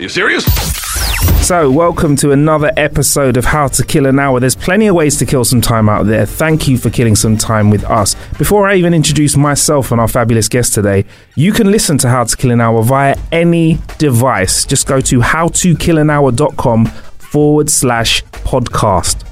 You 0.00 0.08
serious? 0.08 0.44
So, 1.46 1.70
welcome 1.70 2.16
to 2.16 2.32
another 2.32 2.70
episode 2.76 3.36
of 3.36 3.44
How 3.44 3.68
to 3.68 3.84
Kill 3.84 4.06
an 4.06 4.18
Hour. 4.18 4.40
There's 4.40 4.54
plenty 4.54 4.86
of 4.86 4.94
ways 4.94 5.18
to 5.18 5.26
kill 5.26 5.44
some 5.44 5.60
time 5.60 5.88
out 5.88 6.06
there. 6.06 6.24
Thank 6.24 6.68
you 6.68 6.78
for 6.78 6.90
killing 6.90 7.16
some 7.16 7.36
time 7.36 7.70
with 7.70 7.84
us. 7.84 8.14
Before 8.38 8.68
I 8.68 8.76
even 8.76 8.94
introduce 8.94 9.36
myself 9.36 9.90
and 9.90 10.00
our 10.00 10.08
fabulous 10.08 10.48
guest 10.48 10.74
today, 10.74 11.04
you 11.34 11.52
can 11.52 11.70
listen 11.70 11.98
to 11.98 12.08
How 12.08 12.24
to 12.24 12.36
Kill 12.36 12.50
an 12.52 12.60
Hour 12.60 12.82
via 12.82 13.16
any 13.32 13.78
device. 13.98 14.64
Just 14.64 14.86
go 14.86 15.00
to 15.00 15.20
howtokillanhour.com 15.20 16.86
forward 16.86 17.68
slash 17.68 18.22
podcast 18.24 19.26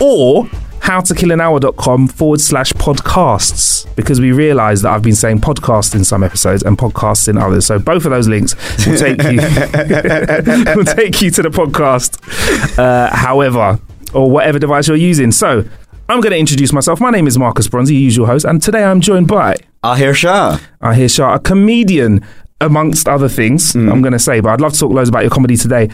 or 0.00 0.48
howtokillanhour.com 0.86 2.06
forward 2.06 2.40
slash 2.40 2.72
podcasts 2.74 3.92
because 3.96 4.20
we 4.20 4.30
realize 4.30 4.82
that 4.82 4.92
I've 4.92 5.02
been 5.02 5.16
saying 5.16 5.40
podcast 5.40 5.96
in 5.96 6.04
some 6.04 6.22
episodes 6.22 6.62
and 6.62 6.78
podcasts 6.78 7.26
in 7.26 7.36
others. 7.36 7.66
So 7.66 7.80
both 7.80 8.04
of 8.04 8.12
those 8.12 8.28
links 8.28 8.54
will 8.86 8.96
take 8.96 9.20
you 9.24 9.38
will 10.76 10.84
take 10.84 11.20
you 11.22 11.32
to 11.32 11.42
the 11.42 11.50
podcast, 11.50 12.78
uh, 12.78 13.14
however, 13.14 13.80
or 14.14 14.30
whatever 14.30 14.60
device 14.60 14.86
you're 14.86 14.96
using. 14.96 15.32
So 15.32 15.64
I'm 16.08 16.20
going 16.20 16.30
to 16.30 16.38
introduce 16.38 16.72
myself. 16.72 17.00
My 17.00 17.10
name 17.10 17.26
is 17.26 17.36
Marcus 17.36 17.66
Bronzy, 17.66 17.94
your 17.94 18.02
usual 18.02 18.26
host, 18.26 18.44
and 18.44 18.62
today 18.62 18.84
I'm 18.84 19.00
joined 19.00 19.26
by 19.26 19.56
Ahir 19.82 20.14
Shah. 20.14 20.60
Ahir 20.80 21.08
Shah, 21.12 21.34
a 21.34 21.40
comedian 21.40 22.24
amongst 22.60 23.08
other 23.08 23.28
things. 23.28 23.74
I'm 23.74 24.02
going 24.02 24.12
to 24.12 24.20
say, 24.20 24.38
but 24.38 24.50
I'd 24.50 24.60
love 24.60 24.74
to 24.74 24.78
talk 24.78 24.92
loads 24.92 25.08
about 25.08 25.22
your 25.22 25.30
comedy 25.30 25.56
today. 25.56 25.90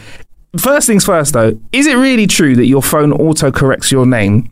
First 0.59 0.85
things 0.85 1.03
first, 1.03 1.33
though, 1.33 1.59
is 1.71 1.87
it 1.87 1.95
really 1.95 2.27
true 2.27 2.55
that 2.57 2.67
your 2.67 2.83
phone 2.83 3.11
auto 3.11 3.51
corrects 3.51 3.91
your 3.91 4.05
name 4.05 4.51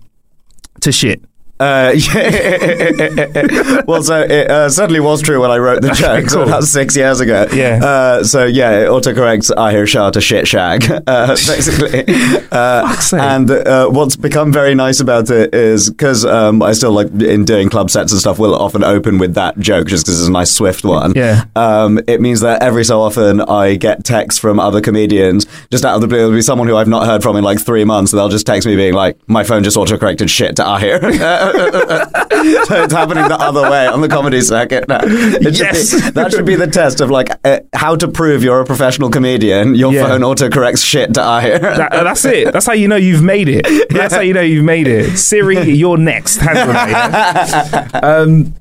to 0.82 0.92
shit? 0.92 1.24
Uh, 1.62 1.92
yeah. 2.14 3.82
well, 3.88 4.02
so 4.02 4.22
it 4.22 4.50
uh, 4.50 4.68
certainly 4.68 5.00
was 5.00 5.22
true 5.22 5.40
when 5.42 5.52
I 5.52 5.58
wrote 5.58 5.84
the 5.84 5.92
joke. 5.94 6.28
So 6.28 6.44
that's 6.46 6.70
six 6.70 6.96
years 6.96 7.20
ago. 7.20 7.46
Yeah. 7.54 7.80
Uh, 7.84 8.24
so 8.24 8.46
yeah, 8.46 8.80
it 8.80 8.88
autocorrects 8.88 9.52
Ahir 9.56 9.86
Shah 9.86 10.10
to 10.10 10.22
shit 10.22 10.48
shag, 10.48 10.90
uh, 11.08 11.28
basically. 11.28 12.04
Uh, 12.52 12.96
and 13.14 13.52
uh, 13.52 13.90
what's 13.90 14.16
become 14.16 14.52
very 14.52 14.74
nice 14.74 15.00
about 15.00 15.30
it 15.30 15.54
is 15.54 15.92
because 15.92 16.26
um, 16.26 16.64
I 16.64 16.74
still 16.74 16.94
like 16.94 17.12
in 17.22 17.46
doing 17.46 17.70
club 17.70 17.92
sets 17.92 18.12
and 18.12 18.20
stuff. 18.20 18.40
we'll 18.40 18.56
often 18.56 18.84
open 18.84 19.20
with 19.20 19.36
that 19.36 19.60
joke 19.60 19.88
just 19.88 20.06
because 20.06 20.20
it's 20.20 20.28
a 20.30 20.32
nice 20.32 20.52
swift 20.52 20.84
one. 20.84 21.14
Yeah. 21.16 21.46
Um, 21.56 22.00
it 22.08 22.22
means 22.22 22.42
that 22.42 22.64
every 22.64 22.86
so 22.86 23.02
often 23.02 23.40
I 23.42 23.76
get 23.76 24.04
texts 24.04 24.40
from 24.40 24.60
other 24.60 24.82
comedians 24.82 25.46
just 25.70 25.86
out 25.86 25.94
of 25.94 26.02
the 26.02 26.08
blue. 26.08 26.18
There'll 26.18 26.34
be 26.34 26.42
someone 26.42 26.68
who 26.68 26.76
I've 26.76 26.88
not 26.88 27.06
heard 27.06 27.22
from 27.22 27.36
in 27.36 27.44
like 27.44 27.60
three 27.60 27.84
months. 27.84 28.12
And 28.12 28.20
they'll 28.20 28.30
just 28.30 28.48
text 28.48 28.68
me 28.68 28.76
being 28.76 28.96
like, 28.96 29.18
"My 29.28 29.44
phone 29.44 29.64
just 29.64 29.78
autocorrected 29.78 30.28
shit 30.28 30.56
to 30.56 30.64
Ahir." 30.64 31.00
so 32.66 32.84
it's 32.84 32.94
happening 32.94 33.28
the 33.28 33.38
other 33.40 33.62
way 33.70 33.88
on 33.88 34.02
the 34.02 34.08
comedy 34.08 34.42
circuit 34.42 34.88
now. 34.88 35.00
It 35.04 35.56
should 35.56 35.60
Yes. 35.60 35.94
be- 36.06 36.12
that 36.12 36.32
should 36.32 36.46
be 36.46 36.56
the 36.56 36.68
test 36.68 37.02
of 37.02 37.10
like 37.10 37.30
uh, 37.46 37.60
how 37.74 37.96
to 37.96 38.08
prove 38.08 38.44
you're 38.44 38.62
a 38.62 38.66
professional 38.66 39.10
comedian. 39.10 39.76
Your 39.76 39.94
Yeah. 39.94 40.08
phone 40.08 40.22
autocorrects 40.22 40.86
shit 40.86 41.14
to 41.16 41.22
Ahir. 41.22 41.60
That, 41.60 41.94
uh, 41.94 42.04
that's 42.04 42.26
it. 42.26 42.52
That's 42.54 42.66
how 42.66 42.74
you 42.74 42.88
know 42.88 42.96
you've 42.96 43.24
made 43.24 43.50
it. 43.50 43.66
That's 43.90 44.14
how 44.14 44.22
you 44.22 44.34
know 44.34 44.42
you've 44.42 44.66
made 44.66 44.88
it. 44.88 45.18
Siri, 45.18 45.70
you're 45.72 45.98
next. 45.98 46.42
Um, 48.04 48.54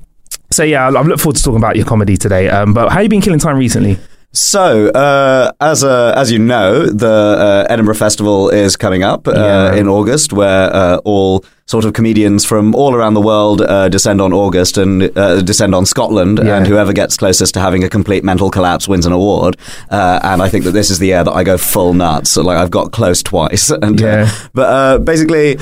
so 0.51 0.63
yeah, 0.65 0.87
I'm 0.89 1.07
look 1.07 1.21
forward 1.21 1.37
to 1.37 1.43
talking 1.43 1.59
about 1.59 1.77
your 1.77 1.87
comedy 1.87 2.17
today. 2.17 2.49
Um, 2.49 2.75
but 2.75 2.91
how 2.91 3.01
you 3.01 3.09
been 3.09 3.21
killing 3.21 3.39
time 3.39 3.57
recently? 3.57 3.99
So, 4.33 4.89
uh, 4.91 5.53
as 5.61 5.83
uh, 5.85 6.13
as 6.17 6.31
you 6.31 6.39
know, 6.39 6.87
the 6.87 7.09
uh, 7.09 7.67
Edinburgh 7.73 7.95
Festival 7.97 8.49
is 8.51 8.77
coming 8.77 9.03
up 9.03 9.27
uh, 9.27 9.33
Yeah. 9.35 9.75
in 9.75 9.89
August, 9.89 10.33
where 10.33 10.75
uh, 10.75 10.97
all 11.05 11.45
sort 11.71 11.85
of 11.85 11.93
comedians 11.93 12.45
from 12.45 12.75
all 12.75 12.93
around 12.97 13.15
the 13.15 13.21
world 13.33 13.63
uh, 13.63 13.89
descend 13.89 14.21
on 14.21 14.33
August 14.33 14.77
and 14.77 15.17
uh, 15.17 15.41
descend 15.51 15.73
on 15.75 15.87
Scotland, 15.87 16.41
Yeah. 16.43 16.57
and 16.57 16.67
whoever 16.67 16.93
gets 16.93 17.17
closest 17.17 17.55
to 17.55 17.61
having 17.61 17.85
a 17.85 17.89
complete 17.89 18.25
mental 18.25 18.51
collapse 18.51 18.89
wins 18.89 19.07
an 19.07 19.13
award. 19.13 19.57
Uh, 19.91 20.19
and 20.31 20.43
I 20.43 20.49
think 20.51 20.65
that 20.65 20.73
this 20.73 20.91
is 20.91 20.99
the 20.99 21.07
year 21.07 21.23
that 21.25 21.33
I 21.41 21.45
go 21.45 21.57
full 21.59 21.95
nuts. 21.95 22.31
So, 22.31 22.43
like 22.43 22.59
I've 22.59 22.71
got 22.79 22.91
close 22.93 23.23
twice. 23.23 23.71
And, 23.87 24.03
uh, 24.03 24.07
Yeah. 24.07 24.31
but 24.53 24.69
uh, 24.79 24.99
basically, 24.99 25.59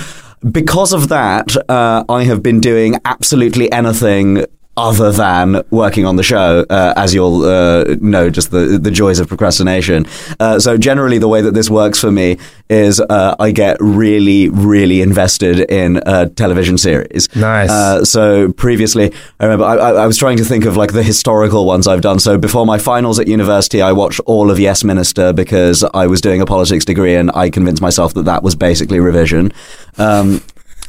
because 0.51 0.93
of 0.95 1.09
that, 1.11 1.49
uh, 1.69 2.05
I 2.09 2.25
have 2.25 2.43
been 2.43 2.61
doing 2.61 2.97
absolutely 3.05 3.71
anything 3.71 4.45
other 4.79 5.11
than 5.11 5.63
working 5.71 6.07
on 6.07 6.15
the 6.15 6.23
show, 6.23 6.65
uh, 6.71 6.95
as 6.97 7.13
you'll 7.13 7.45
uh, 7.45 7.97
know, 8.01 8.31
just 8.31 8.53
the 8.53 8.79
the 8.79 8.93
joys 8.93 9.19
of 9.19 9.27
procrastination. 9.27 10.07
Uh, 10.39 10.61
so 10.61 10.79
generally, 10.79 11.19
the 11.19 11.27
way 11.27 11.43
that 11.43 11.53
this 11.53 11.69
works 11.69 12.01
for 12.01 12.13
me 12.13 12.39
is 12.71 13.01
uh, 13.01 13.35
I 13.41 13.51
get 13.51 13.77
really, 13.81 14.49
really 14.49 15.03
invested 15.03 15.59
in 15.71 16.01
a 16.07 16.29
television 16.29 16.79
series. 16.79 17.35
Nice. 17.35 17.71
Uh, 17.71 18.05
so 18.05 18.53
previously, 18.53 19.13
I 19.41 19.45
remember 19.45 19.65
I, 19.65 19.77
I, 19.77 19.91
I 20.05 20.07
was 20.07 20.17
trying 20.17 20.37
to 20.37 20.45
think 20.45 20.65
of 20.65 20.77
like 20.77 20.93
the 20.93 21.03
historical 21.03 21.67
ones 21.67 21.89
I've 21.89 22.03
done. 22.03 22.21
So 22.21 22.39
before 22.39 22.65
my 22.65 22.79
finals 22.79 23.19
at 23.19 23.27
university, 23.27 23.83
I 23.83 23.93
watched 23.93 24.21
all 24.27 24.51
of 24.51 24.61
Yes 24.61 24.85
Minister 24.85 25.33
because 25.33 25.83
I 25.93 26.07
was 26.07 26.21
doing 26.21 26.41
a 26.41 26.47
politics 26.47 26.85
degree, 26.85 27.17
and 27.17 27.33
I 27.35 27.51
convinced 27.51 27.83
myself 27.83 28.15
that 28.15 28.27
that 28.27 28.43
was 28.45 28.55
basically 28.55 29.01
revision. 29.01 29.53
Um, 29.97 30.41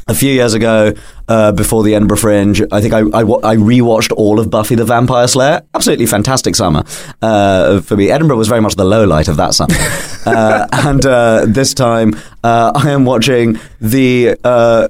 a 0.09 0.13
few 0.15 0.33
years 0.33 0.53
ago, 0.53 0.93
uh, 1.27 1.51
before 1.51 1.83
the 1.83 1.93
Edinburgh 1.95 2.17
Fringe, 2.17 2.61
I 2.71 2.81
think 2.81 2.93
I, 2.93 2.99
I, 2.99 3.21
I 3.21 3.55
rewatched 3.55 4.11
all 4.17 4.39
of 4.39 4.49
Buffy 4.49 4.75
the 4.75 4.83
Vampire 4.83 5.27
Slayer. 5.27 5.61
Absolutely 5.75 6.07
fantastic 6.07 6.55
summer 6.55 6.83
uh, 7.21 7.79
for 7.81 7.95
me. 7.95 8.09
Edinburgh 8.09 8.37
was 8.37 8.47
very 8.47 8.59
much 8.59 8.75
the 8.75 8.85
low 8.85 9.05
light 9.05 9.27
of 9.27 9.37
that 9.37 9.53
summer. 9.53 9.75
uh, 10.25 10.67
and 10.73 11.05
uh, 11.05 11.45
this 11.47 11.73
time, 11.73 12.15
uh, 12.43 12.71
I 12.75 12.89
am 12.89 13.05
watching 13.05 13.59
the 13.79 14.35
uh, 14.43 14.87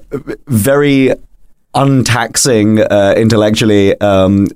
very 0.48 1.14
untaxing, 1.76 2.86
uh, 2.90 3.14
intellectually. 3.16 4.00
Um, 4.00 4.48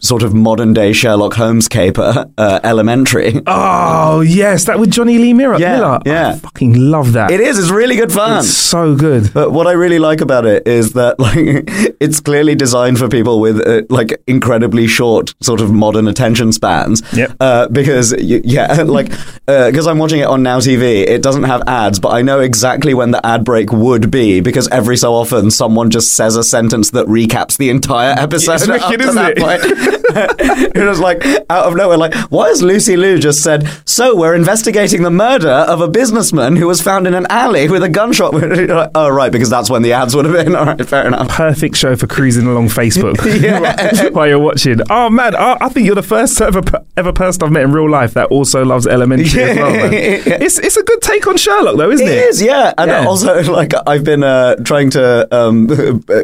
Sort 0.00 0.22
of 0.22 0.34
modern 0.34 0.72
day 0.72 0.92
Sherlock 0.92 1.34
Holmes 1.34 1.68
caper, 1.68 2.26
uh, 2.38 2.60
Elementary. 2.64 3.40
Oh 3.46 4.20
yes, 4.20 4.64
that 4.64 4.78
with 4.78 4.90
Jonny 4.90 5.18
Lee 5.18 5.32
Miller. 5.32 5.58
Yeah, 5.58 5.76
Miller. 5.76 5.98
yeah. 6.06 6.28
I 6.30 6.38
fucking 6.38 6.74
love 6.74 7.12
that. 7.12 7.30
It 7.30 7.40
is. 7.40 7.58
It's 7.58 7.70
really 7.70 7.96
good 7.96 8.12
fun. 8.12 8.38
It's 8.40 8.48
so 8.48 8.94
good. 8.94 9.32
But 9.32 9.52
what 9.52 9.66
I 9.66 9.72
really 9.72 9.98
like 9.98 10.20
about 10.20 10.46
it 10.46 10.66
is 10.66 10.94
that 10.94 11.18
like 11.18 11.36
it's 12.00 12.20
clearly 12.20 12.54
designed 12.54 12.98
for 12.98 13.08
people 13.08 13.40
with 13.40 13.60
uh, 13.66 13.82
like 13.90 14.22
incredibly 14.26 14.86
short 14.86 15.34
sort 15.40 15.60
of 15.60 15.70
modern 15.72 16.08
attention 16.08 16.52
spans. 16.52 17.02
Yep. 17.12 17.36
Uh, 17.40 17.68
because 17.68 18.14
yeah, 18.20 18.82
like 18.86 19.10
because 19.46 19.86
I'm 19.86 19.98
watching 19.98 20.20
it 20.20 20.26
on 20.26 20.42
Now 20.42 20.60
TV, 20.60 21.06
it 21.06 21.22
doesn't 21.22 21.44
have 21.44 21.62
ads, 21.66 21.98
but 21.98 22.10
I 22.10 22.22
know 22.22 22.40
exactly 22.40 22.94
when 22.94 23.10
the 23.10 23.24
ad 23.26 23.44
break 23.44 23.72
would 23.72 24.10
be 24.10 24.40
because 24.40 24.68
every 24.68 24.96
so 24.96 25.14
often 25.14 25.50
someone 25.50 25.90
just 25.90 26.14
says 26.14 26.36
a 26.36 26.44
sentence 26.44 26.90
that 26.92 27.06
recaps 27.06 27.56
the 27.56 27.68
entire 27.70 28.14
episode. 28.18 28.54
It's 28.54 28.66
wicked, 28.68 29.00
isn't 29.00 29.38
it? 29.38 29.38
it 30.74 30.84
was 30.86 31.00
like 31.00 31.24
out 31.50 31.66
of 31.66 31.76
nowhere, 31.76 31.96
like 31.96 32.14
why 32.30 32.48
has 32.48 32.62
Lucy 32.62 32.96
Liu 32.96 33.18
just 33.18 33.42
said? 33.42 33.66
So 33.84 34.16
we're 34.16 34.34
investigating 34.34 35.02
the 35.02 35.10
murder 35.10 35.48
of 35.50 35.80
a 35.80 35.88
businessman 35.88 36.56
who 36.56 36.66
was 36.66 36.80
found 36.80 37.06
in 37.06 37.14
an 37.14 37.26
alley 37.30 37.68
with 37.68 37.82
a 37.82 37.88
gunshot. 37.88 38.34
Like, 38.34 38.90
oh 38.94 39.08
right, 39.08 39.30
because 39.32 39.50
that's 39.50 39.70
when 39.70 39.82
the 39.82 39.92
ads 39.92 40.14
would 40.14 40.24
have 40.24 40.34
been. 40.34 40.54
All 40.60 40.66
right, 40.66 40.86
fair 40.86 41.06
enough. 41.06 41.28
Perfect 41.28 41.76
show 41.76 41.96
for 41.96 42.06
cruising 42.06 42.46
along 42.46 42.68
Facebook 42.68 43.18
while 44.14 44.26
you're 44.28 44.38
watching. 44.38 44.80
Oh 44.90 45.10
man, 45.10 45.34
I, 45.34 45.56
I 45.60 45.68
think 45.68 45.86
you're 45.86 45.94
the 45.94 46.02
first 46.02 46.40
ever 46.40 46.62
ever 46.96 47.12
person 47.12 47.42
I've 47.44 47.52
met 47.52 47.62
in 47.64 47.72
real 47.72 47.88
life 47.90 48.14
that 48.14 48.28
also 48.28 48.64
loves 48.64 48.86
Elementary 48.86 49.42
as 49.42 49.56
well. 49.56 49.70
Man. 49.72 49.92
It's 49.92 50.58
it's 50.58 50.76
a 50.76 50.82
good 50.82 51.00
take 51.02 51.26
on 51.26 51.36
Sherlock, 51.36 51.76
though, 51.76 51.90
isn't 51.90 52.06
It 52.06 52.12
it? 52.12 52.24
is, 52.28 52.42
yeah. 52.42 52.72
And 52.78 52.90
Yeah. 52.90 53.06
also, 53.06 53.42
like, 53.52 53.72
I've 53.86 54.04
been 54.04 54.22
uh, 54.22 54.56
trying 54.56 54.90
to 54.90 55.26
um, 55.34 55.68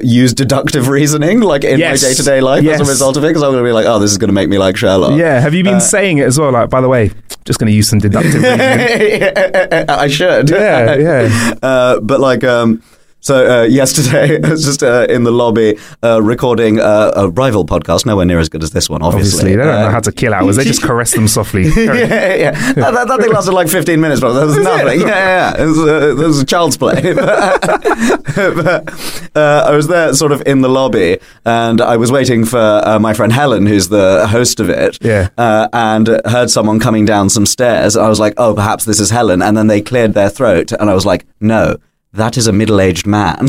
use 0.02 0.32
deductive 0.34 0.88
reasoning, 0.88 1.40
like, 1.40 1.64
in 1.64 1.78
Yes. 1.78 2.02
my 2.02 2.08
day 2.08 2.14
to 2.14 2.22
day 2.22 2.40
life 2.40 2.62
Yes. 2.64 2.80
as 2.80 2.88
a 2.88 2.90
result 2.90 3.16
of 3.16 3.24
it, 3.24 3.28
because 3.28 3.42
I'm 3.42 3.54
going 3.56 3.64
to 3.64 3.68
be 3.68 3.72
like, 3.72 3.86
oh, 3.86 3.98
this 3.98 4.10
is 4.10 4.18
going 4.18 4.28
to 4.28 4.34
make 4.34 4.48
me 4.48 4.58
like 4.58 4.76
Sherlock. 4.76 5.18
Yeah. 5.18 5.40
Have 5.40 5.54
you 5.54 5.64
been 5.64 5.80
saying 5.80 6.18
it 6.18 6.26
as 6.26 6.38
well? 6.38 6.52
Like, 6.52 6.70
by 6.70 6.80
the 6.80 6.88
way, 6.88 7.10
just 7.44 7.58
going 7.58 7.70
to 7.70 7.76
use 7.76 7.88
some 7.88 7.98
deductive 8.06 8.34
reasoning. 8.42 8.60
I 9.88 10.06
should. 10.08 10.50
Yeah, 10.50 10.94
yeah. 10.94 11.54
Uh, 11.62 12.00
but 12.00 12.20
like, 12.20 12.44
um, 12.44 12.82
so 13.20 13.60
uh, 13.60 13.62
yesterday 13.64 14.40
I 14.42 14.50
was 14.50 14.64
just 14.64 14.82
uh, 14.82 15.06
in 15.08 15.24
the 15.24 15.30
lobby 15.32 15.78
uh, 16.02 16.22
recording 16.22 16.78
uh, 16.80 17.12
a 17.16 17.28
rival 17.30 17.64
podcast, 17.66 18.06
nowhere 18.06 18.24
near 18.26 18.38
as 18.38 18.48
good 18.48 18.62
as 18.62 18.70
this 18.70 18.88
one, 18.88 19.02
obviously. 19.02 19.40
Obviously, 19.40 19.50
they 19.50 19.56
don't 19.56 19.66
know 19.80 19.88
Uh, 19.88 19.90
how 19.90 20.00
to 20.00 20.12
kill 20.12 20.32
hours. 20.34 20.56
They 20.56 20.64
just 20.74 20.82
caress 20.82 21.12
them 21.12 21.28
softly. 21.28 21.64
yeah, 21.76 22.34
yeah. 22.34 22.50
That, 22.74 22.94
that, 22.94 23.08
that 23.08 23.20
thing 23.20 23.32
lasted 23.32 23.52
like 23.52 23.68
15 23.68 24.00
minutes, 24.00 24.20
bro. 24.20 24.32
That 24.32 24.46
was 24.46 24.56
nothing. 24.58 25.00
Yeah, 25.00 25.06
yeah, 25.08 25.54
yeah. 25.56 25.62
It 25.62 25.66
was, 25.66 25.78
uh, 25.78 26.10
it 26.10 26.14
was 26.26 26.40
a 26.40 26.44
child's 26.46 26.76
play. 26.76 27.14
but, 27.14 29.36
uh, 29.36 29.64
I 29.66 29.74
was 29.74 29.88
there 29.88 30.14
sort 30.14 30.32
of 30.32 30.42
in 30.46 30.60
the 30.60 30.68
lobby 30.68 31.18
and 31.44 31.80
I 31.80 31.96
was 31.96 32.12
waiting 32.12 32.44
for 32.44 32.58
uh, 32.58 32.98
my 32.98 33.14
friend 33.14 33.32
Helen, 33.32 33.66
who's 33.66 33.88
the 33.88 34.26
host 34.28 34.60
of 34.60 34.68
it. 34.70 34.98
Yeah. 35.02 35.28
Uh, 35.36 35.68
and 35.72 36.08
heard 36.26 36.50
someone 36.50 36.80
coming 36.80 37.04
down 37.04 37.28
some 37.30 37.46
stairs. 37.46 37.96
I 37.96 38.08
was 38.08 38.20
like, 38.20 38.34
oh, 38.36 38.54
perhaps 38.54 38.84
this 38.84 39.00
is 39.00 39.10
Helen. 39.10 39.42
And 39.42 39.56
then 39.56 39.66
they 39.66 39.80
cleared 39.82 40.14
their 40.14 40.30
throat. 40.30 40.72
And 40.72 40.90
I 40.90 40.94
was 40.94 41.06
like, 41.06 41.26
no, 41.40 41.76
that 42.12 42.36
is 42.36 42.46
a 42.46 42.52
middle 42.52 42.80
aged 42.80 43.06
man. 43.06 43.36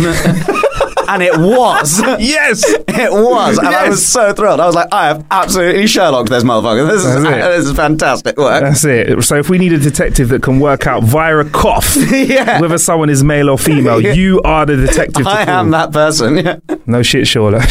and 1.09 1.23
it 1.23 1.37
was. 1.37 1.99
yes. 2.19 2.63
It 2.67 3.11
was, 3.13 3.57
and 3.59 3.67
I 3.67 3.87
was 3.89 4.05
so 4.05 4.33
thrilled. 4.33 4.59
I 4.59 4.65
was 4.65 4.75
like, 4.75 4.87
I 4.91 5.07
have 5.07 5.25
absolutely 5.31 5.85
Sherlocked 5.87 6.29
this 6.29 6.43
motherfucker. 6.43 6.87
This 6.89 7.05
is, 7.05 7.15
it. 7.15 7.21
this 7.29 7.65
is 7.67 7.75
fantastic 7.75 8.37
work. 8.37 8.61
That's 8.61 8.83
it. 8.83 9.21
So 9.23 9.35
if 9.37 9.49
we 9.49 9.57
need 9.57 9.71
a 9.73 9.77
detective 9.79 10.29
that 10.29 10.41
can 10.43 10.59
work 10.59 10.85
out 10.87 11.03
via 11.03 11.37
a 11.37 11.45
cough 11.49 11.95
Yeah. 12.11 12.59
whether 12.59 12.77
someone 12.77 13.09
is 13.09 13.23
male 13.23 13.49
or 13.49 13.57
female, 13.57 14.01
you 14.01 14.41
are 14.41 14.65
the 14.65 14.75
detective. 14.75 15.25
I 15.27 15.45
call. 15.45 15.55
am 15.55 15.69
that 15.71 15.91
person. 15.93 16.37
Yeah. 16.37 16.57
No 16.85 17.03
shit, 17.03 17.27
Sherlock. 17.27 17.63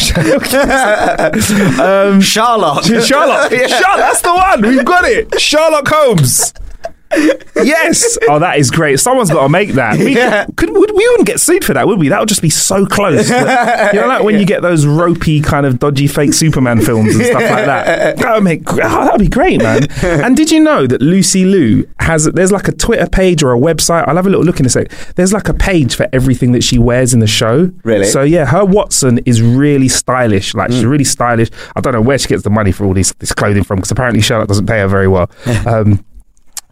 um, 1.80 2.20
Charlotte. 2.20 2.88
Yeah. 2.88 3.00
Sherlock. 3.00 3.50
That's 3.50 4.20
the 4.22 4.32
one. 4.34 4.62
We've 4.62 4.84
got 4.84 5.04
it. 5.04 5.38
Sherlock 5.40 5.88
Holmes. 5.88 6.52
Yes. 7.64 8.18
Oh, 8.28 8.38
that 8.38 8.58
is 8.58 8.70
great. 8.70 9.00
Someone's 9.00 9.30
got 9.30 9.42
to 9.42 9.48
make 9.48 9.70
that. 9.70 9.98
We, 9.98 10.14
Yeah. 10.16 10.46
could, 10.56 10.70
would, 10.70 10.90
we 10.94 11.08
wouldn't 11.08 11.26
get 11.26 11.40
sued 11.40 11.64
for 11.64 11.74
that, 11.74 11.86
would 11.86 11.98
we? 11.98 12.08
That 12.08 12.20
would 12.20 12.28
just 12.28 12.42
be 12.42 12.50
so 12.50 12.86
close. 12.86 13.30
You 13.96 14.00
know, 14.02 14.08
like 14.08 14.22
when 14.24 14.38
you 14.38 14.44
get 14.46 14.62
those 14.62 14.84
ropey 14.86 15.40
kind 15.40 15.64
of 15.64 15.78
dodgy 15.78 16.06
fake 16.06 16.32
Superman 16.32 16.80
films 16.80 17.14
and 17.14 17.24
stuff 17.24 17.42
like 17.42 17.66
that. 17.66 18.16
That 18.18 18.34
would 18.34 18.44
make. 18.44 18.62
Oh, 18.72 18.76
that 18.76 19.12
would 19.12 19.20
be 19.20 19.28
great, 19.28 19.62
man. 19.62 19.86
And 20.02 20.36
did 20.36 20.50
you 20.50 20.60
know 20.60 20.86
that 20.86 21.00
Lucy 21.00 21.44
Liu 21.44 21.88
has? 22.00 22.24
There's 22.24 22.52
like 22.52 22.68
a 22.68 22.72
Twitter 22.72 23.06
page 23.08 23.42
or 23.42 23.52
a 23.52 23.58
website. 23.58 24.06
I'll 24.08 24.16
have 24.16 24.26
a 24.26 24.30
little 24.30 24.44
look 24.44 24.60
in 24.60 24.66
a 24.66 24.68
sec. 24.68 24.90
There's 25.14 25.32
like 25.32 25.48
a 25.48 25.54
page 25.54 25.94
for 25.94 26.08
everything 26.12 26.52
that 26.52 26.62
she 26.64 26.78
wears 26.78 27.14
in 27.14 27.20
the 27.20 27.26
show. 27.26 27.70
Really? 27.84 28.06
So 28.06 28.22
yeah, 28.22 28.44
her 28.46 28.64
Watson 28.64 29.18
is 29.26 29.40
really 29.40 29.88
stylish. 29.88 30.54
Like 30.54 30.70
she's 30.72 30.84
really 30.84 31.04
stylish. 31.04 31.50
I 31.76 31.80
don't 31.80 31.92
know 31.92 32.02
where 32.02 32.18
she 32.18 32.28
gets 32.28 32.42
the 32.42 32.50
money 32.50 32.72
for 32.72 32.84
all 32.84 32.94
these 32.94 33.12
this 33.14 33.32
clothing 33.32 33.62
from 33.64 33.76
because 33.76 33.90
apparently 33.90 34.20
Charlotte 34.20 34.48
doesn't 34.48 34.66
pay 34.66 34.80
her 34.80 34.88
very 34.88 35.08
well. 35.08 35.30
um, 35.66 36.04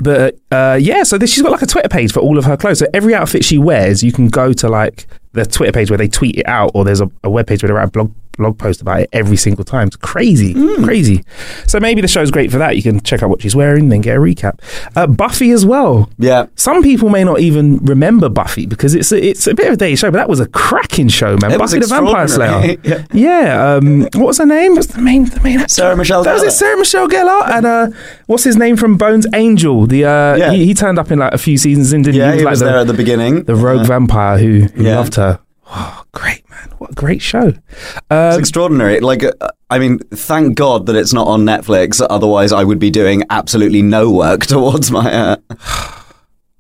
but 0.05 0.39
uh, 0.51 0.79
yeah, 0.81 1.03
so 1.03 1.19
this, 1.19 1.33
she's 1.33 1.43
got 1.43 1.51
like 1.53 1.63
a 1.63 1.67
Twitter 1.67 1.89
page 1.89 2.13
for 2.13 2.21
all 2.21 2.39
of 2.39 2.45
her 2.45 2.57
clothes. 2.57 2.79
So 2.79 2.87
every 2.95 3.15
outfit 3.15 3.45
she 3.45 3.59
wears, 3.59 4.05
you 4.05 4.13
can 4.13 4.29
go 4.29 4.53
to 4.53 4.69
like 4.69 5.07
the 5.33 5.45
Twitter 5.45 5.73
page 5.73 5.91
where 5.91 5.99
they 5.99 6.09
tweet 6.09 6.37
it 6.37 6.47
out, 6.47 6.71
or 6.75 6.85
there's 6.85 7.01
a, 7.01 7.11
a 7.25 7.31
web 7.31 7.47
page 7.47 7.63
where 7.63 7.69
they 7.69 7.73
write 7.75 7.89
a 7.89 7.91
blog 7.91 8.15
blog 8.37 8.59
post 8.59 8.81
about 8.81 9.01
it 9.01 9.09
every 9.13 9.37
single 9.37 9.65
time. 9.65 9.89
It's 9.89 9.97
crazy, 9.97 10.55
crazy. 10.85 11.25
So 11.67 11.81
maybe 11.81 12.01
the 12.01 12.09
show's 12.09 12.31
great 12.31 12.51
for 12.51 12.59
that. 12.59 12.77
You 12.77 12.83
can 12.83 13.01
check 13.01 13.23
out 13.23 13.31
what 13.31 13.43
she's 13.43 13.57
wearing, 13.57 13.89
then 13.89 14.01
get 14.01 14.17
a 14.17 14.21
recap. 14.21 14.59
Uh, 14.97 15.07
Buffy 15.07 15.51
as 15.51 15.65
well. 15.67 16.11
Yeah. 16.19 16.47
Some 16.57 16.83
people 16.83 17.09
may 17.11 17.25
not 17.25 17.41
even 17.41 17.79
remember 17.79 18.29
Buffy 18.29 18.67
because 18.67 18.95
it's 18.95 19.13
a, 19.13 19.23
it's 19.29 19.47
a 19.47 19.55
bit 19.55 19.69
of 19.69 19.75
a 19.75 19.77
dated 19.77 19.99
show, 19.99 20.11
but 20.11 20.19
that 20.19 20.29
was 20.29 20.41
a 20.41 20.47
cracking 20.49 21.09
show, 21.09 21.37
man. 21.41 21.53
It 21.53 21.61
was 21.61 21.73
Buffy 21.73 21.81
the 21.81 21.87
Vampire 21.87 22.29
Slayer. 22.29 22.71
extraordinary. 22.73 23.07
yeah. 23.13 23.75
Um, 23.75 24.01
what 24.15 24.27
was 24.29 24.39
her 24.39 24.47
name? 24.47 24.75
What's 24.75 24.89
the 24.89 25.01
main 25.01 25.25
the 25.27 25.41
main 25.41 25.59
actor? 25.61 25.69
Sarah 25.75 25.97
Michelle 25.97 26.23
That 26.25 26.35
was 26.35 26.43
it. 26.43 26.51
Sarah 26.53 26.77
Michelle 26.79 27.09
Gellar 27.09 27.49
and 27.51 27.67
uh, 27.67 27.91
what's 28.27 28.45
his 28.45 28.57
name 28.57 28.77
from 28.77 28.97
Bones 28.97 29.27
Angel? 29.35 29.87
The 29.87 30.05
uh, 30.05 30.37
Yeah. 30.37 30.53
he, 30.53 30.67
he 30.67 30.75
turned 30.75 30.99
up 30.99 31.11
in 31.11 31.19
like 31.19 31.33
a 31.33 31.39
few 31.39 31.57
seasons 31.59 31.93
in, 31.93 32.03
didn't 32.03 32.17
Yeah, 32.19 32.33
he? 32.33 32.39
he 32.39 32.45
like 32.45 32.53
was 32.53 32.61
the, 32.61 32.67
there 32.67 32.79
at 32.79 32.87
the 32.87 32.95
beginning. 32.95 33.45
the 33.45 33.55
rogue 33.57 33.87
vampire 33.87 34.39
who, 34.39 34.63
who 34.75 34.85
Yeah. 34.85 34.97
loved 34.99 35.15
her. 35.17 35.41
Oh, 35.77 36.05
great! 36.13 36.44
What 36.85 36.93
a 36.93 36.95
great 36.97 37.23
show. 37.23 37.49
It's 37.49 38.01
Um, 38.11 38.39
extraordinary. 38.39 39.01
Like, 39.01 39.25
uh, 39.25 39.31
I 39.71 39.79
mean, 39.79 40.01
thank 40.15 40.55
God 40.55 40.85
that 40.85 40.97
it's 40.97 41.15
not 41.15 41.27
on 41.27 41.45
Netflix. 41.47 42.05
Otherwise, 42.11 42.53
I 42.53 42.63
would 42.63 42.79
be 42.79 42.91
doing 42.91 43.23
absolutely 43.31 43.81
no 43.81 44.11
work 44.11 44.45
towards 44.47 44.91
my. 44.91 45.11
Uh, 45.11 45.37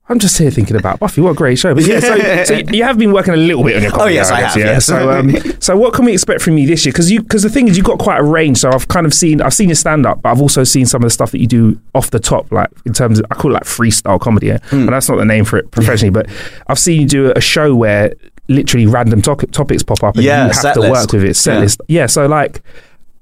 I'm 0.09 0.19
just 0.19 0.37
here 0.39 0.51
thinking 0.51 0.77
about 0.77 0.99
Buffy. 0.99 1.21
What 1.23 1.31
a 1.31 1.35
great 1.35 1.59
show! 1.59 1.75
But 1.75 1.85
yeah, 1.87 2.01
so, 2.01 2.45
so 2.45 2.55
you 2.73 2.85
have 2.85 2.99
been 2.99 3.13
working 3.13 3.33
a 3.35 3.39
little 3.39 3.65
bit 3.65 3.77
on 3.77 3.83
your 3.83 3.91
comedy. 3.91 4.13
Oh, 4.13 4.15
yes, 4.15 4.31
I 4.31 4.41
guess, 4.41 4.55
have, 4.55 4.63
Yeah. 4.65 4.73
yes. 4.73 4.85
So, 4.87 5.11
um, 5.11 5.35
so 5.61 5.77
what 5.79 5.93
can 5.95 6.05
we 6.07 6.13
expect 6.15 6.41
from 6.43 6.57
you 6.59 6.67
this 6.67 6.85
year? 6.87 6.93
Because 6.93 7.11
you, 7.11 7.23
because 7.23 7.43
the 7.43 7.49
thing 7.51 7.69
is, 7.69 7.77
you've 7.77 7.87
got 7.87 7.99
quite 7.99 8.21
a 8.21 8.23
range. 8.23 8.59
So 8.59 8.71
I've 8.71 8.89
kind 8.89 9.05
of 9.07 9.13
seen, 9.15 9.41
I've 9.43 9.55
seen 9.55 9.69
your 9.71 9.77
stand 9.77 10.05
up, 10.07 10.21
but 10.23 10.31
I've 10.31 10.41
also 10.43 10.63
seen 10.65 10.85
some 10.87 11.03
of 11.03 11.07
the 11.07 11.11
stuff 11.11 11.31
that 11.33 11.41
you 11.41 11.47
do 11.47 11.79
off 11.95 12.11
the 12.11 12.21
top, 12.21 12.51
like 12.53 12.69
in 12.87 12.93
terms 12.95 13.19
of, 13.19 13.25
I 13.31 13.35
call 13.35 13.51
it 13.53 13.55
like 13.55 13.65
freestyle 13.65 14.21
comedy, 14.21 14.49
yeah? 14.49 14.59
Hmm. 14.69 14.85
but 14.87 14.91
that's 14.93 15.09
not 15.09 15.17
the 15.17 15.25
name 15.25 15.45
for 15.47 15.57
it 15.59 15.71
professionally. 15.71 16.11
but 16.11 16.29
I've 16.69 16.79
seen 16.79 17.01
you 17.01 17.07
do 17.09 17.33
a 17.35 17.41
show 17.41 17.75
where 17.75 18.13
literally 18.49 18.87
random 18.87 19.23
to- 19.23 19.35
topics 19.53 19.83
pop 19.83 20.03
up, 20.03 20.17
and 20.17 20.25
Yeah, 20.25 20.47
you 20.47 20.53
have 20.53 20.75
to 20.75 20.81
list. 20.81 20.93
work 20.93 21.13
with 21.13 21.25
it. 21.25 21.37
Set 21.37 21.55
Yeah. 21.55 21.61
list. 21.61 21.81
Yeah. 21.89 22.07
So 22.07 22.27
like. 22.27 22.63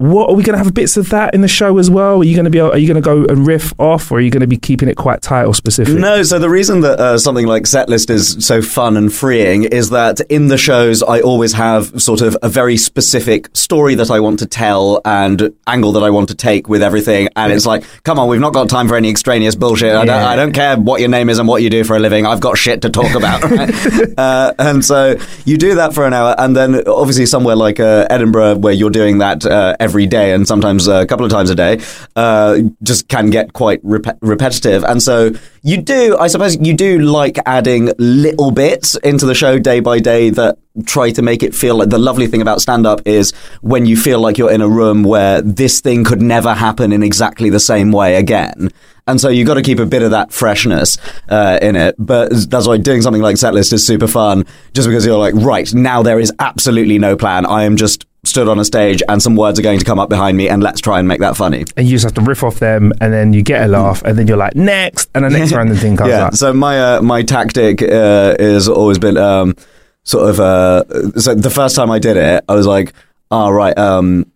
What 0.02 0.30
are 0.30 0.34
we 0.34 0.42
going 0.42 0.58
to 0.58 0.64
have 0.64 0.74
bits 0.74 0.96
of 0.96 1.10
that 1.10 1.32
in 1.32 1.42
the 1.42 1.48
show 1.48 1.78
as 1.78 1.88
well? 1.88 2.18
Are 2.20 2.24
you 2.24 2.34
going 2.34 2.44
to 2.44 2.50
be? 2.50 2.58
Are 2.58 2.76
you 2.76 2.88
going 2.88 3.00
to 3.00 3.04
go 3.04 3.24
and 3.24 3.46
riff 3.46 3.72
off, 3.78 4.10
or 4.10 4.18
are 4.18 4.20
you 4.20 4.30
going 4.30 4.40
to 4.40 4.48
be 4.48 4.56
keeping 4.56 4.88
it 4.88 4.96
quite 4.96 5.22
tight 5.22 5.44
or 5.44 5.54
specific? 5.54 5.94
No, 5.94 6.24
so 6.24 6.40
the 6.40 6.50
reason 6.50 6.80
that 6.80 6.98
uh, 6.98 7.18
something 7.18 7.46
like 7.46 7.62
Setlist 7.62 8.10
is 8.10 8.44
so 8.44 8.62
fun 8.62 8.96
and 8.96 9.12
freeing 9.12 9.62
is 9.62 9.90
that 9.90 10.20
in 10.22 10.48
the 10.48 10.58
shows 10.58 11.04
I 11.04 11.20
always 11.20 11.52
have 11.52 12.02
sort 12.02 12.20
of 12.20 12.36
a 12.42 12.48
very 12.48 12.76
specific 12.76 13.56
story 13.56 13.94
that 13.94 14.10
I 14.10 14.18
want 14.18 14.40
to 14.40 14.46
tell 14.46 15.00
and 15.04 15.54
angle 15.68 15.92
that 15.92 16.02
I 16.02 16.10
want 16.10 16.30
to 16.30 16.34
take 16.34 16.68
with 16.68 16.82
everything. 16.82 17.28
And 17.36 17.52
it's 17.52 17.64
like, 17.64 17.84
come 18.02 18.18
on, 18.18 18.28
we've 18.28 18.40
not 18.40 18.54
got 18.54 18.68
time 18.68 18.88
for 18.88 18.96
any 18.96 19.08
extraneous 19.08 19.54
bullshit. 19.54 19.94
I, 19.94 20.04
don't, 20.04 20.10
I 20.10 20.34
don't 20.34 20.52
care 20.52 20.76
what 20.76 20.98
your 20.98 21.10
name 21.10 21.30
is 21.30 21.38
and 21.38 21.46
what 21.46 21.62
you 21.62 21.70
do 21.70 21.84
for 21.84 21.94
a 21.94 22.00
living. 22.00 22.26
I've 22.26 22.40
got 22.40 22.58
shit 22.58 22.82
to 22.82 22.90
talk 22.90 23.14
about. 23.14 23.42
right? 23.50 24.18
uh, 24.18 24.52
and 24.58 24.84
so 24.84 25.16
you 25.44 25.56
do 25.58 25.76
that 25.76 25.94
for 25.94 26.06
an 26.06 26.12
hour, 26.12 26.34
and 26.38 26.56
then 26.56 26.88
obviously 26.88 27.26
somewhere 27.26 27.54
like 27.54 27.78
uh, 27.78 28.08
Edinburgh, 28.10 28.56
where 28.56 28.72
you're 28.72 28.90
doing 28.90 29.18
that 29.18 29.46
uh, 29.46 29.76
every 29.92 30.06
day 30.06 30.32
and 30.32 30.48
sometimes 30.48 30.88
uh, 30.88 31.02
a 31.02 31.06
couple 31.06 31.26
of 31.26 31.30
times 31.30 31.50
a 31.50 31.54
day, 31.54 31.78
uh, 32.16 32.58
just 32.82 33.08
can 33.08 33.28
get 33.28 33.52
quite 33.52 33.78
rep- 33.82 34.18
repetitive. 34.22 34.82
And 34.84 35.02
so 35.02 35.32
you 35.62 35.82
do, 35.82 36.16
I 36.18 36.28
suppose, 36.28 36.56
you 36.56 36.72
do 36.72 37.00
like 37.00 37.38
adding 37.44 37.92
little 37.98 38.50
bits 38.50 38.96
into 38.96 39.26
the 39.26 39.34
show 39.34 39.58
day 39.58 39.80
by 39.80 39.98
day 39.98 40.30
that 40.30 40.56
try 40.86 41.10
to 41.10 41.20
make 41.20 41.42
it 41.42 41.54
feel 41.54 41.76
like 41.76 41.90
the 41.90 41.98
lovely 41.98 42.26
thing 42.26 42.40
about 42.40 42.62
stand 42.62 42.86
up 42.86 43.06
is 43.06 43.32
when 43.60 43.84
you 43.84 43.98
feel 43.98 44.18
like 44.18 44.38
you're 44.38 44.50
in 44.50 44.62
a 44.62 44.68
room 44.68 45.02
where 45.02 45.42
this 45.42 45.82
thing 45.82 46.04
could 46.04 46.22
never 46.22 46.54
happen 46.54 46.90
in 46.90 47.02
exactly 47.02 47.50
the 47.50 47.60
same 47.60 47.92
way 47.92 48.16
again. 48.16 48.70
And 49.06 49.20
so 49.20 49.28
you've 49.28 49.46
got 49.46 49.54
to 49.54 49.62
keep 49.62 49.78
a 49.78 49.84
bit 49.84 50.02
of 50.02 50.12
that 50.12 50.32
freshness 50.32 50.96
uh, 51.28 51.58
in 51.60 51.76
it. 51.76 51.96
But 51.98 52.30
that's 52.48 52.66
why 52.66 52.78
doing 52.78 53.02
something 53.02 53.20
like 53.20 53.36
Setlist 53.36 53.74
is 53.74 53.86
super 53.86 54.06
fun, 54.06 54.46
just 54.72 54.88
because 54.88 55.04
you're 55.04 55.18
like, 55.18 55.34
right, 55.34 55.72
now 55.74 56.02
there 56.02 56.18
is 56.18 56.32
absolutely 56.38 56.98
no 56.98 57.14
plan. 57.14 57.44
I 57.44 57.64
am 57.64 57.76
just 57.76 58.06
stood 58.24 58.48
on 58.48 58.58
a 58.58 58.64
stage 58.64 59.02
and 59.08 59.20
some 59.20 59.34
words 59.34 59.58
are 59.58 59.62
going 59.62 59.78
to 59.78 59.84
come 59.84 59.98
up 59.98 60.08
behind 60.08 60.36
me 60.36 60.48
and 60.48 60.62
let's 60.62 60.80
try 60.80 60.98
and 60.98 61.08
make 61.08 61.20
that 61.20 61.36
funny. 61.36 61.64
and 61.76 61.86
you 61.86 61.92
just 61.92 62.04
have 62.04 62.14
to 62.14 62.20
riff 62.20 62.44
off 62.44 62.58
them, 62.60 62.92
and 63.00 63.12
then 63.12 63.32
you 63.32 63.42
get 63.42 63.62
a 63.62 63.68
laugh, 63.68 64.02
and 64.02 64.18
then 64.18 64.26
you're 64.26 64.36
like 64.36 64.54
next, 64.54 65.10
and 65.14 65.24
the 65.24 65.30
next 65.30 65.52
random 65.56 65.76
thing 65.76 65.96
comes 65.96 66.10
yeah. 66.10 66.26
up. 66.26 66.34
So 66.34 66.52
my 66.52 66.96
uh, 66.96 67.02
my 67.02 67.22
tactic 67.22 67.82
uh, 67.82 68.36
has 68.38 68.68
always 68.68 68.98
been 68.98 69.16
um, 69.16 69.56
sort 70.04 70.30
of 70.30 70.40
uh, 70.40 70.84
so 71.18 71.34
the 71.34 71.50
first 71.50 71.76
time 71.76 71.90
I 71.90 71.98
did 71.98 72.16
it, 72.16 72.44
I 72.48 72.54
was 72.54 72.66
like, 72.66 72.92
all 73.30 73.52
right. 73.52 73.76
Um, 73.76 74.31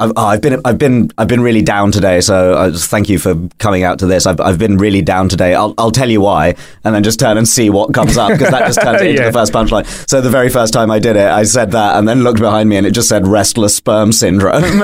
I've, 0.00 0.12
oh, 0.16 0.24
I've 0.26 0.40
been 0.40 0.60
I've 0.64 0.78
been 0.78 1.10
I've 1.18 1.28
been 1.28 1.42
really 1.42 1.62
down 1.62 1.92
today, 1.92 2.20
so 2.22 2.56
I 2.58 2.70
just 2.70 2.88
thank 2.90 3.08
you 3.10 3.18
for 3.18 3.34
coming 3.58 3.82
out 3.84 3.98
to 4.00 4.06
this. 4.06 4.26
I've 4.26 4.40
I've 4.40 4.58
been 4.58 4.78
really 4.78 5.02
down 5.02 5.28
today. 5.28 5.54
I'll 5.54 5.74
I'll 5.78 5.90
tell 5.90 6.08
you 6.10 6.22
why, 6.22 6.54
and 6.84 6.94
then 6.94 7.02
just 7.02 7.20
turn 7.20 7.36
and 7.36 7.46
see 7.46 7.68
what 7.70 7.92
comes 7.92 8.16
up 8.16 8.32
because 8.32 8.50
that 8.50 8.66
just 8.66 8.80
turns 8.80 9.02
it 9.02 9.08
into 9.10 9.20
Yeah. 9.22 9.28
the 9.30 9.32
first 9.38 9.52
punchline. 9.52 9.86
So 10.08 10.20
the 10.22 10.30
very 10.30 10.48
first 10.48 10.72
time 10.72 10.90
I 10.90 10.98
did 10.98 11.16
it, 11.16 11.26
I 11.28 11.42
said 11.44 11.72
that, 11.72 11.96
and 11.96 12.08
then 12.08 12.22
looked 12.24 12.40
behind 12.40 12.68
me, 12.70 12.76
and 12.78 12.86
it 12.86 12.92
just 12.92 13.08
said 13.10 13.26
restless 13.26 13.76
sperm 13.76 14.10
syndrome. 14.12 14.64
and 14.64 14.82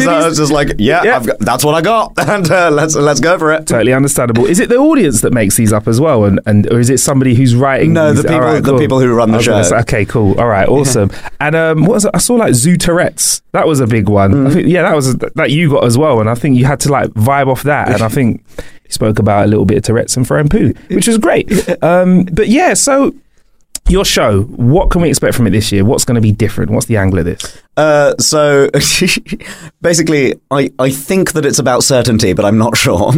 so 0.00 0.10
I 0.10 0.26
was 0.26 0.36
just 0.38 0.52
like, 0.52 0.74
yeah, 0.78 1.02
Yeah. 1.04 1.16
I've 1.16 1.26
got, 1.26 1.38
that's 1.40 1.64
what 1.64 1.74
I 1.74 1.80
got, 1.82 2.14
and 2.28 2.50
uh, 2.50 2.70
let's 2.70 2.94
let's 2.96 3.20
go 3.20 3.38
for 3.38 3.52
it. 3.52 3.66
Totally 3.66 3.92
understandable. 3.92 4.46
Is 4.46 4.60
it 4.60 4.68
the 4.68 4.76
audience 4.76 5.20
that 5.22 5.32
makes 5.32 5.56
these 5.56 5.72
up 5.72 5.86
as 5.88 6.00
well, 6.00 6.24
and, 6.24 6.40
and 6.46 6.66
or 6.72 6.80
is 6.80 6.90
it 6.90 6.98
somebody 6.98 7.34
who's 7.34 7.54
writing? 7.54 7.92
No, 7.92 8.12
these? 8.12 8.22
the 8.22 8.28
people- 8.28 8.40
right, 8.40 8.62
the 8.62 8.70
cool. 8.70 8.78
people 8.78 9.00
who 9.00 9.12
run 9.14 9.28
the 9.30 9.34
I 9.34 9.38
was 9.38 9.46
gonna 9.48 9.64
show. 9.64 9.70
say, 9.70 9.76
okay, 9.80 10.04
cool. 10.04 10.38
All 10.40 10.48
right, 10.48 10.68
awesome. 10.68 11.10
And 11.40 11.54
um, 11.54 11.82
what 11.82 11.94
was 11.94 12.04
it? 12.04 12.10
I 12.14 12.18
saw 12.18 12.34
like 12.34 12.54
Zoo 12.62 12.76
Tourette's. 12.76 13.42
That 13.52 13.66
was 13.66 13.80
a 13.80 13.86
big 13.86 14.08
one. 14.08 14.32
Mm. 14.32 14.46
I 14.46 14.50
think, 14.54 14.68
yeah, 14.68 14.82
that 14.82 14.94
was 14.94 15.16
that 15.16 15.50
you 15.50 15.70
got 15.70 15.84
as 15.84 15.98
well, 15.98 16.20
and 16.20 16.30
I 16.30 16.34
think 16.34 16.56
you 16.56 16.64
had 16.64 16.80
to 16.80 16.88
like 16.90 17.10
vibe 17.10 17.48
off 17.48 17.62
that. 17.64 17.88
And 17.90 18.02
I 18.02 18.08
think 18.16 18.44
you 18.58 18.90
spoke 18.90 19.18
about 19.18 19.44
a 19.44 19.48
little 19.48 19.64
bit 19.64 19.78
of 19.78 19.84
Tourette's 19.84 20.16
and 20.16 20.26
throwing 20.26 20.48
poo, 20.48 20.72
which 20.88 21.06
was 21.08 21.18
great. 21.18 21.50
Um, 21.82 22.24
but 22.24 22.48
yeah, 22.48 22.74
so 22.74 23.12
Your 23.88 24.04
show, 24.04 24.42
what 24.42 24.90
can 24.90 25.02
we 25.02 25.08
expect 25.08 25.34
from 25.34 25.46
it 25.48 25.50
this 25.50 25.72
year? 25.72 25.84
What's 25.84 26.04
going 26.04 26.14
to 26.14 26.20
be 26.20 26.30
different? 26.32 26.70
What's 26.70 26.86
the 26.86 26.96
angle 26.96 27.18
of 27.18 27.24
this? 27.24 27.60
Uh, 27.76 28.14
so 28.18 28.70
basically, 29.82 30.34
I, 30.52 30.70
I 30.78 30.90
think 30.90 31.32
that 31.32 31.44
it's 31.44 31.58
about 31.58 31.82
certainty, 31.82 32.32
but 32.32 32.44
I'm 32.44 32.58
not 32.58 32.76
sure. 32.76 33.12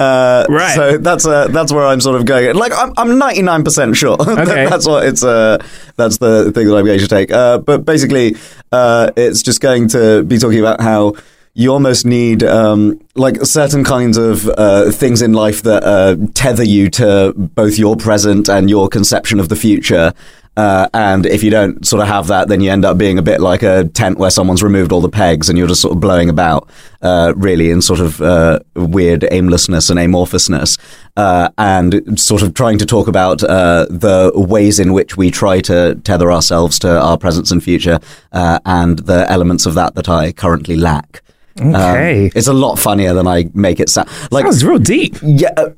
Uh, 0.00 0.46
Right. 0.48 0.74
So 0.74 0.98
that's 0.98 1.26
uh, 1.26 1.48
that's 1.48 1.72
where 1.72 1.86
I'm 1.86 2.00
sort 2.00 2.16
of 2.18 2.24
going. 2.24 2.56
Like 2.56 2.72
I'm 2.74 2.92
I'm 2.96 3.18
99 3.18 3.64
percent 3.64 3.96
sure. 3.96 4.16
Okay. 4.40 4.66
that's 4.68 4.86
what 4.86 5.04
it's. 5.06 5.22
Uh, 5.22 5.58
that's 5.96 6.18
the 6.18 6.50
thing 6.52 6.66
that 6.68 6.76
I'm 6.76 6.86
going 6.86 6.98
to 7.00 7.08
take. 7.08 7.30
Uh, 7.30 7.58
but 7.58 7.84
basically, 7.84 8.36
uh, 8.72 9.10
it's 9.16 9.42
just 9.42 9.60
going 9.60 9.88
to 9.88 10.22
be 10.22 10.38
talking 10.38 10.60
about 10.60 10.80
how 10.80 11.14
you 11.52 11.72
almost 11.72 12.06
need 12.06 12.42
um, 12.44 12.98
like 13.16 13.44
certain 13.44 13.82
kinds 13.84 14.16
of 14.16 14.48
uh, 14.48 14.90
things 14.92 15.20
in 15.20 15.32
life 15.32 15.62
that 15.62 15.82
uh, 15.84 16.16
tether 16.32 16.64
you 16.64 16.88
to 16.88 17.34
both 17.36 17.76
your 17.78 17.96
present 17.96 18.48
and 18.48 18.70
your 18.70 18.88
conception 18.88 19.40
of 19.40 19.48
the 19.48 19.56
future. 19.56 20.14
Uh, 20.56 20.88
and 20.92 21.26
if 21.26 21.42
you 21.42 21.50
don't 21.50 21.86
sort 21.86 22.02
of 22.02 22.08
have 22.08 22.26
that, 22.26 22.48
then 22.48 22.60
you 22.60 22.70
end 22.70 22.84
up 22.84 22.98
being 22.98 23.18
a 23.18 23.22
bit 23.22 23.40
like 23.40 23.62
a 23.62 23.84
tent 23.88 24.18
where 24.18 24.30
someone's 24.30 24.62
removed 24.62 24.92
all 24.92 25.00
the 25.00 25.08
pegs 25.08 25.48
and 25.48 25.56
you're 25.56 25.68
just 25.68 25.80
sort 25.80 25.94
of 25.94 26.00
blowing 26.00 26.28
about, 26.28 26.68
uh, 27.02 27.32
really 27.36 27.70
in 27.70 27.80
sort 27.80 28.00
of 28.00 28.20
uh, 28.20 28.58
weird 28.74 29.24
aimlessness 29.30 29.88
and 29.88 29.98
amorphousness, 29.98 30.76
uh, 31.16 31.48
and 31.56 32.20
sort 32.20 32.42
of 32.42 32.52
trying 32.52 32.78
to 32.78 32.84
talk 32.84 33.08
about 33.08 33.42
uh, 33.44 33.86
the 33.88 34.32
ways 34.34 34.78
in 34.78 34.92
which 34.92 35.16
we 35.16 35.30
try 35.30 35.60
to 35.60 35.94
tether 36.04 36.30
ourselves 36.30 36.78
to 36.80 37.00
our 37.00 37.16
presence 37.16 37.50
and 37.50 37.62
future, 37.62 37.98
uh, 38.32 38.58
and 38.66 38.98
the 39.00 39.30
elements 39.30 39.66
of 39.66 39.74
that 39.74 39.94
that 39.94 40.08
I 40.08 40.32
currently 40.32 40.76
lack. 40.76 41.22
Okay. 41.58 42.26
Um, 42.26 42.32
it's 42.34 42.48
a 42.48 42.52
lot 42.52 42.78
funnier 42.78 43.14
than 43.14 43.26
I 43.26 43.50
make 43.54 43.80
it 43.80 43.88
sound. 43.88 44.08
Like 44.30 44.44
Sounds 44.44 44.64
real 44.64 44.78
deep. 44.78 45.16
yeah, 45.22 45.50
uh, 45.56 45.70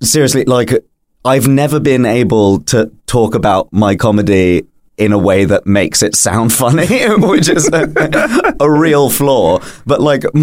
seriously, 0.00 0.44
like 0.44 0.70
I've 1.24 1.48
never 1.48 1.80
been 1.80 2.06
able 2.06 2.60
to 2.60 2.92
talk 3.06 3.34
about 3.34 3.72
my 3.72 3.96
comedy 3.96 4.66
in 4.98 5.12
a 5.12 5.18
way 5.18 5.44
that 5.44 5.66
makes 5.66 6.02
it 6.02 6.14
sound 6.14 6.52
funny, 6.62 6.86
which 7.16 7.48
is 7.48 7.68
a, 7.72 8.56
a 8.60 8.70
real 8.70 9.08
flaw. 9.08 9.60
But 9.86 10.00
like, 10.00 10.24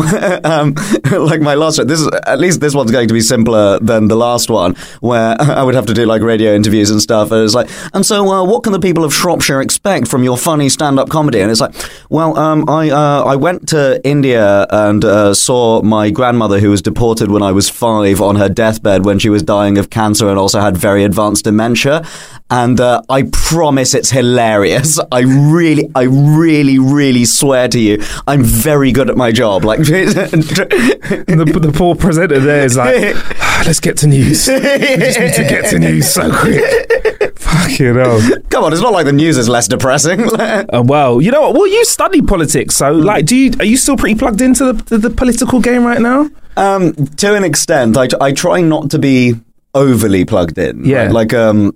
um, 0.45 0.75
like 1.11 1.41
my 1.41 1.55
last, 1.55 1.85
this 1.87 1.99
is 1.99 2.09
at 2.25 2.39
least 2.39 2.61
this 2.61 2.73
one's 2.73 2.91
going 2.91 3.07
to 3.07 3.13
be 3.13 3.21
simpler 3.21 3.79
than 3.79 4.07
the 4.07 4.15
last 4.15 4.49
one, 4.49 4.75
where 5.01 5.35
I 5.39 5.63
would 5.63 5.75
have 5.75 5.85
to 5.87 5.93
do 5.93 6.05
like 6.05 6.21
radio 6.21 6.53
interviews 6.55 6.89
and 6.89 7.01
stuff. 7.01 7.31
And 7.31 7.43
it's 7.43 7.53
like, 7.53 7.69
and 7.93 8.05
so 8.05 8.27
uh, 8.27 8.43
what 8.43 8.63
can 8.63 8.73
the 8.73 8.79
people 8.79 9.03
of 9.03 9.13
Shropshire 9.13 9.61
expect 9.61 10.07
from 10.07 10.23
your 10.23 10.37
funny 10.37 10.69
stand-up 10.69 11.09
comedy? 11.09 11.41
And 11.41 11.51
it's 11.51 11.61
like, 11.61 11.75
well, 12.09 12.37
um, 12.37 12.69
I 12.69 12.89
uh, 12.89 13.23
I 13.23 13.35
went 13.35 13.67
to 13.69 14.01
India 14.07 14.65
and 14.69 15.03
uh, 15.03 15.33
saw 15.33 15.81
my 15.81 16.09
grandmother 16.09 16.59
who 16.59 16.69
was 16.69 16.81
deported 16.81 17.29
when 17.29 17.43
I 17.43 17.51
was 17.51 17.69
five 17.69 18.21
on 18.21 18.37
her 18.37 18.49
deathbed 18.49 19.05
when 19.05 19.19
she 19.19 19.29
was 19.29 19.43
dying 19.43 19.77
of 19.77 19.89
cancer 19.89 20.29
and 20.29 20.39
also 20.39 20.61
had 20.61 20.77
very 20.77 21.03
advanced 21.03 21.43
dementia. 21.43 22.05
And 22.51 22.79
uh, 22.79 23.01
I 23.09 23.23
promise 23.31 23.95
it's 23.95 24.11
hilarious. 24.11 24.99
I 25.11 25.21
really, 25.21 25.89
I 25.95 26.03
really, 26.03 26.77
really 26.77 27.25
swear 27.25 27.67
to 27.69 27.79
you, 27.79 28.03
I'm 28.27 28.43
very 28.43 28.91
good 28.91 29.09
at 29.09 29.17
my 29.17 29.31
job. 29.31 29.63
Like, 29.65 29.79
the, 29.79 31.59
the 31.59 31.71
poor 31.75 31.95
presenter 31.95 32.39
there 32.39 32.63
is 32.63 32.77
like, 32.77 33.15
"Ah, 33.41 33.63
let's 33.65 33.79
get 33.79 33.97
to 33.97 34.07
news. 34.07 34.47
We 34.47 34.59
just 34.59 35.19
need 35.19 35.33
to 35.33 35.43
get 35.43 35.69
to 35.71 35.79
news 35.79 36.13
so 36.13 36.31
quick. 36.31 37.37
Fucking 37.39 37.95
hell. 37.95 38.21
come 38.49 38.63
on, 38.63 38.73
it's 38.73 38.81
not 38.81 38.93
like 38.93 39.05
the 39.07 39.11
news 39.13 39.37
is 39.37 39.49
less 39.49 39.67
depressing. 39.67 40.29
Uh, 40.45 40.83
well, 40.85 41.21
you 41.21 41.31
know 41.31 41.41
what? 41.41 41.53
Well, 41.53 41.67
you 41.67 41.83
study 41.85 42.21
politics, 42.21 42.75
so 42.75 42.91
like, 42.91 43.25
do 43.25 43.35
you 43.35 43.51
are 43.59 43.65
you 43.65 43.77
still 43.77 43.97
pretty 43.97 44.15
plugged 44.17 44.41
into 44.41 44.71
the, 44.71 44.83
the, 44.83 44.97
the 44.97 45.09
political 45.09 45.59
game 45.59 45.83
right 45.83 46.01
now? 46.01 46.29
Um, 46.57 46.93
to 46.93 47.35
an 47.35 47.43
extent, 47.43 47.97
I, 47.97 48.07
I 48.21 48.31
try 48.31 48.61
not 48.61 48.91
to 48.91 48.99
be 48.99 49.35
overly 49.73 50.25
plugged 50.25 50.57
in. 50.57 50.85
Yeah. 50.85 51.03
right? 51.03 51.11
Like, 51.11 51.33
um, 51.33 51.75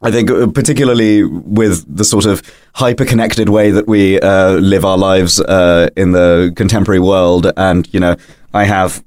I 0.00 0.10
think 0.12 0.30
uh, 0.30 0.46
particularly 0.46 1.24
with 1.24 1.84
the 1.94 2.04
sort 2.04 2.24
of 2.24 2.42
hyper-connected 2.74 3.48
way 3.48 3.72
that 3.72 3.88
we 3.88 4.20
uh, 4.20 4.52
live 4.52 4.84
our 4.84 4.96
lives 4.96 5.40
uh, 5.40 5.90
in 5.96 6.12
the 6.12 6.52
contemporary 6.56 7.00
world, 7.00 7.50
and 7.56 7.92
you 7.92 7.98
know, 7.98 8.16
I 8.54 8.64
have 8.64 9.02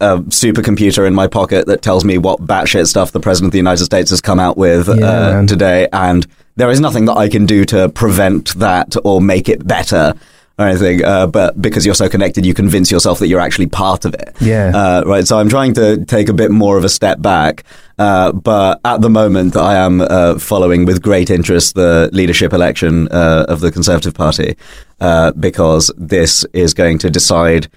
a 0.00 0.18
supercomputer 0.18 1.06
in 1.06 1.14
my 1.14 1.26
pocket 1.26 1.66
that 1.66 1.82
tells 1.82 2.04
me 2.04 2.18
what 2.18 2.40
batshit 2.40 2.86
stuff 2.86 3.10
the 3.12 3.20
president 3.20 3.48
of 3.48 3.52
the 3.52 3.58
United 3.58 3.84
States 3.84 4.10
has 4.10 4.20
come 4.20 4.38
out 4.38 4.56
with 4.56 4.86
Yeah, 4.88 5.06
uh, 5.06 5.46
today, 5.46 5.88
and 5.92 6.26
there 6.56 6.70
is 6.70 6.78
nothing 6.80 7.06
that 7.06 7.16
I 7.16 7.28
can 7.28 7.46
do 7.46 7.64
to 7.66 7.88
prevent 7.88 8.54
that 8.56 8.96
or 9.04 9.20
make 9.20 9.48
it 9.48 9.66
better. 9.66 10.14
Or 10.58 10.66
anything, 10.66 11.04
uh, 11.04 11.28
but 11.28 11.62
because 11.62 11.86
you're 11.86 11.94
so 11.94 12.08
connected, 12.08 12.44
you 12.44 12.52
convince 12.52 12.90
yourself 12.90 13.20
that 13.20 13.28
you're 13.28 13.38
actually 13.38 13.68
part 13.68 14.04
of 14.04 14.12
it. 14.14 14.34
Yeah. 14.40 14.72
Uh, 14.74 15.02
right. 15.06 15.24
So 15.24 15.38
I'm 15.38 15.48
trying 15.48 15.72
to 15.74 16.04
take 16.04 16.28
a 16.28 16.32
bit 16.32 16.50
more 16.50 16.76
of 16.76 16.82
a 16.82 16.88
step 16.88 17.22
back. 17.22 17.62
Uh, 17.96 18.32
but 18.32 18.80
at 18.84 19.00
the 19.00 19.08
moment, 19.08 19.56
I 19.56 19.76
am 19.76 20.00
uh, 20.00 20.36
following 20.40 20.84
with 20.84 21.00
great 21.00 21.30
interest 21.30 21.76
the 21.76 22.10
leadership 22.12 22.52
election 22.52 23.06
uh, 23.12 23.46
of 23.48 23.60
the 23.60 23.70
Conservative 23.70 24.14
Party 24.14 24.56
uh, 25.00 25.30
because 25.32 25.92
this 25.96 26.44
is 26.52 26.74
going 26.74 26.98
to 26.98 27.10
decide 27.10 27.68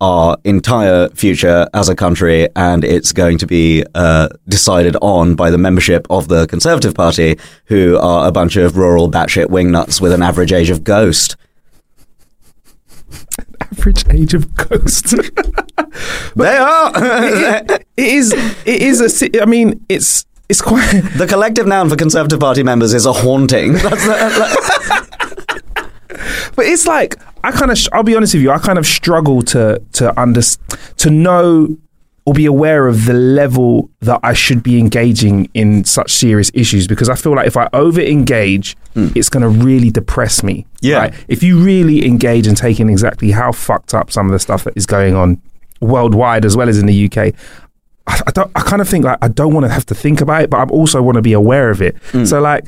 our 0.00 0.36
entire 0.42 1.08
future 1.10 1.68
as 1.72 1.88
a 1.88 1.94
country, 1.94 2.48
and 2.56 2.84
it's 2.84 3.12
going 3.12 3.38
to 3.38 3.46
be 3.46 3.84
uh, 3.94 4.28
decided 4.48 4.96
on 5.00 5.36
by 5.36 5.50
the 5.50 5.58
membership 5.58 6.04
of 6.10 6.26
the 6.26 6.48
Conservative 6.48 6.94
Party, 6.94 7.38
who 7.66 7.96
are 7.98 8.26
a 8.26 8.32
bunch 8.32 8.56
of 8.56 8.76
rural 8.76 9.08
batshit 9.08 9.46
wingnuts 9.46 10.00
with 10.00 10.12
an 10.12 10.20
average 10.20 10.52
age 10.52 10.70
of 10.70 10.82
ghost. 10.82 11.36
Average 13.78 14.04
age 14.10 14.34
of 14.34 14.54
ghosts. 14.54 15.10
they 16.36 16.56
are. 16.56 16.92
it 17.64 17.86
is. 17.96 18.32
It 18.32 18.82
is 18.82 19.22
a. 19.22 19.42
I 19.42 19.46
mean, 19.46 19.84
it's 19.88 20.26
it's 20.48 20.62
quite. 20.62 21.02
The 21.16 21.26
collective 21.26 21.66
noun 21.66 21.88
for 21.88 21.96
Conservative 21.96 22.38
Party 22.38 22.62
members 22.62 22.94
is 22.94 23.04
a 23.06 23.12
haunting. 23.12 23.72
That's 23.74 24.06
But 26.56 26.66
it's 26.66 26.86
like 26.86 27.16
I 27.42 27.50
kind 27.50 27.72
of. 27.72 27.78
I'll 27.92 28.04
be 28.04 28.14
honest 28.14 28.34
with 28.34 28.42
you. 28.44 28.52
I 28.52 28.58
kind 28.58 28.78
of 28.78 28.86
struggle 28.86 29.42
to 29.42 29.82
to 29.94 30.20
under 30.20 30.42
to 30.98 31.10
know 31.10 31.76
or 32.26 32.32
be 32.32 32.46
aware 32.46 32.86
of 32.86 33.04
the 33.04 33.12
level 33.12 33.90
that 34.00 34.18
I 34.22 34.32
should 34.32 34.62
be 34.62 34.78
engaging 34.78 35.50
in 35.52 35.84
such 35.84 36.10
serious 36.10 36.50
issues 36.54 36.86
because 36.86 37.10
I 37.10 37.16
feel 37.16 37.34
like 37.34 37.46
if 37.46 37.56
I 37.56 37.68
over 37.74 38.00
engage, 38.00 38.76
hmm. 38.94 39.08
it's 39.14 39.28
going 39.28 39.42
to 39.42 39.48
really 39.48 39.90
depress 39.90 40.42
me. 40.42 40.66
Yeah. 40.80 41.14
If 41.28 41.42
you 41.42 41.62
really 41.62 42.06
engage 42.06 42.46
and 42.46 42.56
take 42.56 42.80
in 42.80 42.88
exactly 42.88 43.30
how 43.30 43.52
fucked 43.52 43.92
up 43.92 44.10
some 44.10 44.26
of 44.26 44.32
the 44.32 44.38
stuff 44.38 44.64
that 44.64 44.74
is 44.74 44.86
going 44.86 45.14
on 45.14 45.40
worldwide 45.80 46.44
as 46.44 46.56
well 46.56 46.68
as 46.68 46.78
in 46.78 46.86
the 46.86 47.06
UK. 47.06 47.34
I, 48.06 48.20
I 48.26 48.30
don't. 48.32 48.50
I 48.54 48.62
kind 48.62 48.82
of 48.82 48.88
think 48.88 49.04
like 49.04 49.18
I 49.22 49.28
don't 49.28 49.52
want 49.52 49.64
to 49.64 49.72
have 49.72 49.86
to 49.86 49.94
think 49.94 50.20
about 50.20 50.42
it, 50.42 50.50
but 50.50 50.58
I 50.58 50.64
also 50.70 51.02
want 51.02 51.16
to 51.16 51.22
be 51.22 51.32
aware 51.32 51.70
of 51.70 51.80
it. 51.80 51.96
Hmm. 52.10 52.24
So 52.24 52.40
like, 52.40 52.66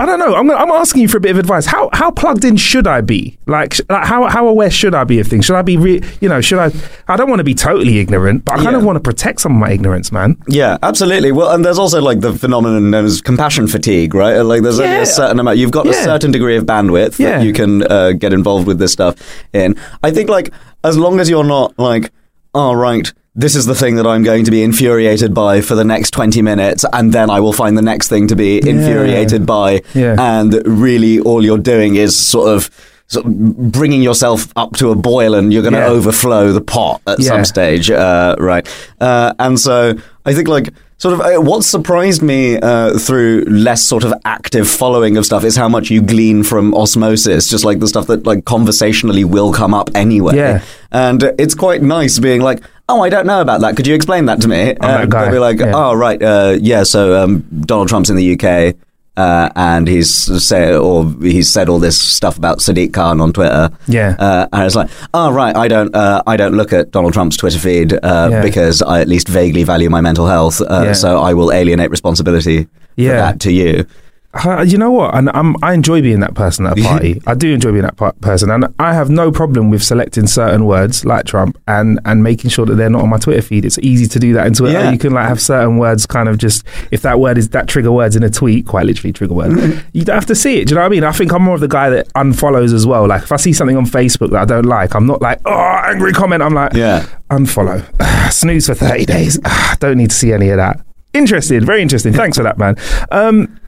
I 0.00 0.06
don't 0.06 0.20
know. 0.20 0.34
I'm 0.36 0.46
gonna, 0.46 0.60
I'm 0.60 0.70
asking 0.70 1.02
you 1.02 1.08
for 1.08 1.16
a 1.16 1.20
bit 1.20 1.32
of 1.32 1.38
advice. 1.38 1.66
How 1.66 1.90
how 1.92 2.12
plugged 2.12 2.44
in 2.44 2.56
should 2.56 2.86
I 2.86 3.00
be? 3.00 3.36
Like, 3.46 3.74
sh- 3.74 3.80
like 3.90 4.04
how 4.04 4.28
how 4.28 4.46
aware 4.46 4.70
should 4.70 4.94
I 4.94 5.02
be 5.02 5.18
of 5.18 5.26
things? 5.26 5.44
Should 5.46 5.56
I 5.56 5.62
be 5.62 5.76
re- 5.76 6.00
you 6.20 6.28
know? 6.28 6.40
Should 6.40 6.60
I? 6.60 6.70
I 7.12 7.16
don't 7.16 7.28
want 7.28 7.40
to 7.40 7.44
be 7.44 7.54
totally 7.54 7.98
ignorant, 7.98 8.44
but 8.44 8.52
I 8.52 8.56
kind 8.62 8.70
Yeah. 8.72 8.78
of 8.78 8.84
want 8.84 8.94
to 8.96 9.00
protect 9.00 9.40
some 9.40 9.52
of 9.52 9.58
my 9.58 9.72
ignorance, 9.72 10.12
man. 10.12 10.36
Yeah, 10.46 10.78
absolutely. 10.84 11.32
Well, 11.32 11.50
and 11.50 11.64
there's 11.64 11.78
also 11.80 12.00
like 12.00 12.20
the 12.20 12.32
phenomenon 12.32 12.90
known 12.90 13.06
as 13.06 13.20
compassion 13.20 13.66
fatigue, 13.66 14.14
right? 14.14 14.36
Like 14.40 14.62
there's 14.62 14.78
only 14.78 14.92
Yeah. 14.92 15.02
a 15.02 15.06
certain 15.06 15.40
amount. 15.40 15.58
You've 15.58 15.72
got 15.72 15.86
a 15.86 15.90
Yeah. 15.90 16.04
certain 16.04 16.30
degree 16.30 16.56
of 16.56 16.64
bandwidth 16.64 17.18
Yeah. 17.18 17.38
that 17.38 17.44
you 17.44 17.52
can 17.52 17.82
uh, 17.90 18.12
get 18.12 18.32
involved 18.32 18.68
with 18.68 18.78
this 18.78 18.92
stuff 18.92 19.16
in. 19.52 19.74
I 20.04 20.12
think 20.12 20.30
like 20.30 20.52
as 20.84 20.96
long 20.96 21.18
as 21.18 21.28
you're 21.28 21.42
not 21.42 21.76
like, 21.76 22.12
oh 22.54 22.72
right. 22.72 23.12
This 23.38 23.54
is 23.54 23.66
the 23.66 23.74
thing 23.76 23.94
that 23.96 24.06
I'm 24.06 24.24
going 24.24 24.44
to 24.46 24.50
be 24.50 24.64
infuriated 24.64 25.32
by 25.32 25.60
for 25.60 25.76
the 25.76 25.84
next 25.84 26.10
20 26.10 26.42
minutes, 26.42 26.84
and 26.92 27.12
then 27.12 27.30
I 27.30 27.38
will 27.38 27.52
find 27.52 27.78
the 27.78 27.82
next 27.82 28.08
thing 28.08 28.26
to 28.28 28.34
be 28.34 28.58
infuriated 28.68 29.46
by. 29.46 29.82
Yeah. 29.94 30.16
And 30.18 30.60
really, 30.66 31.20
all 31.20 31.44
you're 31.44 31.56
doing 31.56 31.94
is 31.94 32.18
sort 32.18 32.48
of, 32.48 32.68
sort 33.06 33.26
of 33.26 33.32
bringing 33.70 34.02
yourself 34.02 34.52
up 34.56 34.72
to 34.78 34.90
a 34.90 34.96
boil, 34.96 35.34
and 35.34 35.52
you're 35.52 35.62
going 35.62 35.74
to 35.74 35.78
Yeah. 35.78 35.86
overflow 35.86 36.52
the 36.52 36.60
pot 36.60 37.00
at 37.06 37.20
Yeah. 37.20 37.28
some 37.28 37.44
stage, 37.44 37.92
uh, 37.92 38.34
right? 38.40 38.66
Uh, 39.00 39.32
and 39.38 39.60
so 39.60 39.94
I 40.26 40.34
think 40.34 40.48
like 40.48 40.70
sort 40.96 41.14
of 41.14 41.20
uh, 41.20 41.40
what 41.40 41.62
surprised 41.62 42.22
me 42.22 42.56
uh, 42.58 42.98
through 42.98 43.44
less 43.48 43.84
sort 43.84 44.02
of 44.02 44.12
active 44.24 44.66
following 44.68 45.16
of 45.16 45.24
stuff 45.24 45.44
is 45.44 45.54
how 45.54 45.68
much 45.68 45.90
you 45.90 46.02
glean 46.02 46.42
from 46.42 46.74
osmosis, 46.74 47.46
just 47.46 47.64
like 47.64 47.78
the 47.78 47.86
stuff 47.86 48.08
that 48.08 48.26
like 48.26 48.44
conversationally 48.46 49.22
will 49.22 49.52
come 49.52 49.72
up 49.74 49.90
anyway. 49.94 50.34
Yeah. 50.34 50.60
And 50.90 51.22
it's 51.38 51.54
quite 51.54 51.82
nice 51.84 52.18
being 52.18 52.40
like, 52.40 52.62
oh, 52.88 53.02
I 53.02 53.08
don't 53.08 53.26
know 53.26 53.40
about 53.40 53.60
that. 53.60 53.76
Could 53.76 53.86
you 53.86 53.94
explain 53.94 54.26
that 54.26 54.40
to 54.42 54.48
me? 54.48 54.74
That 54.80 55.00
And 55.02 55.10
guy. 55.10 55.24
they'll 55.24 55.32
be 55.32 55.38
like, 55.38 55.58
Yeah. 55.60 55.72
oh, 55.74 55.94
right, 55.94 56.20
uh, 56.22 56.56
yeah. 56.60 56.82
So 56.84 57.22
um, 57.22 57.44
Donald 57.60 57.88
Trump's 57.88 58.10
in 58.10 58.16
the 58.16 58.32
UK. 58.38 58.74
Uh, 59.16 59.50
and 59.56 59.88
he's 59.88 60.08
said, 60.46 60.76
or 60.76 61.04
he's 61.20 61.52
said 61.52 61.68
all 61.68 61.80
this 61.80 62.00
stuff 62.00 62.38
about 62.38 62.58
Sadiq 62.60 62.92
Khan 62.92 63.20
on 63.20 63.32
Twitter. 63.32 63.68
Yeah. 63.88 64.14
Uh, 64.16 64.46
and 64.52 64.62
it's 64.64 64.76
like, 64.76 64.88
oh 65.12 65.32
right, 65.32 65.56
I 65.56 65.66
don't, 65.66 65.92
uh, 65.92 66.22
I 66.24 66.36
don't 66.36 66.54
look 66.54 66.72
at 66.72 66.92
Donald 66.92 67.14
Trump's 67.14 67.36
Twitter 67.36 67.58
feed 67.58 67.92
uh, 67.94 68.28
Yeah. 68.30 68.42
because 68.42 68.80
I 68.80 69.00
at 69.00 69.08
least 69.08 69.26
vaguely 69.26 69.64
value 69.64 69.90
my 69.90 70.00
mental 70.00 70.28
health. 70.28 70.60
Uh, 70.60 70.82
Yeah. 70.84 70.92
So 70.92 71.20
I 71.20 71.34
will 71.34 71.50
alienate 71.50 71.90
responsibility 71.90 72.68
Yeah. 72.94 73.08
for 73.10 73.16
that 73.16 73.40
to 73.40 73.52
you. 73.52 73.86
Uh, 74.34 74.62
you 74.62 74.76
know 74.76 74.90
what? 74.90 75.14
And 75.14 75.30
I'm, 75.30 75.56
I 75.64 75.72
enjoy 75.72 76.02
being 76.02 76.20
that 76.20 76.34
person 76.34 76.66
at 76.66 76.78
a 76.78 76.82
party. 76.84 77.20
I 77.26 77.34
do 77.34 77.52
enjoy 77.54 77.70
being 77.72 77.82
that 77.82 77.96
par- 77.96 78.12
person, 78.20 78.50
and 78.50 78.66
I 78.78 78.92
have 78.92 79.08
no 79.08 79.32
problem 79.32 79.70
with 79.70 79.82
selecting 79.82 80.26
certain 80.26 80.66
words 80.66 81.04
like 81.06 81.24
Trump 81.24 81.58
and 81.66 81.98
and 82.04 82.22
making 82.22 82.50
sure 82.50 82.66
that 82.66 82.74
they're 82.74 82.90
not 82.90 83.02
on 83.02 83.08
my 83.08 83.16
Twitter 83.16 83.40
feed. 83.40 83.64
It's 83.64 83.78
easy 83.78 84.06
to 84.06 84.18
do 84.18 84.34
that 84.34 84.46
in 84.46 84.52
Twitter. 84.52 84.78
Yeah. 84.78 84.90
You 84.90 84.98
can 84.98 85.14
like 85.14 85.26
have 85.26 85.40
certain 85.40 85.78
words, 85.78 86.04
kind 86.04 86.28
of 86.28 86.36
just 86.36 86.62
if 86.90 87.00
that 87.02 87.18
word 87.20 87.38
is 87.38 87.48
that 87.50 87.68
trigger 87.68 87.90
words 87.90 88.16
in 88.16 88.22
a 88.22 88.28
tweet, 88.28 88.66
quite 88.66 88.84
literally 88.84 89.12
trigger 89.14 89.32
word. 89.32 89.82
you 89.94 90.04
don't 90.04 90.14
have 90.14 90.26
to 90.26 90.34
see 90.34 90.60
it. 90.60 90.66
Do 90.66 90.72
you 90.72 90.74
know 90.74 90.82
what 90.82 90.86
I 90.86 90.90
mean? 90.90 91.04
I 91.04 91.12
think 91.12 91.32
I'm 91.32 91.42
more 91.42 91.54
of 91.54 91.60
the 91.62 91.66
guy 91.68 91.88
that 91.88 92.12
unfollows 92.12 92.74
as 92.74 92.86
well. 92.86 93.08
Like 93.08 93.22
if 93.22 93.32
I 93.32 93.36
see 93.36 93.54
something 93.54 93.78
on 93.78 93.86
Facebook 93.86 94.30
that 94.32 94.42
I 94.42 94.44
don't 94.44 94.66
like, 94.66 94.94
I'm 94.94 95.06
not 95.06 95.22
like 95.22 95.40
oh 95.46 95.80
angry 95.86 96.12
comment. 96.12 96.42
I'm 96.42 96.52
like 96.54 96.74
Yeah. 96.74 97.06
unfollow, 97.30 97.82
snooze 98.32 98.66
for 98.66 98.74
30 98.74 99.06
days. 99.06 99.38
don't 99.80 99.96
need 99.96 100.10
to 100.10 100.16
see 100.16 100.34
any 100.34 100.50
of 100.50 100.58
that. 100.58 100.80
Interesting, 101.14 101.64
very 101.64 101.80
interesting. 101.80 102.12
Thanks 102.12 102.36
for 102.36 102.42
that, 102.42 102.58
man. 102.58 102.76
Um, 103.10 103.58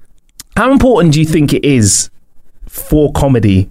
how 0.61 0.71
important 0.71 1.15
do 1.15 1.21
you 1.21 1.25
think 1.25 1.55
it 1.55 1.65
is 1.65 2.11
for 2.69 3.11
comedy 3.13 3.71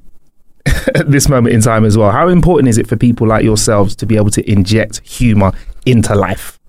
at 0.96 1.12
this 1.12 1.30
moment 1.30 1.54
in 1.54 1.62
time 1.62 1.86
as 1.86 1.96
well? 1.96 2.10
How 2.10 2.30
important 2.30 2.68
is 2.68 2.80
it 2.80 2.88
for 2.88 2.96
people 2.96 3.28
like 3.28 3.44
yourselves 3.44 3.96
to 3.98 4.08
be 4.08 4.16
able 4.16 4.32
to 4.32 4.52
inject 4.52 5.08
humor 5.08 5.52
into 5.86 6.16
life? 6.16 6.60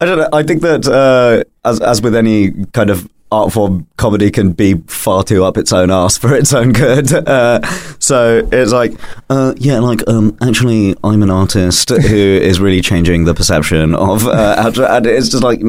I 0.00 0.06
don't 0.06 0.16
know. 0.16 0.30
I 0.32 0.42
think 0.42 0.62
that 0.62 0.88
uh, 0.88 1.44
as 1.68 1.78
as 1.82 2.00
with 2.00 2.14
any 2.14 2.52
kind 2.72 2.88
of 2.88 3.06
art 3.32 3.52
form, 3.52 3.86
comedy 3.96 4.30
can 4.30 4.52
be 4.52 4.74
far 4.86 5.22
too 5.22 5.44
up 5.44 5.56
its 5.56 5.72
own 5.72 5.90
ass 5.90 6.18
for 6.18 6.34
its 6.34 6.52
own 6.52 6.72
good. 6.72 7.10
Uh, 7.30 7.60
so 8.00 8.46
it's 8.50 8.72
like, 8.72 8.92
uh, 9.28 9.54
yeah, 9.56 9.78
like 9.78 10.06
um, 10.08 10.36
actually, 10.40 10.96
I'm 11.04 11.22
an 11.22 11.30
artist 11.30 11.90
who 11.90 12.16
is 12.16 12.58
really 12.58 12.80
changing 12.80 13.24
the 13.24 13.34
perception 13.34 13.94
of. 13.94 14.26
Uh, 14.26 14.72
and 14.88 15.06
it's 15.06 15.28
just 15.28 15.42
like. 15.42 15.60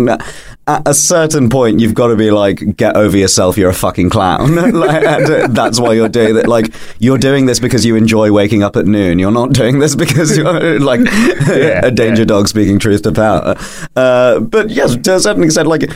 At 0.67 0.87
a 0.87 0.93
certain 0.93 1.49
point, 1.49 1.79
you've 1.79 1.95
got 1.95 2.07
to 2.07 2.15
be 2.15 2.29
like, 2.29 2.77
get 2.77 2.95
over 2.95 3.17
yourself. 3.17 3.57
You're 3.57 3.71
a 3.71 3.73
fucking 3.73 4.11
clown. 4.11 4.55
like, 4.55 5.03
and, 5.03 5.55
that's 5.55 5.79
why 5.79 5.93
you're 5.93 6.07
doing 6.07 6.37
it. 6.37 6.47
Like, 6.47 6.73
you're 6.99 7.17
doing 7.17 7.47
this 7.47 7.59
because 7.59 7.83
you 7.83 7.95
enjoy 7.95 8.31
waking 8.31 8.61
up 8.61 8.75
at 8.75 8.85
noon. 8.85 9.17
You're 9.17 9.31
not 9.31 9.53
doing 9.53 9.79
this 9.79 9.95
because 9.95 10.37
you're 10.37 10.79
like 10.79 11.01
a 11.01 11.91
danger 11.91 12.21
yeah. 12.21 12.25
dog 12.25 12.47
speaking 12.47 12.77
truth 12.77 13.01
to 13.01 13.11
power. 13.11 13.55
Uh, 13.95 14.39
but 14.39 14.69
yes, 14.69 14.95
to 14.95 15.15
a 15.15 15.19
certain 15.19 15.43
extent, 15.43 15.67
like 15.67 15.89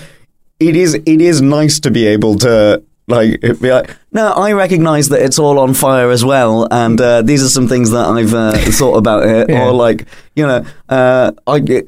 it 0.60 0.76
is, 0.76 0.94
it 0.94 1.22
is 1.22 1.42
nice 1.42 1.80
to 1.82 1.92
be 1.92 2.06
able 2.08 2.36
to 2.40 2.82
like 3.08 3.40
be 3.42 3.72
like, 3.72 3.96
no, 4.14 4.32
I 4.32 4.54
recognise 4.54 5.10
that 5.10 5.22
it's 5.22 5.38
all 5.38 5.60
on 5.60 5.74
fire 5.74 6.10
as 6.10 6.26
well, 6.26 6.68
and 6.72 7.00
uh, 7.00 7.22
these 7.22 7.44
are 7.44 7.50
some 7.50 7.68
things 7.68 7.92
that 7.92 8.06
I've 8.06 8.34
uh, 8.34 8.54
thought 8.72 8.96
about 8.98 9.28
it, 9.28 9.50
Yeah. 9.54 9.66
or 9.68 9.72
like 9.74 10.06
you 10.36 10.46
know, 10.48 10.66
uh, 10.90 11.32
I. 11.48 11.84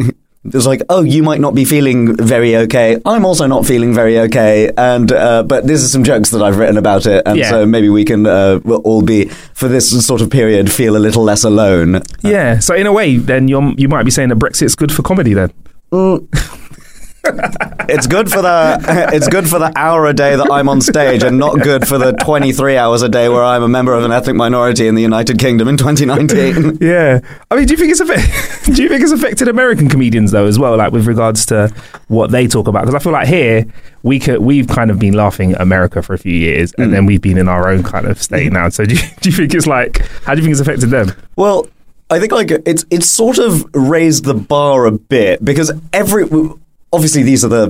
It's 0.54 0.66
like, 0.66 0.82
oh, 0.88 1.02
you 1.02 1.24
might 1.24 1.42
not 1.42 1.56
be 1.56 1.66
feeling 1.66 2.16
very 2.16 2.56
okay. 2.56 3.02
I'm 3.06 3.26
also 3.26 3.48
not 3.48 3.66
feeling 3.66 3.94
very 3.94 4.18
okay, 4.20 4.72
and 4.78 5.12
uh, 5.12 5.44
but 5.44 5.68
this 5.68 5.82
is 5.84 5.92
some 5.92 6.06
jokes 6.06 6.30
that 6.30 6.42
I've 6.42 6.58
written 6.58 6.78
about 6.78 7.06
it, 7.06 7.24
and 7.26 7.38
Yeah. 7.38 7.50
so 7.50 7.66
maybe 7.66 7.90
we 7.90 8.06
can 8.06 8.26
uh, 8.26 8.62
we'll 8.64 8.80
all 8.84 9.02
be 9.02 9.26
for 9.54 9.68
this 9.68 10.06
sort 10.06 10.22
of 10.22 10.30
period 10.30 10.72
feel 10.72 10.96
a 10.96 11.00
little 11.00 11.24
less 11.24 11.44
alone. 11.44 12.02
Yeah. 12.22 12.60
So 12.60 12.76
in 12.76 12.88
a 12.88 12.94
way, 12.94 13.18
then 13.18 13.50
you 13.50 13.74
you 13.78 13.90
might 13.90 14.04
be 14.04 14.12
saying 14.12 14.30
that 14.30 14.38
Brexit's 14.38 14.76
good 14.76 14.92
for 14.92 15.02
comedy 15.02 15.34
then. 15.34 15.52
It's 17.90 18.06
good 18.06 18.30
for 18.30 18.42
the 18.42 19.10
it's 19.14 19.28
good 19.28 19.50
for 19.50 19.60
the 19.60 19.72
hour 19.76 20.06
a 20.08 20.14
day 20.14 20.36
that 20.36 20.52
I'm 20.52 20.68
on 20.68 20.82
stage, 20.82 21.24
and 21.24 21.38
not 21.38 21.62
good 21.62 21.88
for 21.88 21.98
the 21.98 22.12
23 22.14 22.78
hours 22.78 23.02
a 23.02 23.10
day 23.10 23.30
where 23.30 23.44
I'm 23.44 23.64
a 23.64 23.68
member 23.68 23.94
of 23.94 24.04
an 24.04 24.12
ethnic 24.12 24.36
minority 24.36 24.88
in 24.88 24.96
the 24.96 25.02
United 25.02 25.40
Kingdom 25.40 25.68
in 25.68 25.78
2019. 25.78 26.80
Yeah. 26.82 27.20
I 27.50 27.56
mean, 27.56 27.66
do 27.66 27.74
you 27.74 27.78
think 27.78 27.92
it's 27.92 28.00
affect- 28.00 28.66
do 28.76 28.84
you 28.84 28.90
think 28.90 29.02
it's 29.02 29.12
affected 29.12 29.48
American 29.48 29.90
comedians 29.90 30.32
though 30.32 30.46
as 30.46 30.60
well, 30.60 30.76
like 30.78 30.92
with 30.92 31.08
regards 31.08 31.46
to 31.48 31.74
what 32.08 32.32
they 32.32 32.48
talk 32.48 32.68
about? 32.68 32.82
Because 32.82 32.96
I 32.96 33.00
feel 33.00 33.14
like 33.14 33.28
here 33.28 33.66
we 34.04 34.20
could 34.20 34.40
we've 34.40 34.68
kind 34.68 34.92
of 34.92 35.00
been 35.00 35.14
laughing 35.14 35.54
at 35.54 35.62
America 35.62 36.02
for 36.02 36.14
a 36.14 36.18
few 36.18 36.34
years, 36.34 36.74
and 36.74 36.88
hmm. 36.88 36.92
then 36.92 37.06
we've 37.06 37.22
been 37.22 37.38
in 37.38 37.48
our 37.48 37.70
own 37.70 37.84
kind 37.84 38.06
of 38.06 38.22
state 38.22 38.48
hmm. 38.48 38.54
now. 38.54 38.70
So 38.70 38.86
do 38.86 38.96
you, 38.96 39.02
do 39.22 39.30
you 39.30 39.36
think 39.36 39.54
it's 39.54 39.68
like 39.68 40.00
how 40.24 40.36
do 40.36 40.42
you 40.42 40.46
think 40.46 40.52
it's 40.52 40.62
affected 40.62 40.90
them? 40.90 41.14
Well, 41.36 41.68
I 42.10 42.20
think 42.20 42.32
like 42.32 42.52
it's 42.66 42.86
it's 42.90 43.10
sort 43.10 43.38
of 43.38 43.66
raised 43.74 44.24
the 44.26 44.34
bar 44.34 44.86
a 44.86 44.92
bit 44.92 45.44
because 45.44 45.72
every 45.92 46.26
obviously 46.94 47.24
these 47.24 47.44
are 47.46 47.50
the 47.50 47.68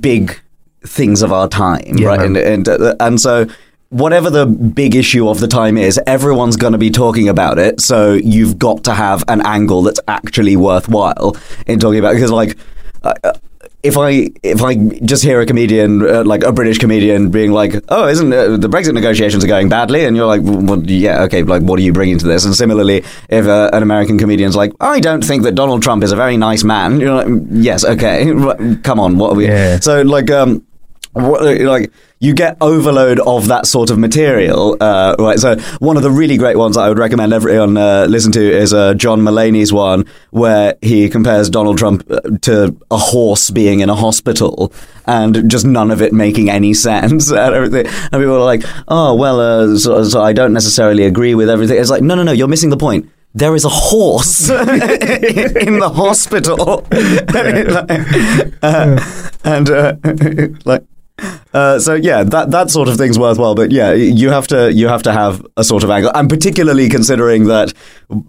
big 0.00 0.38
things 0.86 1.22
of 1.22 1.32
our 1.32 1.48
time, 1.48 1.96
Yeah, 1.98 2.08
right? 2.08 2.20
man. 2.30 2.36
And 2.36 2.68
and 2.68 2.82
uh, 2.82 2.94
and 3.00 3.20
so 3.20 3.46
whatever 3.90 4.28
the 4.30 4.46
big 4.46 4.94
issue 4.94 5.28
of 5.28 5.40
the 5.40 5.48
time 5.48 5.76
is, 5.78 5.98
everyone's 6.06 6.56
going 6.56 6.72
to 6.72 6.78
be 6.78 6.90
talking 6.90 7.28
about 7.28 7.58
it. 7.58 7.80
So 7.80 8.12
you've 8.14 8.58
got 8.58 8.84
to 8.84 8.94
have 8.94 9.24
an 9.28 9.40
angle 9.46 9.82
that's 9.82 10.00
actually 10.08 10.56
worthwhile 10.56 11.36
in 11.66 11.78
talking 11.78 11.98
about 11.98 12.14
because 12.14 12.30
like. 12.30 12.56
Uh, 13.02 13.32
if 13.82 13.96
I 13.96 14.28
if 14.42 14.62
I 14.62 14.74
just 15.04 15.22
hear 15.22 15.40
a 15.40 15.46
comedian 15.46 16.02
uh, 16.06 16.24
like 16.24 16.42
a 16.42 16.52
British 16.52 16.78
comedian 16.78 17.30
being 17.30 17.52
like, 17.52 17.74
"Oh, 17.88 18.08
isn't 18.08 18.32
uh, 18.32 18.56
the 18.56 18.68
Brexit 18.68 18.92
negotiations 18.92 19.44
are 19.44 19.48
going 19.48 19.68
badly?" 19.68 20.04
and 20.04 20.16
you're 20.16 20.26
like, 20.26 20.40
well, 20.42 20.82
"Yeah, 20.82 21.22
okay, 21.24 21.42
like 21.44 21.62
what 21.62 21.78
are 21.78 21.82
you 21.82 21.92
bringing 21.92 22.18
to 22.18 22.26
this?" 22.26 22.44
And 22.44 22.54
similarly, 22.54 23.04
if 23.28 23.46
uh, 23.46 23.70
an 23.72 23.82
American 23.82 24.18
comedian's 24.18 24.56
like, 24.56 24.72
"I 24.80 24.98
don't 24.98 25.22
think 25.22 25.44
that 25.44 25.54
Donald 25.54 25.82
Trump 25.82 26.02
is 26.02 26.10
a 26.10 26.16
very 26.16 26.36
nice 26.36 26.64
man," 26.64 27.00
you're 27.00 27.14
like, 27.14 27.42
"Yes, 27.50 27.84
okay, 27.84 28.24
come 28.82 28.98
on, 28.98 29.16
what 29.16 29.32
are 29.32 29.36
we?" 29.36 29.46
Yeah. 29.46 29.78
So 29.78 30.02
like 30.02 30.30
um. 30.30 30.64
What, 31.12 31.42
like 31.42 31.90
you 32.20 32.34
get 32.34 32.56
overload 32.60 33.20
of 33.20 33.48
that 33.48 33.66
sort 33.66 33.90
of 33.90 33.98
material, 33.98 34.76
uh, 34.80 35.14
right? 35.18 35.38
So 35.38 35.56
one 35.78 35.96
of 35.96 36.02
the 36.02 36.10
really 36.10 36.36
great 36.36 36.56
ones 36.56 36.74
that 36.74 36.82
I 36.82 36.88
would 36.88 36.98
recommend 36.98 37.32
everyone 37.32 37.76
uh, 37.76 38.06
listen 38.08 38.32
to 38.32 38.40
is 38.40 38.74
uh, 38.74 38.94
John 38.94 39.20
Mulaney's 39.20 39.72
one, 39.72 40.04
where 40.30 40.74
he 40.82 41.08
compares 41.08 41.48
Donald 41.48 41.78
Trump 41.78 42.04
uh, 42.10 42.20
to 42.42 42.76
a 42.90 42.98
horse 42.98 43.50
being 43.50 43.80
in 43.80 43.88
a 43.88 43.94
hospital, 43.94 44.72
and 45.06 45.48
just 45.48 45.64
none 45.64 45.90
of 45.90 46.02
it 46.02 46.12
making 46.12 46.50
any 46.50 46.74
sense 46.74 47.30
and 47.30 47.54
everything. 47.54 47.86
And 47.86 48.20
people 48.20 48.34
are 48.34 48.44
like, 48.44 48.62
"Oh 48.88 49.14
well, 49.14 49.40
uh, 49.40 49.78
so, 49.78 50.02
so 50.04 50.22
I 50.22 50.32
don't 50.32 50.52
necessarily 50.52 51.04
agree 51.04 51.34
with 51.34 51.48
everything." 51.48 51.78
It's 51.78 51.90
like, 51.90 52.02
no, 52.02 52.14
no, 52.16 52.24
no, 52.24 52.32
you're 52.32 52.48
missing 52.48 52.70
the 52.70 52.76
point. 52.76 53.10
There 53.34 53.54
is 53.54 53.64
a 53.64 53.68
horse 53.68 54.48
in 54.50 54.56
the 55.78 55.92
hospital, 55.94 56.84
uh, 58.62 58.98
and 59.44 59.70
uh, 59.70 59.94
like. 60.64 60.82
Uh, 61.52 61.78
so 61.78 61.94
yeah, 61.94 62.22
that 62.22 62.50
that 62.50 62.70
sort 62.70 62.88
of 62.88 62.96
thing's 62.96 63.18
worthwhile. 63.18 63.54
But 63.54 63.70
yeah, 63.72 63.92
you 63.92 64.30
have 64.30 64.46
to 64.48 64.72
you 64.72 64.88
have 64.88 65.02
to 65.04 65.12
have 65.12 65.44
a 65.56 65.64
sort 65.64 65.82
of 65.82 65.90
angle, 65.90 66.12
and 66.14 66.28
particularly 66.28 66.88
considering 66.88 67.46
that 67.46 67.72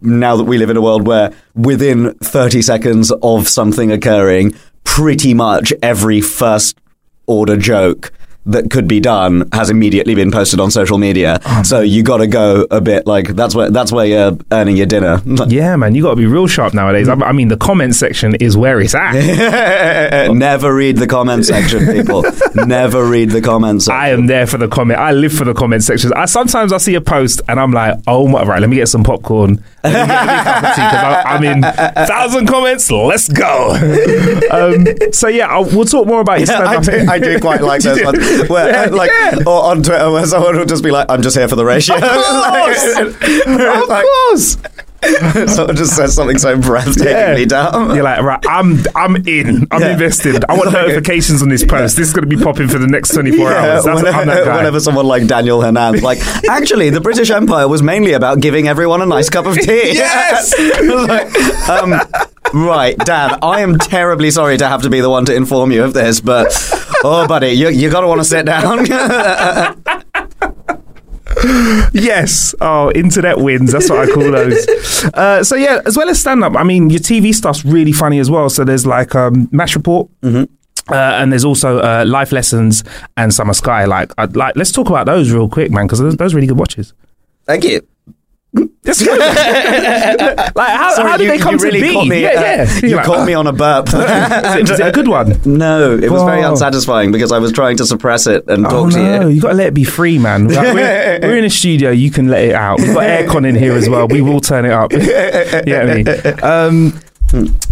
now 0.02 0.36
that 0.36 0.46
we 0.46 0.58
live 0.58 0.70
in 0.70 0.78
a 0.78 0.82
world 0.82 1.06
where 1.06 1.32
within 1.56 2.14
thirty 2.16 2.62
seconds 2.62 3.12
of 3.22 3.48
something 3.48 3.92
occurring, 3.92 4.56
pretty 4.84 5.34
much 5.34 5.74
every 5.84 6.22
first 6.22 6.80
order 7.28 7.58
joke 7.58 8.12
that 8.46 8.72
could 8.72 8.88
be 8.88 9.00
done 9.00 9.48
has 9.54 9.70
immediately 9.70 10.16
been 10.16 10.32
posted 10.32 10.60
on 10.60 10.72
social 10.72 10.98
media. 10.98 11.40
Oh, 11.46 11.64
so 11.64 11.82
you 11.82 12.04
got 12.04 12.18
to 12.18 12.28
go 12.28 12.66
a 12.72 12.82
bit 12.82 13.06
like 13.06 13.28
that's 13.30 13.54
where 13.54 13.70
that's 13.70 13.92
where 13.92 14.06
you're 14.06 14.38
earning 14.52 14.78
your 14.78 14.86
dinner. 14.86 15.22
Yeah, 15.50 15.76
man, 15.78 15.96
you 15.96 16.04
got 16.04 16.12
to 16.12 16.16
be 16.16 16.28
real 16.28 16.48
sharp 16.48 16.74
nowadays. 16.74 17.08
I, 17.10 17.14
I 17.16 17.32
mean, 17.32 17.48
the 17.48 17.58
comment 17.58 17.96
section 17.96 18.36
is 18.36 18.56
where 18.56 18.80
it's 18.80 18.94
at. 18.94 19.14
Never 20.32 20.76
read 20.76 20.98
the 20.98 21.08
comment 21.08 21.46
section, 21.46 21.88
people. 21.88 22.24
Never 22.56 23.06
read 23.06 23.32
the 23.32 23.42
comment 23.42 23.82
section. 23.82 24.00
I 24.00 24.10
am 24.10 24.28
there 24.28 24.46
for 24.46 24.58
the 24.58 24.68
comment. 24.68 25.00
I 25.00 25.12
live 25.12 25.34
for 25.34 25.46
the 25.46 25.54
comment 25.54 25.84
sections. 25.84 26.12
I 26.14 26.26
sometimes 26.26 26.72
I 26.72 26.78
see 26.78 26.94
a 26.96 27.02
post 27.02 27.42
and 27.48 27.60
I'm 27.60 27.72
like, 27.72 27.98
oh 28.06 28.28
my, 28.28 28.44
right, 28.44 28.60
let 28.60 28.70
me 28.70 28.76
get 28.76 28.90
some 28.90 29.04
popcorn. 29.04 29.64
Let 29.84 29.94
me 30.08 30.14
get 30.14 30.30
a 30.30 30.44
cup 30.44 30.64
of 30.64 30.76
tea 30.76 30.82
'cause 30.82 31.04
I- 31.04 31.24
I'm 31.26 31.44
in 31.44 31.62
thousand 32.08 32.48
comments. 32.48 32.92
Let's 32.92 33.28
go. 33.30 33.72
um, 34.52 34.88
so 35.14 35.28
yeah, 35.28 35.48
I'll, 35.48 35.66
we'll 35.66 35.86
talk 35.86 36.06
more 36.08 36.22
about 36.22 36.40
your 36.40 36.48
Yeah, 36.50 36.82
stand-up. 36.82 36.88
I 36.88 37.06
do, 37.06 37.12
I 37.12 37.34
do 37.34 37.40
quite 37.40 37.62
like 37.62 37.82
those 37.84 38.04
ones. 38.04 38.50
Where, 38.50 38.70
Yeah, 38.70 38.82
uh, 38.92 38.96
like, 38.96 39.10
yeah. 39.12 39.38
or 39.46 39.64
on 39.66 39.84
Twitter, 39.84 40.12
where 40.12 40.26
someone 40.26 40.58
will 40.58 40.66
just 40.66 40.84
be 40.84 40.92
like, 40.92 41.06
"I'm 41.10 41.22
just 41.22 41.36
here 41.38 41.48
for 41.48 41.56
the 41.56 41.66
ratio." 41.66 41.96
Of 41.96 42.02
course. 42.02 42.98
of 42.98 43.88
Like, 43.90 44.06
course. 44.06 44.58
someone 45.48 45.76
just 45.76 45.96
says 45.96 46.14
something 46.14 46.38
so 46.38 46.58
breathtakingly 46.58 47.48
dumb. 47.48 47.96
You're 47.96 48.04
like, 48.04 48.22
right, 48.22 48.44
I'm 48.48 48.80
I'm 48.96 49.16
in. 49.28 49.68
I'm 49.72 49.82
Yeah. 49.82 49.94
invested. 49.94 50.44
I 50.50 50.58
want 50.58 50.72
notifications 50.74 51.42
on 51.42 51.50
this 51.50 51.64
post. 51.64 51.96
This 51.98 52.08
is 52.10 52.14
going 52.14 52.30
to 52.30 52.36
be 52.38 52.42
popping 52.42 52.68
for 52.68 52.78
the 52.80 52.88
next 52.88 53.14
24 53.14 53.52
hours. 53.54 53.86
That's, 53.86 54.04
whenever, 54.04 54.52
whenever 54.52 54.80
someone 54.80 55.06
like 55.06 55.26
Daniel 55.28 55.62
Hannan, 55.62 56.00
like, 56.02 56.20
actually, 56.50 56.90
the 56.90 57.02
British 57.02 57.30
Empire 57.32 57.68
was 57.68 57.82
mainly 57.82 58.14
about 58.14 58.42
giving 58.42 58.68
everyone 58.68 59.02
a 59.02 59.06
nice 59.06 59.30
cup 59.30 59.46
of 59.46 59.56
tea. 59.56 59.94
Yes! 59.94 60.54
Like, 60.80 61.70
um, 61.70 61.94
right, 62.54 62.98
Dan, 62.98 63.40
I 63.42 63.62
am 63.62 63.78
terribly 63.78 64.32
sorry 64.32 64.58
to 64.58 64.68
have 64.68 64.82
to 64.84 64.90
be 64.90 65.00
the 65.02 65.10
one 65.10 65.26
to 65.26 65.36
inform 65.36 65.72
you 65.72 65.84
of 65.84 65.94
this, 65.94 66.20
but 66.22 66.48
oh, 67.04 67.26
buddy, 67.28 67.50
you 67.52 67.70
you 67.70 67.90
gotta 67.90 68.08
want 68.08 68.20
to 68.22 68.26
sit 68.26 68.46
down. 68.46 68.86
Yes. 71.94 72.54
Oh, 72.62 72.92
internet 72.92 73.38
wins. 73.38 73.72
That's 73.72 73.90
what 73.90 74.10
I 74.10 74.14
call 74.14 74.32
those. 74.32 74.68
Uh, 75.14 75.44
so 75.44 75.56
yeah, 75.56 75.82
as 75.86 75.96
well 75.96 76.10
as 76.10 76.20
stand 76.20 76.44
up, 76.44 76.56
I 76.56 76.64
mean, 76.64 76.90
your 76.90 77.00
TV 77.00 77.34
stuff's 77.34 77.64
really 77.64 77.94
funny 77.94 78.20
as 78.20 78.30
well. 78.30 78.50
So 78.50 78.66
there's 78.66 78.86
like 78.86 79.16
um, 79.16 79.48
Match 79.52 79.76
Report. 79.76 80.10
Uh, 80.24 80.44
and 80.90 81.32
there's 81.32 81.46
also 81.46 81.80
uh, 81.80 82.04
life 82.06 82.32
lessons 82.32 82.84
and 83.16 83.34
summer 83.34 83.54
sky. 83.54 83.86
Like, 83.86 84.12
I'd 84.18 84.36
like, 84.36 84.56
let's 84.56 84.72
talk 84.72 84.90
about 84.90 85.06
those 85.06 85.32
real 85.32 85.48
quick, 85.48 85.72
man, 85.72 85.86
because 85.86 86.00
those, 86.00 86.18
those 86.18 86.34
are 86.34 86.36
really 86.36 86.48
good 86.48 86.58
watches. 86.60 86.94
Thank 87.46 87.64
you. 87.64 87.82
Just 88.86 89.06
like 89.06 89.20
how, 89.20 90.94
Sorry, 90.96 91.10
how 91.10 91.18
did 91.18 91.26
you, 91.26 91.30
they 91.32 91.38
come 91.38 91.54
you 91.54 91.60
to 91.60 91.66
really 91.66 91.82
be? 91.82 91.94
Caught 91.94 92.08
me, 92.08 92.22
yeah, 92.24 92.30
uh, 92.30 92.42
yeah. 92.42 92.80
you 92.88 92.96
like, 92.96 93.06
caught 93.06 93.20
"Oh, 93.20 93.26
me 93.26 93.34
on 93.36 93.46
a 93.46 93.54
burp. 93.54 93.88
is, 93.90 93.94
it, 93.94 94.70
is 94.72 94.80
it 94.80 94.88
a 94.88 94.92
good 94.92 95.08
one? 95.08 95.40
no, 95.46 95.96
it 95.96 96.10
was 96.10 96.24
very 96.24 96.44
Oh. 96.44 96.50
unsatisfying 96.52 97.12
because 97.12 97.32
I 97.32 97.38
was 97.38 97.52
trying 97.52 97.78
to 97.78 97.86
suppress 97.86 98.26
it 98.26 98.48
and 98.48 98.66
Oh 98.66 98.70
talk 98.70 98.94
to 98.94 99.00
you. 99.00 99.30
you 99.30 99.42
got 99.42 99.50
to 99.50 99.54
let 99.56 99.68
it 99.68 99.74
be 99.76 99.84
free, 99.84 100.18
man. 100.18 100.48
Like, 100.48 100.74
we're, 100.74 101.20
we're 101.22 101.38
in 101.38 101.46
a 101.46 101.50
studio, 101.50 101.92
you 101.92 102.10
can 102.10 102.28
let 102.30 102.44
it 102.44 102.56
out. 102.56 102.80
We've 102.80 102.94
got 102.94 103.04
aircon 103.04 103.48
in 103.48 103.54
here 103.56 103.74
as 103.74 103.88
well. 103.88 104.08
We 104.08 104.22
will 104.22 104.42
turn 104.42 104.66
it 104.66 104.72
up. 104.72 104.92
yeah, 104.94 105.82
I 105.82 105.96
mean, 105.96 106.44
um, 106.44 107.00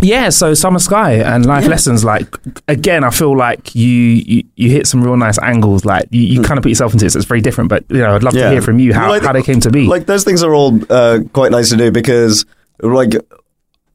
yeah. 0.01 0.29
So 0.29 0.53
Summer 0.53 0.79
Sky 0.79 1.13
and 1.15 1.45
life 1.45 1.65
lessons. 1.67 2.03
Like 2.03 2.27
again, 2.67 3.03
I 3.03 3.09
feel 3.09 3.35
like 3.35 3.73
you 3.75 3.87
you, 3.89 4.43
you 4.55 4.69
hit 4.69 4.87
some 4.87 5.03
real 5.03 5.17
nice 5.17 5.39
angles. 5.39 5.85
Like 5.85 6.07
you, 6.11 6.21
you 6.21 6.41
kind 6.43 6.57
of 6.57 6.63
put 6.63 6.69
yourself 6.69 6.93
into 6.93 7.05
it. 7.05 7.11
So 7.11 7.19
it's 7.19 7.27
very 7.27 7.41
different. 7.41 7.69
But 7.69 7.85
you 7.89 7.97
know, 7.99 8.15
I'd 8.15 8.23
love 8.23 8.33
to 8.33 8.39
hear 8.51 8.61
from 8.61 8.79
you 8.79 8.93
how, 8.93 9.09
Like- 9.09 9.23
how 9.23 9.33
they 9.33 9.41
came 9.43 9.59
to 9.61 9.69
be. 9.71 9.87
Like 9.87 10.05
those 10.05 10.23
things 10.23 10.43
are 10.43 10.53
all 10.53 10.79
uh, 10.91 11.19
quite 11.33 11.51
nice 11.51 11.69
to 11.69 11.77
do 11.77 11.91
because, 11.91 12.45
like, 12.81 13.13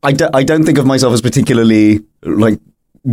I, 0.02 0.16
I 0.34 0.42
don't 0.42 0.64
think 0.64 0.78
of 0.78 0.86
myself 0.86 1.14
as 1.14 1.20
particularly 1.22 2.00
like 2.24 2.58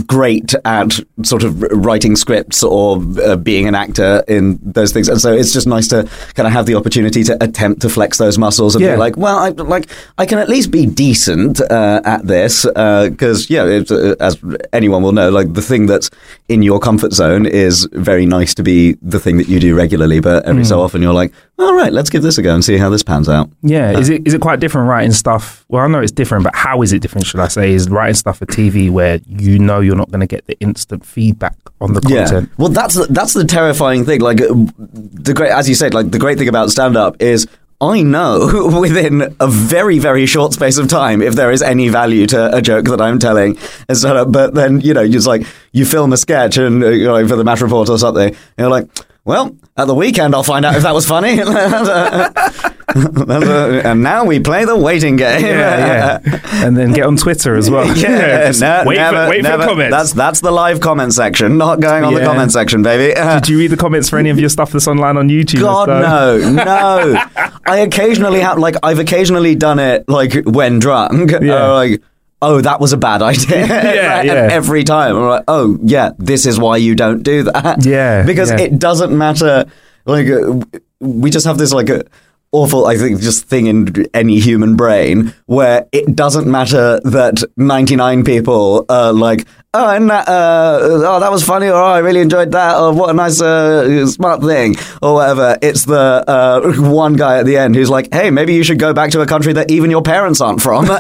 great 0.06 0.54
at 0.66 1.00
sort 1.24 1.44
of 1.44 1.62
writing 1.64 2.16
scripts 2.16 2.62
or 2.64 3.02
uh, 3.26 3.36
being 3.36 3.68
an 3.68 3.74
actor 3.76 4.24
in 4.28 4.60
those 4.62 4.92
things, 4.94 5.08
and 5.10 5.20
so 5.20 5.34
it's 5.34 5.52
just 5.52 5.66
nice 5.66 5.88
to 5.88 6.08
kind 6.36 6.46
of 6.46 6.54
have 6.54 6.68
the 6.68 6.76
opportunity 6.76 7.24
to 7.24 7.36
attempt 7.44 7.82
to 7.82 7.90
flex 7.90 8.18
those 8.20 8.38
muscles 8.38 8.76
and 8.76 8.84
Yeah. 8.84 8.94
be 8.94 9.00
like, 9.00 9.18
well, 9.18 9.38
I 9.40 9.50
like 9.50 9.88
I 10.20 10.26
can 10.28 10.38
at 10.38 10.48
least 10.48 10.70
be 10.70 10.86
decent 10.86 11.60
uh, 11.62 12.02
at 12.06 12.28
this 12.28 12.66
because 12.66 13.50
yeah, 13.50 13.66
it's, 13.66 13.90
uh, 13.92 14.16
as 14.20 14.38
anyone 14.74 15.02
will 15.02 15.12
know, 15.12 15.30
like 15.32 15.54
the 15.54 15.62
thing 15.62 15.88
that's 15.88 16.10
in 16.48 16.62
your 16.62 16.80
comfort 16.80 17.14
zone 17.14 17.46
is 17.48 17.88
very 17.94 18.26
nice 18.28 18.54
to 18.56 18.64
be 18.64 18.96
the 19.02 19.20
thing 19.20 19.38
that 19.38 19.48
you 19.48 19.60
do 19.60 19.76
regularly, 19.76 20.20
but 20.20 20.46
every 20.46 20.66
so 20.66 20.82
often 20.82 21.02
you're 21.02 21.14
like, 21.14 21.34
all 21.60 21.76
right, 21.76 21.92
let's 21.92 22.10
give 22.10 22.24
this 22.24 22.38
a 22.38 22.42
go 22.42 22.54
and 22.54 22.64
see 22.64 22.78
how 22.78 22.90
this 22.90 23.04
pans 23.04 23.28
out. 23.28 23.50
Yeah, 23.62 23.98
is 23.98 24.10
it 24.10 24.26
is 24.26 24.34
it 24.34 24.42
quite 24.42 24.60
different 24.60 24.88
writing 24.88 25.12
stuff? 25.12 25.66
Well, 25.68 25.84
I 25.84 25.88
know 25.88 26.00
it's 26.00 26.12
different, 26.12 26.46
but 26.46 26.56
how 26.56 26.82
is 26.82 26.94
it 26.94 27.02
different? 27.02 27.28
Should 27.28 27.42
I 27.42 27.50
say 27.50 27.74
is 27.74 27.90
writing 27.90 28.16
stuff 28.16 28.38
for 28.38 28.46
TV 28.46 28.90
where 28.90 29.20
you 29.28 29.60
know 29.60 29.82
you're 29.82 29.96
not 29.96 30.10
going 30.10 30.22
to 30.22 30.28
get 30.28 30.48
the 30.48 30.58
instant 30.60 31.06
feedback 31.06 31.58
on 31.82 31.94
the 31.94 32.02
content? 32.02 32.50
Well, 32.58 32.70
that's 32.70 32.96
the, 32.96 33.08
that's 33.08 33.34
the 33.34 33.44
terrifying 33.44 34.06
thing. 34.06 34.22
Like 34.22 34.42
uh, 34.42 34.48
the 34.78 35.34
great, 35.34 35.52
as 35.52 35.68
you 35.68 35.76
said, 35.76 35.94
like 35.94 36.12
the 36.12 36.20
great 36.20 36.38
thing 36.38 36.48
about 36.48 36.70
stand 36.72 36.96
up 36.98 37.22
is. 37.22 37.48
I 37.82 38.02
know 38.02 38.78
within 38.82 39.34
a 39.40 39.48
very, 39.48 40.00
very 40.00 40.26
short 40.26 40.52
space 40.52 40.78
of 40.78 40.90
time 40.90 41.22
if 41.22 41.36
there 41.36 41.50
is 41.50 41.62
any 41.62 41.88
value 41.88 42.28
to 42.28 42.54
a 42.54 42.62
joke 42.62 42.84
that 42.88 43.00
I'm 43.00 43.20
telling. 43.20 43.58
But 43.88 44.54
then, 44.54 44.82
you 44.82 44.94
know, 44.94 45.08
just 45.08 45.26
like, 45.26 45.48
you 45.72 45.86
film 45.86 46.12
a 46.12 46.18
sketch 46.18 46.58
and, 46.58 46.84
uh, 46.84 46.90
you 46.90 47.06
know, 47.06 47.26
for 47.26 47.38
the 47.38 47.46
match 47.46 47.62
report 47.62 47.88
or 47.88 47.98
something, 47.98 48.28
and 48.28 48.38
you're 48.58 48.70
like, 48.70 48.90
well, 49.26 49.56
at 49.78 49.86
the 49.86 49.96
weekend 49.96 50.34
I'll 50.34 50.44
find 50.44 50.66
out 50.66 50.76
if 50.76 50.84
that 50.84 50.94
was 50.94 51.08
funny. 51.08 51.40
and 52.96 54.02
now 54.02 54.26
we 54.26 54.40
play 54.40 54.66
the 54.66 54.78
waiting 54.78 55.16
game. 55.16 55.46
Yeah, 55.46 56.20
yeah, 56.26 56.66
and 56.66 56.76
then 56.76 56.92
get 56.94 57.06
on 57.06 57.18
Twitter 57.18 57.56
as 57.56 57.70
well. 57.70 57.88
Yeah, 58.00 58.52
no, 58.60 58.84
wait, 58.86 58.96
never, 58.96 59.26
for, 59.26 59.30
wait 59.30 59.44
never. 59.44 59.64
for 59.64 59.70
comments. 59.70 59.92
That's 59.92 60.14
that's 60.14 60.42
the 60.42 60.52
live 60.52 60.80
comment 60.80 61.14
section, 61.14 61.58
not 61.58 61.80
going 61.80 62.04
on 62.04 62.14
the 62.14 62.22
comment 62.22 62.52
section, 62.52 62.82
baby. 62.82 63.14
Did 63.14 63.50
you 63.50 63.58
read 63.58 63.72
the 63.72 63.78
comments 63.78 64.10
for 64.10 64.18
any 64.18 64.30
of 64.30 64.40
your 64.40 64.50
stuff 64.50 64.72
that's 64.72 64.88
online 64.88 65.18
on 65.18 65.30
YouTube? 65.30 65.60
God 65.60 65.90
no, 65.90 66.52
no. 66.52 67.22
I 67.66 67.80
occasionally 67.80 68.40
have 68.40 68.58
like 68.58 68.76
I've 68.84 69.00
occasionally 69.00 69.56
done 69.56 69.80
it 69.80 70.08
like 70.08 70.34
when 70.46 70.80
drunk. 70.80 71.32
Yeah. 71.42 71.70
Uh, 71.70 71.74
like 71.74 72.02
oh 72.42 72.62
that 72.62 72.80
was 72.80 72.94
a 72.94 72.98
bad 72.98 73.22
idea. 73.22 73.68
Yeah, 73.68 74.20
And 74.20 74.28
yeah. 74.28 74.48
Every 74.52 74.84
time 74.84 75.16
I'm 75.16 75.28
like 75.28 75.44
oh 75.48 75.78
yeah 75.84 76.12
this 76.18 76.46
is 76.46 76.60
why 76.60 76.78
you 76.78 76.96
don't 76.96 77.24
do 77.24 77.44
that. 77.44 77.86
Yeah, 77.86 78.24
because 78.26 78.52
yeah. 78.52 78.62
it 78.62 78.80
doesn't 78.80 79.16
matter. 79.18 79.66
Like 80.06 80.28
uh, 80.28 80.60
we 81.00 81.30
just 81.30 81.46
have 81.46 81.58
this 81.58 81.74
like. 81.74 81.90
Uh, 81.90 82.04
Awful, 82.52 82.88
I 82.88 82.98
think, 82.98 83.22
just 83.22 83.46
thing 83.46 83.68
in 83.68 84.08
any 84.14 84.40
human 84.40 84.76
brain 84.76 85.36
where 85.46 85.88
it 85.92 86.16
doesn't 86.16 86.48
matter 86.50 87.00
that 87.04 87.44
99 87.58 88.24
people 88.24 88.86
are 88.90 89.14
like, 89.14 89.46
oh, 89.76 89.88
and 89.96 90.10
that, 90.10 90.28
uh, 90.28 90.80
oh, 90.82 91.20
that 91.20 91.32
was 91.32 91.44
funny, 91.44 91.68
or 91.68 91.76
oh, 91.76 91.86
I 91.94 92.00
really 92.00 92.22
enjoyed 92.22 92.52
that, 92.54 92.76
or 92.76 92.92
what 92.92 93.12
a 93.12 93.14
nice, 93.14 93.40
uh, 93.40 94.08
smart 94.08 94.42
thing, 94.42 94.76
or 95.00 95.14
whatever. 95.14 95.60
It's 95.62 95.86
the 95.86 96.24
uh, 96.28 96.74
one 96.90 97.14
guy 97.14 97.38
at 97.38 97.46
the 97.46 97.56
end 97.58 97.76
who's 97.76 97.90
like, 97.92 98.12
hey, 98.12 98.32
maybe 98.32 98.56
you 98.56 98.64
should 98.64 98.80
go 98.80 98.94
back 98.94 99.12
to 99.12 99.22
a 99.22 99.28
country 99.28 99.54
that 99.54 99.70
even 99.70 99.92
your 99.92 100.02
parents 100.02 100.42
aren't 100.42 100.62
from. 100.62 100.88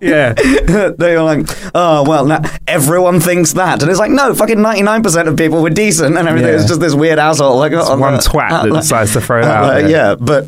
Yeah, 0.00 0.32
They're 0.98 1.22
like, 1.22 1.46
oh, 1.74 2.04
well, 2.08 2.26
now 2.26 2.42
everyone 2.66 3.20
thinks 3.20 3.54
that. 3.54 3.82
And 3.82 3.90
it's 3.90 3.98
like, 3.98 4.10
no, 4.10 4.34
fucking 4.34 4.58
99% 4.58 5.26
of 5.26 5.36
people 5.36 5.62
were 5.62 5.70
decent 5.70 6.16
and 6.16 6.28
everything. 6.28 6.50
Yeah. 6.50 6.56
It's 6.56 6.68
just 6.68 6.80
this 6.80 6.94
weird 6.94 7.18
asshole. 7.18 7.56
Like, 7.56 7.72
It's 7.72 7.88
oh, 7.88 7.96
one 7.98 8.14
uh, 8.14 8.18
twat 8.18 8.50
uh, 8.50 8.62
that 8.64 8.72
decides 8.72 9.12
to 9.14 9.20
throw 9.20 9.40
it 9.40 9.44
uh, 9.44 9.48
out 9.48 9.66
there. 9.74 9.88
Yeah, 9.88 9.95
but 10.20 10.46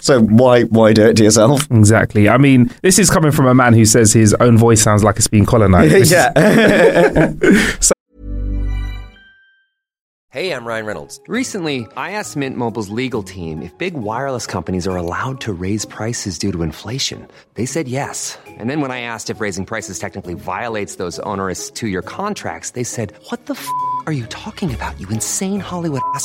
so 0.00 0.20
why 0.20 0.62
why 0.64 0.92
do 0.92 1.06
it 1.06 1.16
to 1.16 1.24
yourself? 1.24 1.66
exactly. 1.70 2.28
I 2.28 2.36
mean, 2.38 2.70
this 2.82 2.98
is 2.98 3.08
coming 3.10 3.32
from 3.32 3.46
a 3.46 3.54
man 3.54 3.72
who 3.72 3.84
says 3.84 4.12
his 4.12 4.34
own 4.40 4.58
voice 4.58 4.82
sounds 4.82 5.02
like 5.04 5.16
it's 5.16 5.28
being 5.28 5.46
colonized. 5.46 5.92
which 5.92 6.02
is- 6.02 6.10
yeah. 6.12 7.32
Hey, 10.32 10.52
I'm 10.54 10.64
Ryan 10.64 10.86
Reynolds. 10.86 11.20
Recently, 11.26 11.88
I 11.96 12.12
asked 12.12 12.36
Mint 12.36 12.56
Mobile's 12.56 12.88
legal 12.88 13.24
team 13.24 13.62
if 13.62 13.76
big 13.78 13.94
wireless 13.94 14.46
companies 14.46 14.86
are 14.86 14.94
allowed 14.96 15.40
to 15.40 15.52
raise 15.52 15.84
prices 15.84 16.38
due 16.38 16.52
to 16.52 16.62
inflation. 16.62 17.26
They 17.54 17.66
said 17.66 17.88
yes. 17.88 18.38
And 18.46 18.70
then 18.70 18.80
when 18.80 18.92
I 18.92 19.00
asked 19.00 19.28
if 19.30 19.40
raising 19.40 19.66
prices 19.66 19.98
technically 19.98 20.34
violates 20.34 20.96
those 21.02 21.18
onerous 21.26 21.68
two 21.68 21.88
year 21.88 22.02
contracts, 22.02 22.70
they 22.78 22.84
said, 22.84 23.12
What 23.30 23.46
the 23.46 23.54
f 23.54 23.66
are 24.06 24.12
you 24.12 24.26
talking 24.26 24.72
about, 24.72 25.00
you 25.00 25.08
insane 25.08 25.58
Hollywood 25.58 26.02
ass? 26.14 26.24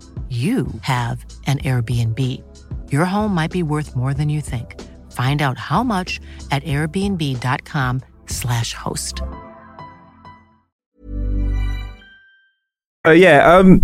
you 0.31 0.67
have 0.83 1.25
an 1.45 1.57
Airbnb. 1.59 2.17
Your 2.89 3.03
home 3.05 3.33
might 3.35 3.51
be 3.51 3.63
worth 3.63 3.97
more 3.97 4.13
than 4.13 4.29
you 4.29 4.39
think. 4.39 4.79
Find 5.11 5.41
out 5.41 5.57
how 5.57 5.83
much 5.83 6.21
at 6.51 6.63
airbnb.com/slash 6.63 8.73
host. 8.73 9.21
Uh, 13.05 13.11
yeah. 13.11 13.55
Um. 13.57 13.81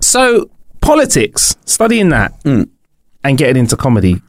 So 0.00 0.50
politics, 0.80 1.56
studying 1.64 2.08
that, 2.10 2.34
and 2.44 2.68
getting 3.38 3.56
into 3.56 3.76
comedy. 3.76 4.20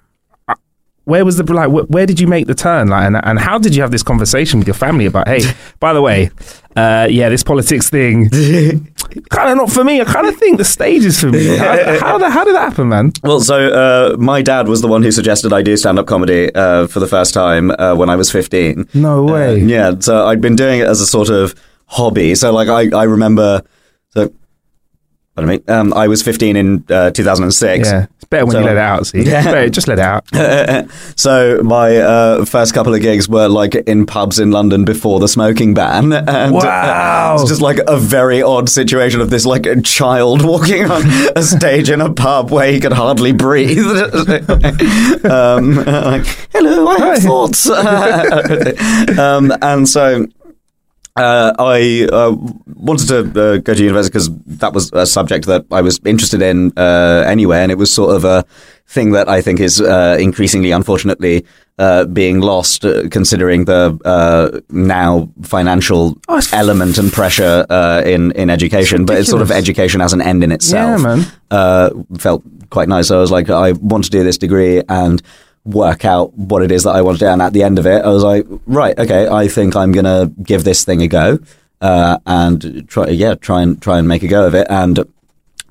uh, 0.48 0.56
Where 1.04 1.26
was 1.26 1.38
the 1.38 1.44
like? 1.54 1.70
wh- 1.70 1.90
Where 1.92 2.06
did 2.06 2.20
you 2.20 2.28
make 2.28 2.48
the 2.48 2.56
turn? 2.56 2.88
Like, 2.90 3.08
and, 3.08 3.18
and 3.26 3.40
how 3.40 3.58
did 3.58 3.76
you 3.76 3.82
have 3.82 3.92
this 3.92 4.04
conversation 4.04 4.60
with 4.60 4.68
your 4.68 4.76
family 4.76 5.06
about? 5.08 5.28
Hey, 5.28 5.42
by 5.80 5.92
the 5.94 6.02
way, 6.02 6.30
uh, 6.78 7.08
yeah, 7.10 7.28
this 7.30 7.44
politics 7.44 7.90
thing, 7.90 8.30
kind 9.30 9.50
of 9.52 9.58
not 9.58 9.72
for 9.72 9.84
me. 9.84 10.02
I 10.02 10.06
kind 10.06 10.28
of 10.28 10.36
think 10.38 10.58
the 10.58 10.66
stage 10.66 11.04
is 11.06 11.20
for 11.20 11.30
me. 11.32 11.58
How, 11.58 12.00
how, 12.00 12.18
the, 12.18 12.30
how 12.30 12.44
did 12.44 12.56
that 12.56 12.70
happen, 12.70 12.90
man? 12.90 13.12
Well, 13.24 13.40
so 13.40 13.70
uh, 13.70 14.18
my 14.18 14.42
dad 14.42 14.68
was 14.68 14.82
the 14.82 14.88
one 14.88 15.04
who 15.04 15.12
suggested 15.12 15.54
I 15.54 15.62
do 15.62 15.76
stand 15.78 16.00
up 16.00 16.08
comedy 16.08 16.54
uh, 16.54 16.88
for 16.88 17.00
the 17.00 17.08
first 17.08 17.34
time 17.34 17.72
uh, 17.72 17.96
when 17.96 18.10
I 18.10 18.16
was 18.16 18.32
15. 18.32 18.90
No 18.94 19.24
way. 19.24 19.54
Uh, 19.62 19.66
yeah, 19.66 19.92
so 20.00 20.28
I'd 20.28 20.42
been 20.42 20.56
doing 20.56 20.80
it 20.82 20.88
as 20.88 21.02
a 21.02 21.06
sort 21.08 21.30
of 21.30 21.56
hobby. 21.88 22.36
So, 22.36 22.52
like, 22.52 22.68
I, 22.68 22.96
I 22.98 23.04
remember. 23.04 23.62
So, 24.10 24.34
pardon 25.36 25.56
me. 25.58 25.74
Um, 25.74 25.94
I 25.94 26.08
was 26.08 26.22
15 26.24 26.56
in 26.56 26.86
uh, 26.90 27.12
2006. 27.12 27.88
Yeah, 27.88 28.06
Better 28.30 28.46
when 28.46 28.54
So- 28.54 28.60
you 28.60 28.66
let 28.66 28.76
it 28.76 28.78
out. 28.80 29.08
See, 29.08 29.22
Yeah. 29.24 29.44
Better, 29.44 29.70
just 29.70 29.88
let 29.88 30.00
it 30.00 30.04
out. 30.04 30.90
so 31.16 31.62
my 31.64 31.98
uh, 31.98 32.46
first 32.46 32.74
couple 32.74 32.94
of 32.94 33.02
gigs 33.02 33.30
were 33.30 33.48
like 33.48 33.76
in 33.76 34.06
pubs 34.06 34.40
in 34.40 34.52
London 34.52 34.84
before 34.86 35.20
the 35.20 35.28
smoking 35.28 35.74
ban, 35.74 36.12
and 36.14 36.54
Wow. 36.54 37.36
uh, 37.36 37.42
it's 37.42 37.50
just 37.50 37.62
like 37.62 37.80
a 37.88 37.98
very 37.98 38.42
odd 38.42 38.70
situation 38.70 39.22
of 39.22 39.30
this 39.30 39.46
like 39.46 39.66
a 39.66 39.82
child 39.82 40.44
walking 40.46 40.90
on 40.90 41.04
a 41.36 41.44
stage 41.44 41.90
in 41.90 42.02
a 42.02 42.12
pub 42.14 42.52
where 42.52 42.72
he 42.72 42.80
could 42.80 42.94
hardly 42.94 43.32
breathe. 43.32 43.78
um, 45.26 45.76
like, 45.86 46.26
hello, 46.54 46.88
I 46.88 46.98
have 47.00 47.18
thoughts, 47.20 47.70
um, 47.70 49.52
and 49.62 49.88
so. 49.88 50.26
Uh, 51.18 51.54
I 51.58 52.10
uh, 52.12 52.36
wanted 52.76 53.08
to 53.08 53.20
uh, 53.20 53.58
go 53.60 53.74
to 53.74 53.82
university 53.82 54.12
because 54.12 54.30
that 54.60 54.74
was 54.74 54.92
a 54.92 55.06
subject 55.06 55.46
that 55.46 55.66
I 55.72 55.80
was 55.80 56.00
interested 56.04 56.42
in 56.42 56.74
uh, 56.76 57.24
anyway, 57.26 57.60
and 57.60 57.72
it 57.72 57.78
was 57.78 57.94
sort 57.94 58.14
of 58.16 58.26
a 58.26 58.44
thing 58.88 59.12
that 59.12 59.30
I 59.30 59.42
think 59.42 59.62
is 59.62 59.80
uh, 59.80 60.18
increasingly, 60.20 60.72
unfortunately, 60.72 61.46
uh, 61.80 62.04
being 62.04 62.42
lost, 62.42 62.84
uh, 62.84 63.08
considering 63.10 63.64
the 63.64 63.98
uh, 64.04 64.60
now 64.70 65.30
financial 65.42 66.18
Oh, 66.28 66.42
element 66.52 66.98
and 66.98 67.12
pressure 67.14 67.66
uh, 67.70 68.02
in 68.06 68.32
in 68.34 68.50
education. 68.50 69.06
But 69.06 69.18
it's 69.20 69.30
sort 69.30 69.42
of 69.42 69.52
education 69.52 70.02
as 70.02 70.12
an 70.12 70.22
end 70.22 70.44
in 70.44 70.52
itself. 70.52 71.00
Yeah, 71.00 71.16
man. 71.16 71.26
Uh, 71.50 71.90
felt 72.18 72.44
quite 72.72 72.90
nice. 72.90 73.08
So 73.08 73.18
I 73.18 73.22
was 73.22 73.32
like, 73.32 73.50
I 73.50 73.72
want 73.72 74.04
to 74.04 74.10
do 74.10 74.24
this 74.24 74.38
degree 74.38 74.82
and 74.90 75.22
work 75.66 76.06
out 76.06 76.34
what 76.38 76.62
it 76.62 76.72
is 76.72 76.84
that 76.84 76.96
I 76.96 77.02
want 77.02 77.20
to 77.20 77.26
do. 77.26 77.30
And 77.30 77.42
at 77.42 77.54
the 77.54 77.64
end 77.64 77.80
of 77.80 77.86
it, 77.86 78.04
I 78.04 78.10
was 78.10 78.24
like, 78.24 78.46
right, 78.66 78.98
okay, 78.98 79.28
I 79.28 79.48
think 79.48 79.76
I'm 79.76 79.92
going 79.92 80.06
to 80.06 80.32
give 80.42 80.64
this 80.64 80.86
thing 80.86 81.02
a 81.02 81.08
go. 81.08 81.40
Uh, 81.82 82.18
and 82.26 82.88
try, 82.88 83.10
yeah, 83.10 83.36
try 83.36 83.62
and 83.62 83.82
try 83.82 84.00
and 84.00 84.08
make 84.08 84.24
a 84.24 84.28
go 84.28 84.48
of 84.48 84.56
it. 84.56 84.66
And 84.70 85.00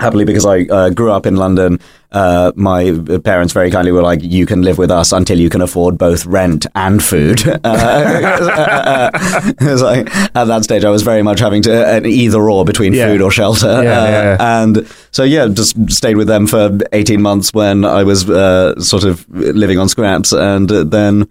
happily, 0.00 0.24
because 0.24 0.44
I 0.46 0.62
uh, 0.62 0.90
grew 0.90 1.12
up 1.12 1.26
in 1.26 1.37
London, 1.37 1.78
uh, 2.12 2.52
my 2.54 2.92
parents 3.24 3.52
very 3.52 3.70
kindly 3.70 3.90
were 3.92 4.02
like, 4.02 4.20
"You 4.22 4.46
can 4.46 4.62
live 4.62 4.78
with 4.78 4.90
us 4.90 5.12
until 5.12 5.38
you 5.40 5.48
can 5.50 5.61
afford 5.61 5.98
both 5.98 6.24
rent 6.26 6.66
and 6.74 7.02
food." 7.02 7.42
Uh, 7.64 9.11
it 9.61 9.70
was 9.70 9.83
like, 9.83 10.14
at 10.37 10.44
that 10.44 10.64
stage, 10.64 10.85
I 10.85 10.90
was 10.90 11.02
very 11.02 11.22
much 11.22 11.40
having 11.40 11.62
to 11.62 11.87
an 11.87 12.07
either 12.07 12.48
or 12.50 12.64
between 12.64 12.92
Yeah. 12.92 13.09
food 13.09 13.20
or 13.22 13.30
shelter, 13.30 13.83
Yeah, 13.83 14.02
Uh, 14.02 14.07
yeah. 14.11 14.62
and 14.62 14.87
so 15.11 15.24
yeah, 15.24 15.48
just 15.48 15.76
stayed 15.90 16.16
with 16.16 16.28
them 16.28 16.46
for 16.46 16.78
eighteen 16.92 17.22
months 17.22 17.52
when 17.52 17.85
I 17.85 18.02
was 18.04 18.28
uh, 18.28 18.78
sort 18.80 19.04
of 19.04 19.26
living 19.30 19.78
on 19.78 19.88
scraps, 19.88 20.33
and 20.33 20.70
uh, 20.70 20.85
then 20.85 21.26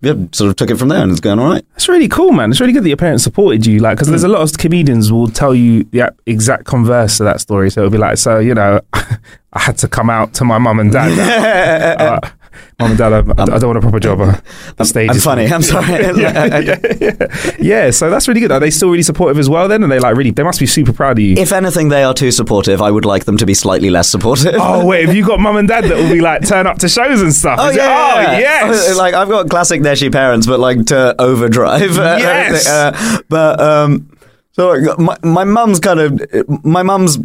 yeah, 0.00 0.14
sort 0.32 0.50
of 0.50 0.56
took 0.56 0.70
it 0.70 0.76
from 0.76 0.88
there, 0.88 1.02
and 1.02 1.10
it's 1.10 1.20
going 1.20 1.38
all 1.38 1.48
right. 1.48 1.64
It's 1.74 1.88
really 1.88 2.08
cool, 2.08 2.30
man. 2.30 2.50
It's 2.50 2.60
really 2.60 2.72
good 2.72 2.84
that 2.84 2.88
your 2.88 2.96
parents 2.96 3.24
supported 3.24 3.66
you. 3.66 3.80
Like, 3.80 3.96
because 3.96 4.08
there's 4.08 4.22
a 4.22 4.28
lot 4.28 4.42
of 4.42 4.56
comedians 4.56 5.10
will 5.10 5.28
tell 5.28 5.54
you 5.54 5.84
the 5.84 6.14
exact 6.26 6.64
converse 6.64 7.16
to 7.18 7.24
that 7.24 7.40
story. 7.40 7.70
So 7.70 7.80
it'll 7.80 7.90
be 7.90 7.98
like, 7.98 8.18
so 8.18 8.38
you 8.38 8.54
know, 8.54 8.80
I 8.92 9.60
had 9.60 9.76
to 9.78 9.88
come 9.88 10.08
out 10.08 10.34
to 10.34 10.44
my 10.44 10.58
mum 10.58 10.78
and 10.78 10.92
dad. 10.92 12.00
uh, 12.00 12.20
mum 12.78 12.90
and 12.90 12.98
dad, 12.98 13.12
I, 13.12 13.18
I 13.42 13.58
don't 13.58 13.66
want 13.66 13.78
a 13.78 13.80
proper 13.80 13.98
job. 13.98 14.20
Uh, 14.20 14.36
the 14.76 14.84
stage 14.84 15.10
I'm 15.10 15.16
is 15.16 15.24
funny. 15.24 15.46
I'm 15.46 15.62
sorry. 15.62 15.88
yeah, 16.16 16.58
yeah, 16.58 16.76
yeah. 17.00 17.56
yeah, 17.58 17.90
so 17.90 18.08
that's 18.08 18.28
really 18.28 18.40
good. 18.40 18.52
Are 18.52 18.60
they 18.60 18.70
still 18.70 18.90
really 18.90 19.02
supportive 19.02 19.38
as 19.38 19.48
well? 19.48 19.66
Then, 19.66 19.82
and 19.82 19.90
they 19.90 19.98
like 19.98 20.16
really, 20.16 20.30
they 20.30 20.44
must 20.44 20.60
be 20.60 20.66
super 20.66 20.92
proud 20.92 21.18
of 21.18 21.24
you. 21.24 21.34
If 21.36 21.52
anything, 21.52 21.88
they 21.88 22.04
are 22.04 22.14
too 22.14 22.30
supportive. 22.30 22.80
I 22.80 22.90
would 22.90 23.04
like 23.04 23.24
them 23.24 23.36
to 23.38 23.46
be 23.46 23.54
slightly 23.54 23.90
less 23.90 24.08
supportive. 24.08 24.54
Oh 24.56 24.86
wait, 24.86 25.06
have 25.06 25.16
you 25.16 25.26
got 25.26 25.40
mum 25.40 25.56
and 25.56 25.66
dad 25.66 25.84
that 25.84 25.96
will 25.96 26.12
be 26.12 26.20
like 26.20 26.46
turn 26.46 26.66
up 26.66 26.78
to 26.78 26.88
shows 26.88 27.20
and 27.20 27.34
stuff? 27.34 27.58
Oh 27.60 27.68
Is 27.70 27.76
it- 27.76 27.78
yeah, 27.80 28.14
oh 28.28 28.38
yes. 28.38 28.96
Like 28.98 29.14
I've 29.14 29.28
got 29.28 29.48
classic 29.48 29.80
Neshi 29.80 30.10
parents, 30.10 30.46
but 30.46 30.58
like 30.60 30.86
to 30.86 31.14
overdrive. 31.20 31.96
Yes. 31.96 32.66
Uh, 32.68 33.18
but 33.28 33.60
um, 33.60 34.10
so 34.52 34.76
my 34.98 35.16
my 35.22 35.44
mum's 35.44 35.78
kind 35.78 36.00
of 36.00 36.64
my 36.64 36.82
mum's 36.82 37.18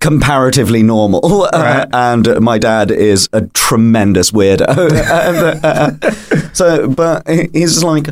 comparatively 0.00 0.82
normal, 0.82 1.20
uh, 1.44 1.50
Right. 1.52 1.88
and 1.92 2.40
my 2.40 2.58
dad 2.58 2.90
is 2.90 3.28
a 3.32 3.42
tremendous 3.54 4.30
weirdo. 4.30 4.66
and, 4.68 5.64
uh, 5.64 6.10
so, 6.52 6.88
but 6.88 7.26
he's 7.52 7.82
like. 7.84 8.08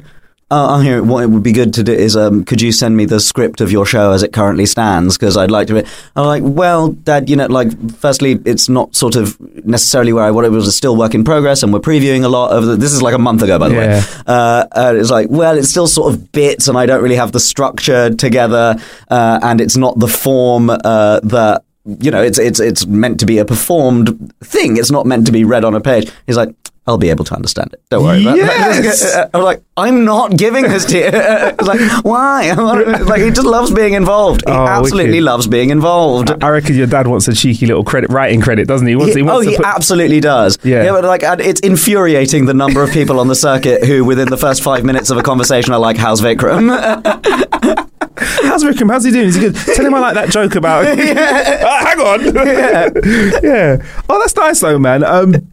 Uh, 0.53 0.77
I 0.77 0.83
hear 0.83 1.03
what 1.03 1.25
it 1.25 1.29
would 1.29 1.43
be 1.43 1.53
good 1.53 1.73
to 1.75 1.83
do 1.83 1.95
is, 1.95 2.15
um, 2.15 2.45
could 2.45 2.61
you 2.61 2.73
send 2.73 2.95
me 2.95 3.07
the 3.07 3.21
script 3.21 3.63
of 3.63 3.73
your 3.73 3.87
show 3.87 4.13
as 4.13 4.23
it 4.23 4.35
currently 4.35 4.67
stands? 4.67 5.17
Because 5.17 5.35
I'd 5.35 5.51
like 5.51 5.69
to. 5.69 5.81
Be, 5.81 5.89
I'm 6.15 6.27
like, 6.27 6.43
well, 6.45 6.89
Dad, 6.89 7.31
you 7.31 7.37
know, 7.37 7.47
like, 7.47 7.71
firstly, 7.93 8.39
it's 8.45 8.69
not 8.69 8.95
sort 8.95 9.17
of 9.17 9.41
necessarily 9.65 10.13
where 10.13 10.25
I 10.25 10.31
want 10.31 10.47
it 10.47 10.51
was 10.51 10.69
a 10.69 10.73
still 10.73 10.95
work 10.95 11.15
in 11.15 11.25
progress, 11.25 11.63
and 11.63 11.73
we're 11.73 11.81
previewing 11.81 12.23
a 12.23 12.29
lot 12.29 12.51
of. 12.51 12.67
The, 12.67 12.77
this 12.77 12.93
is 12.93 13.01
like 13.01 13.15
a 13.15 13.19
month 13.19 13.41
ago, 13.41 13.59
by 13.59 13.71
the 13.71 13.77
way. 13.77 13.87
Yeah. 13.87 14.05
Uh, 14.27 14.67
and 14.73 14.99
it's 14.99 15.09
like, 15.11 15.29
well, 15.31 15.57
it's 15.57 15.71
still 15.71 15.87
sort 15.87 16.13
of 16.13 16.31
bits, 16.33 16.69
and 16.69 16.77
I 16.77 16.85
don't 16.85 17.03
really 17.03 17.17
have 17.17 17.33
the 17.33 17.41
structure 17.41 18.15
together, 18.15 18.77
uh, 19.09 19.41
and 19.43 19.59
it's 19.59 19.79
not 19.79 19.99
the 19.99 20.09
form 20.09 20.69
uh, 20.69 21.21
that 21.21 21.65
you 21.85 22.11
know. 22.11 22.23
It's 22.23 22.39
it's 22.39 22.61
it's 22.61 22.87
meant 22.87 23.19
to 23.21 23.27
be 23.27 23.39
a 23.39 23.45
performed 23.45 24.33
thing. 24.45 24.77
It's 24.77 24.91
not 24.91 25.07
meant 25.07 25.27
to 25.27 25.33
be 25.33 25.45
read 25.45 25.65
on 25.65 25.75
a 25.75 25.81
page. 25.81 26.11
He's 26.27 26.37
like. 26.37 26.55
I'll 26.85 26.99
be 26.99 27.11
able 27.11 27.25
to 27.27 27.35
understand 27.37 27.73
it. 27.75 27.81
Don't 27.91 28.03
worry 28.03 28.23
about 28.23 28.37
Yes! 28.39 29.05
it. 29.15 29.31
I'm 29.33 29.43
like, 29.43 29.63
I'm 29.77 30.05
not 30.05 30.37
giving 30.37 30.65
this 30.65 30.85
to 30.87 30.99
you. 30.99 31.11
Like, 31.65 32.05
why? 32.05 32.51
like, 33.07 33.23
he 33.23 33.31
just 33.31 33.47
loves 33.47 33.71
being 33.73 33.93
involved. 33.93 34.43
He 34.45 34.51
Oh, 34.53 34.67
absolutely 34.67 35.13
wicked. 35.13 35.23
loves 35.23 35.47
being 35.47 35.71
involved. 35.71 36.33
I 36.43 36.49
reckon 36.49 36.75
your 36.75 36.89
dad 36.89 37.07
wants 37.07 37.29
a 37.29 37.35
cheeky 37.35 37.67
little 37.67 37.85
credit 37.85 38.11
writing 38.11 38.41
credit, 38.41 38.67
doesn't 38.67 38.85
he? 38.89 38.95
He 38.95 38.97
wants, 38.97 39.15
He- 39.15 39.23
wants 39.23 39.47
oh, 39.47 39.51
he 39.51 39.57
put- 39.59 39.65
absolutely 39.65 40.19
does. 40.19 40.59
Yeah. 40.65 40.83
yeah 40.83 40.91
but 40.91 41.05
like, 41.05 41.23
it's 41.23 41.61
infuriating 41.61 42.47
the 42.47 42.55
number 42.55 42.83
of 42.83 42.91
people 42.91 43.21
on 43.21 43.29
the 43.29 43.37
circuit 43.37 43.85
who, 43.85 44.05
within 44.05 44.29
the 44.29 44.37
first 44.37 44.61
five 44.65 44.83
minutes 44.85 45.11
of 45.11 45.19
a 45.19 45.23
conversation, 45.23 45.73
are 45.73 45.79
like, 45.79 45.97
"How's 45.99 46.21
Vikram?" 46.21 47.89
How's? 48.63 48.89
How's 48.91 49.05
he 49.05 49.11
doing? 49.11 49.27
Is 49.29 49.35
he 49.35 49.41
good? 49.43 49.55
Tell 49.57 49.85
him 49.87 49.95
I 49.95 49.99
like 50.01 50.15
that 50.15 50.31
joke 50.31 50.55
about. 50.55 50.85
Uh, 50.99 51.85
hang 51.85 52.01
on. 52.01 52.21
Yeah. 53.43 53.83
Oh, 54.09 54.19
that's 54.21 54.35
nice 54.37 54.61
though, 54.61 54.79
man. 54.79 55.05
Um, 55.05 55.51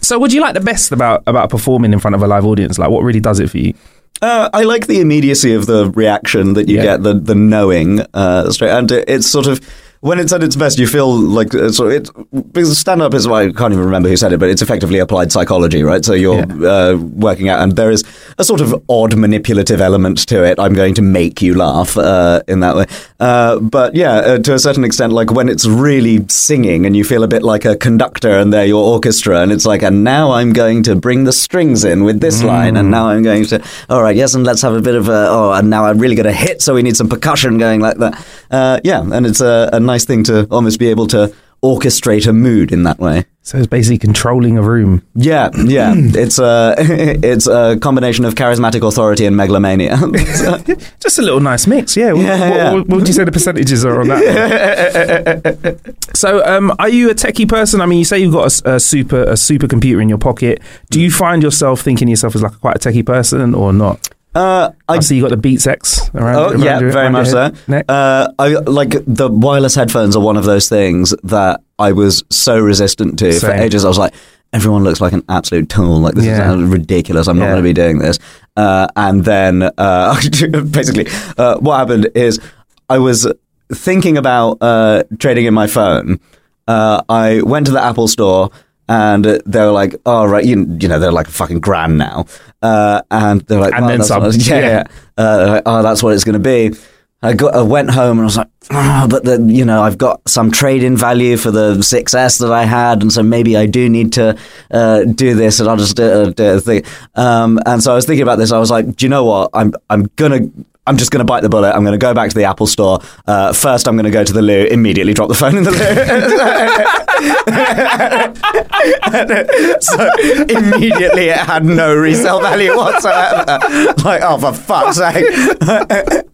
so, 0.00 0.18
what 0.18 0.30
do 0.30 0.36
you 0.36 0.42
like 0.42 0.54
the 0.54 0.60
best 0.60 0.92
about 0.92 1.22
about 1.26 1.50
performing 1.50 1.92
in 1.92 1.98
front 2.00 2.14
of 2.14 2.22
a 2.22 2.26
live 2.26 2.44
audience? 2.44 2.78
Like, 2.78 2.90
what 2.90 3.02
really 3.02 3.20
does 3.20 3.40
it 3.40 3.50
for 3.50 3.58
you? 3.58 3.74
Uh, 4.20 4.48
I 4.52 4.62
like 4.64 4.86
the 4.86 5.00
immediacy 5.00 5.54
of 5.54 5.66
the 5.66 5.90
reaction 5.90 6.54
that 6.54 6.68
you 6.68 6.76
Yeah. 6.76 6.82
get, 6.82 7.02
the 7.02 7.14
the 7.14 7.34
knowing 7.34 8.00
uh, 8.14 8.50
straight, 8.50 8.70
and 8.70 8.90
it- 8.92 9.04
it's 9.08 9.26
sort 9.26 9.46
of 9.46 9.60
when 10.02 10.18
it's 10.18 10.32
at 10.32 10.42
its 10.42 10.56
best, 10.56 10.80
you 10.80 10.88
feel 10.88 11.16
like 11.16 11.54
uh, 11.54 11.70
so 11.70 11.88
it 11.88 12.10
because 12.52 12.76
stand 12.76 13.00
up 13.00 13.14
is 13.14 13.24
I 13.24 13.52
can't 13.52 13.72
even 13.72 13.84
remember 13.84 14.08
who 14.08 14.16
said 14.16 14.32
it, 14.32 14.40
but 14.40 14.48
it's 14.50 14.60
effectively 14.60 14.98
applied 14.98 15.30
psychology, 15.30 15.84
right? 15.84 16.04
So 16.04 16.12
you're 16.12 16.42
uh, 16.66 16.96
working 16.96 17.48
out, 17.48 17.60
and 17.60 17.76
there 17.76 17.92
is 17.92 18.02
a 18.36 18.42
sort 18.42 18.60
of 18.60 18.74
odd 18.88 19.16
manipulative 19.16 19.80
element 19.80 20.26
to 20.26 20.42
it. 20.44 20.58
I'm 20.58 20.74
going 20.74 20.94
to 20.94 21.02
make 21.02 21.40
you 21.40 21.54
laugh 21.54 21.96
uh, 21.96 22.42
in 22.48 22.58
that 22.60 22.74
way, 22.74 22.86
uh, 23.20 23.60
but 23.60 23.94
yeah, 23.94 24.14
uh, 24.14 24.38
to 24.38 24.54
a 24.54 24.58
certain 24.58 24.82
extent, 24.82 25.12
like 25.12 25.30
when 25.30 25.48
it's 25.48 25.66
really 25.66 26.26
singing 26.28 26.84
and 26.84 26.96
you 26.96 27.04
feel 27.04 27.22
a 27.22 27.28
bit 27.28 27.44
like 27.44 27.64
a 27.64 27.76
conductor, 27.76 28.38
and 28.38 28.52
they're 28.52 28.66
your 28.66 28.82
orchestra, 28.84 29.40
and 29.40 29.52
it's 29.52 29.66
like, 29.66 29.82
and 29.82 30.02
now 30.02 30.32
I'm 30.32 30.52
going 30.52 30.82
to 30.82 30.96
bring 30.96 31.22
the 31.24 31.32
strings 31.32 31.84
in 31.84 32.02
with 32.02 32.20
this 32.20 32.42
line, 32.42 32.76
and 32.76 32.90
now 32.90 33.06
I'm 33.06 33.22
going 33.22 33.44
to, 33.44 33.64
all 33.88 34.02
right, 34.02 34.16
yes, 34.16 34.34
and 34.34 34.42
let's 34.42 34.62
have 34.62 34.74
a 34.74 34.82
bit 34.82 34.96
of 34.96 35.08
a, 35.08 35.28
oh, 35.28 35.52
and 35.52 35.70
now 35.70 35.84
I'm 35.84 35.98
really 35.98 36.16
going 36.16 36.26
to 36.26 36.32
hit, 36.32 36.60
so 36.60 36.74
we 36.74 36.82
need 36.82 36.96
some 36.96 37.08
percussion 37.08 37.56
going 37.56 37.80
like 37.80 37.98
that. 37.98 38.26
Uh, 38.50 38.80
yeah, 38.82 39.00
and 39.00 39.26
it's 39.26 39.40
a, 39.40 39.70
a 39.72 39.78
nice 39.78 39.91
thing 39.98 40.24
to 40.24 40.46
almost 40.50 40.78
be 40.78 40.88
able 40.88 41.06
to 41.08 41.32
orchestrate 41.62 42.26
a 42.26 42.32
mood 42.32 42.72
in 42.72 42.82
that 42.82 42.98
way. 42.98 43.24
So 43.44 43.56
it's 43.58 43.68
basically 43.68 43.98
controlling 43.98 44.58
a 44.58 44.62
room. 44.62 45.00
Yeah, 45.14 45.50
yeah, 45.54 45.94
it's 45.96 46.38
a 46.40 46.74
it's 46.78 47.46
a 47.46 47.76
combination 47.80 48.24
of 48.24 48.34
charismatic 48.34 48.86
authority 48.86 49.26
and 49.26 49.36
megalomania. 49.36 49.96
Just 51.00 51.18
a 51.18 51.22
little 51.22 51.40
nice 51.40 51.66
mix, 51.68 51.96
yeah. 51.96 52.12
What, 52.12 52.22
Yeah, 52.24 52.40
what- 52.48 52.56
yeah. 52.56 52.72
what- 52.72 52.88
what 52.88 52.96
would 52.98 53.08
you 53.08 53.14
say 53.14 53.24
the 53.24 53.32
percentages 53.32 53.84
are 53.84 54.00
on 54.00 54.08
that? 54.08 55.94
so, 56.14 56.44
um, 56.44 56.72
are 56.78 56.88
you 56.88 57.10
a 57.10 57.14
techie 57.14 57.48
person? 57.48 57.80
I 57.80 57.86
mean, 57.86 57.98
you 57.98 58.04
say 58.04 58.18
you've 58.18 58.32
got 58.34 58.60
a 58.64 58.78
super 58.80 59.22
a 59.22 59.32
supercomputer 59.34 60.00
in 60.02 60.08
your 60.08 60.18
pocket. 60.18 60.60
Do 60.90 61.00
you 61.00 61.10
find 61.10 61.42
yourself 61.42 61.80
thinking 61.80 62.08
yourself 62.08 62.34
as 62.34 62.42
like 62.42 62.58
quite 62.60 62.76
a 62.84 62.88
techie 62.88 63.06
person 63.06 63.54
or 63.54 63.72
not? 63.72 64.08
Uh, 64.34 64.70
I, 64.88 64.94
I 64.96 65.00
see 65.00 65.16
you 65.16 65.22
got 65.22 65.30
the 65.30 65.36
Beats 65.36 65.66
X 65.66 66.08
around. 66.14 66.36
Oh 66.36 66.50
around 66.52 66.60
yeah, 66.62 66.80
your- 66.80 66.90
very 66.92 67.10
much 67.10 67.28
so. 67.28 67.52
Uh, 67.88 68.28
I 68.38 68.48
like 68.48 68.90
the 69.06 69.28
wireless 69.30 69.74
headphones 69.74 70.16
are 70.16 70.22
one 70.22 70.36
of 70.36 70.44
those 70.44 70.68
things 70.68 71.14
that 71.24 71.60
I 71.78 71.92
was 71.92 72.24
so 72.30 72.58
resistant 72.58 73.18
to 73.20 73.32
for 73.38 73.50
ages. 73.52 73.84
I 73.84 73.88
was 73.88 73.98
like, 73.98 74.14
everyone 74.52 74.84
looks 74.84 75.00
like 75.00 75.12
an 75.12 75.24
absolute 75.28 75.68
tool. 75.68 75.98
Like 76.00 76.14
this 76.14 76.24
Yeah. 76.24 76.54
is 76.54 76.62
ridiculous. 76.62 77.26
I'm 77.28 77.38
not 77.38 77.46
going 77.46 77.56
to 77.56 77.62
be 77.62 77.72
doing 77.72 77.98
this. 77.98 78.18
Uh, 78.56 78.86
and 78.96 79.24
then 79.24 79.62
uh, 79.78 80.14
basically, 80.70 81.06
uh, 81.38 81.58
what 81.58 81.78
happened 81.78 82.10
is 82.14 82.40
I 82.88 82.98
was 82.98 83.30
thinking 83.72 84.16
about 84.18 84.58
uh, 84.60 85.04
trading 85.18 85.46
in 85.46 85.54
my 85.54 85.66
phone. 85.66 86.20
Uh, 86.68 87.02
I 87.08 87.42
went 87.42 87.66
to 87.66 87.72
the 87.72 87.82
Apple 87.82 88.08
store. 88.08 88.50
And 88.92 89.24
they 89.24 89.60
were 89.60 89.72
like, 89.72 89.94
"Oh 90.04 90.26
right, 90.26 90.44
you, 90.44 90.66
you 90.80 90.88
know 90.88 90.98
they're 90.98 91.18
like 91.20 91.28
a 91.28 91.32
fucking 91.32 91.60
grand 91.60 91.96
now." 91.96 92.26
Uh, 92.60 93.00
and 93.10 93.40
they're 93.42 93.60
like, 93.60 93.74
And 93.74 93.84
"Oh, 93.84 93.88
then 93.88 94.02
some. 94.02 94.22
yeah, 94.32 94.58
Yeah. 94.58 94.84
Uh, 95.16 95.46
like, 95.54 95.62
oh, 95.64 95.82
that's 95.82 96.02
what 96.02 96.12
it's 96.14 96.24
going 96.24 96.40
to 96.42 96.46
be. 96.54 96.76
I 97.24 97.34
got, 97.34 97.54
I 97.54 97.62
went 97.62 97.90
home 97.90 98.18
and 98.18 98.22
I 98.22 98.24
was 98.24 98.36
like, 98.36 98.50
oh, 98.72 99.06
but 99.08 99.24
the, 99.24 99.40
you 99.40 99.64
know, 99.64 99.80
I've 99.80 99.96
got 99.96 100.28
some 100.28 100.50
trade-in 100.50 100.96
value 100.96 101.36
for 101.36 101.52
the 101.52 101.74
6S 101.74 102.40
that 102.40 102.52
I 102.52 102.64
had, 102.64 103.00
and 103.00 103.12
so 103.12 103.22
maybe 103.22 103.56
I 103.56 103.66
do 103.66 103.88
need 103.88 104.12
to 104.14 104.36
uh, 104.72 105.04
do 105.04 105.34
this, 105.34 105.60
and 105.60 105.68
I'll 105.68 105.76
just 105.76 105.96
do 105.96 106.34
a 106.36 106.60
thing. 106.60 106.82
Um, 107.14 107.60
and 107.64 107.80
so 107.80 107.92
I 107.92 107.94
was 107.94 108.06
thinking 108.06 108.24
about 108.24 108.38
this. 108.38 108.50
I 108.50 108.58
was 108.58 108.72
like, 108.72 108.96
do 108.96 109.06
you 109.06 109.08
know 109.08 109.24
what? 109.24 109.50
I'm, 109.54 109.72
I'm 109.88 110.10
gonna. 110.16 110.50
I'm 110.86 110.96
just 110.96 111.10
going 111.12 111.20
to 111.20 111.24
bite 111.24 111.42
the 111.42 111.48
bullet. 111.48 111.72
I'm 111.72 111.84
going 111.84 111.92
to 111.92 111.98
go 111.98 112.12
back 112.12 112.30
to 112.30 112.34
the 112.34 112.42
Apple 112.44 112.66
store. 112.66 112.98
Uh, 113.26 113.52
first, 113.52 113.86
I'm 113.86 113.94
going 113.94 114.04
to 114.04 114.10
go 114.10 114.24
to 114.24 114.32
the 114.32 114.42
loo, 114.42 114.64
immediately 114.64 115.14
drop 115.14 115.28
the 115.28 115.34
phone 115.34 115.56
in 115.56 115.62
the 115.62 115.70
loo. 115.70 115.78
so 119.80 120.10
immediately 120.58 121.28
it 121.28 121.36
had 121.36 121.64
no 121.64 121.94
resale 121.94 122.40
value 122.40 122.76
whatsoever. 122.76 123.60
like, 124.04 124.22
oh, 124.22 124.38
for 124.38 124.52
fuck's 124.52 124.96
sake. 124.96 125.24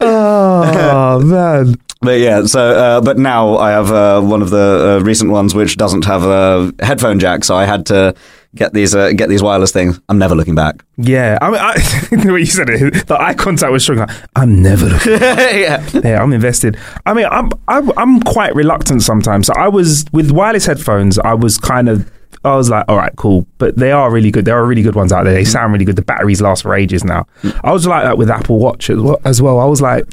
oh 0.00 1.20
man. 1.22 1.74
But 2.00 2.20
yeah, 2.20 2.44
so 2.44 2.60
uh, 2.60 3.00
but 3.00 3.18
now 3.18 3.58
I 3.58 3.70
have 3.70 3.90
uh, 3.90 4.20
one 4.22 4.40
of 4.40 4.50
the 4.50 4.98
uh, 5.00 5.04
recent 5.04 5.30
ones 5.30 5.54
which 5.54 5.76
doesn't 5.76 6.04
have 6.04 6.22
a 6.22 6.72
headphone 6.80 7.18
jack, 7.18 7.44
so 7.44 7.56
I 7.56 7.66
had 7.66 7.86
to 7.86 8.14
get 8.54 8.72
these 8.72 8.94
uh, 8.94 9.12
get 9.12 9.28
these 9.28 9.42
wireless 9.42 9.72
things. 9.72 10.00
I'm 10.08 10.18
never 10.18 10.34
looking 10.34 10.54
back. 10.54 10.84
Yeah, 10.96 11.38
I 11.40 11.50
mean, 11.50 11.60
I, 11.60 12.36
you 12.38 12.46
said 12.46 12.68
it, 12.70 13.06
the 13.06 13.20
eye 13.20 13.34
contact 13.34 13.72
was 13.72 13.82
strong. 13.82 13.98
Like, 13.98 14.10
I'm 14.36 14.62
never 14.62 14.86
looking. 14.86 15.12
yeah. 15.20 15.88
yeah, 16.04 16.22
I'm 16.22 16.32
invested. 16.32 16.76
I 17.06 17.14
mean, 17.14 17.26
I'm, 17.30 17.50
I'm 17.68 17.90
I'm 17.98 18.20
quite 18.22 18.54
reluctant 18.54 19.02
sometimes. 19.02 19.46
So 19.46 19.54
I 19.56 19.68
was 19.68 20.04
with 20.12 20.30
wireless 20.30 20.66
headphones. 20.66 21.18
I 21.18 21.34
was 21.34 21.58
kind 21.58 21.88
of. 21.88 22.10
I 22.44 22.54
was 22.54 22.70
like, 22.70 22.84
all 22.88 22.96
right, 22.96 23.12
cool, 23.16 23.46
but 23.58 23.76
they 23.76 23.90
are 23.90 24.10
really 24.12 24.30
good. 24.30 24.44
There 24.44 24.56
are 24.56 24.64
really 24.64 24.82
good 24.82 24.94
ones 24.94 25.12
out 25.12 25.24
there. 25.24 25.32
They 25.34 25.44
sound 25.44 25.72
really 25.72 25.84
good. 25.84 25.96
The 25.96 26.02
batteries 26.02 26.40
last 26.40 26.62
for 26.62 26.74
ages 26.74 27.02
now. 27.02 27.26
I 27.64 27.72
was 27.72 27.86
like 27.86 28.04
that 28.04 28.16
with 28.16 28.30
Apple 28.30 28.58
Watch 28.58 28.90
as 28.90 28.98
well. 28.98 29.20
As 29.24 29.42
well. 29.42 29.58
I 29.58 29.64
was 29.64 29.80
like, 29.80 30.04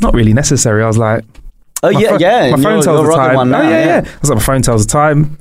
not 0.00 0.12
really 0.14 0.32
necessary. 0.32 0.82
I 0.82 0.86
was 0.86 0.98
like, 0.98 1.24
Oh 1.82 1.88
yeah, 1.88 2.16
yeah. 2.18 2.50
My 2.50 2.62
phone 2.62 2.72
you're- 2.72 2.82
tells 2.82 3.00
you're 3.00 3.06
the 3.10 3.16
time. 3.16 3.36
One 3.36 3.50
now, 3.50 3.60
oh 3.60 3.62
yeah, 3.70 3.84
yeah, 3.84 4.02
I 4.04 4.18
was 4.20 4.30
like, 4.30 4.38
my 4.38 4.42
phone 4.44 4.62
tells 4.62 4.86
the 4.86 4.92
time. 4.92 5.38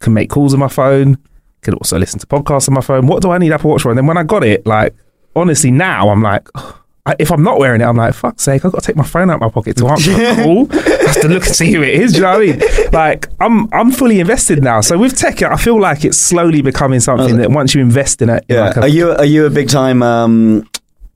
Can 0.00 0.14
make 0.14 0.30
calls 0.30 0.52
on 0.54 0.60
my 0.60 0.68
phone. 0.68 1.18
Can 1.62 1.74
also 1.74 1.98
listen 1.98 2.18
to 2.20 2.26
podcasts 2.26 2.68
on 2.68 2.74
my 2.74 2.80
phone. 2.80 3.06
What 3.06 3.22
do 3.22 3.30
I 3.30 3.38
need 3.38 3.52
Apple 3.52 3.70
Watch 3.70 3.82
for? 3.82 3.90
And 3.90 3.98
then 3.98 4.06
when 4.06 4.16
I 4.16 4.22
got 4.22 4.44
it, 4.44 4.66
like 4.66 4.94
honestly, 5.36 5.70
now 5.70 6.08
I'm 6.10 6.22
like. 6.22 6.48
I- 7.06 7.16
If 7.18 7.30
I'm 7.32 7.42
not 7.42 7.58
wearing 7.58 7.80
it, 7.80 7.84
I'm 7.84 7.96
like, 7.96 8.12
fuck's 8.12 8.42
sake, 8.42 8.62
I've 8.62 8.72
got 8.72 8.82
to 8.82 8.86
take 8.86 8.94
my 8.94 9.04
phone 9.06 9.30
out 9.30 9.36
of 9.36 9.40
my 9.40 9.48
pocket 9.48 9.74
to 9.78 9.88
answer 9.88 10.12
a 10.12 10.34
call. 10.44 10.68
I 10.70 10.76
have 11.06 11.20
to 11.22 11.28
look 11.28 11.46
and 11.46 11.56
see 11.56 11.72
who 11.72 11.82
it 11.82 11.94
is. 11.94 12.12
Do 12.12 12.18
you 12.18 12.22
know 12.24 12.38
what 12.38 12.42
I 12.42 12.56
mean? 12.84 12.90
Like, 12.92 13.28
I'm 13.40 13.72
I'm 13.72 13.90
fully 13.90 14.20
invested 14.20 14.62
now. 14.62 14.82
So 14.82 14.98
with 14.98 15.16
tech, 15.16 15.40
I 15.42 15.56
feel 15.56 15.80
like 15.80 16.04
it's 16.04 16.18
slowly 16.18 16.60
becoming 16.60 17.00
something 17.00 17.38
that 17.38 17.50
once 17.50 17.74
you 17.74 17.80
invest 17.80 18.20
in 18.20 18.28
it, 18.28 18.44
Yeah. 18.48 18.66
like 18.66 18.76
a 18.76 18.80
are 18.82 18.88
you 18.88 19.10
are 19.12 19.24
you 19.24 19.46
a 19.46 19.50
big 19.50 19.70
time 19.70 20.02
um, 20.02 20.68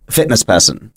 fitness 0.09 0.43
person? 0.43 0.91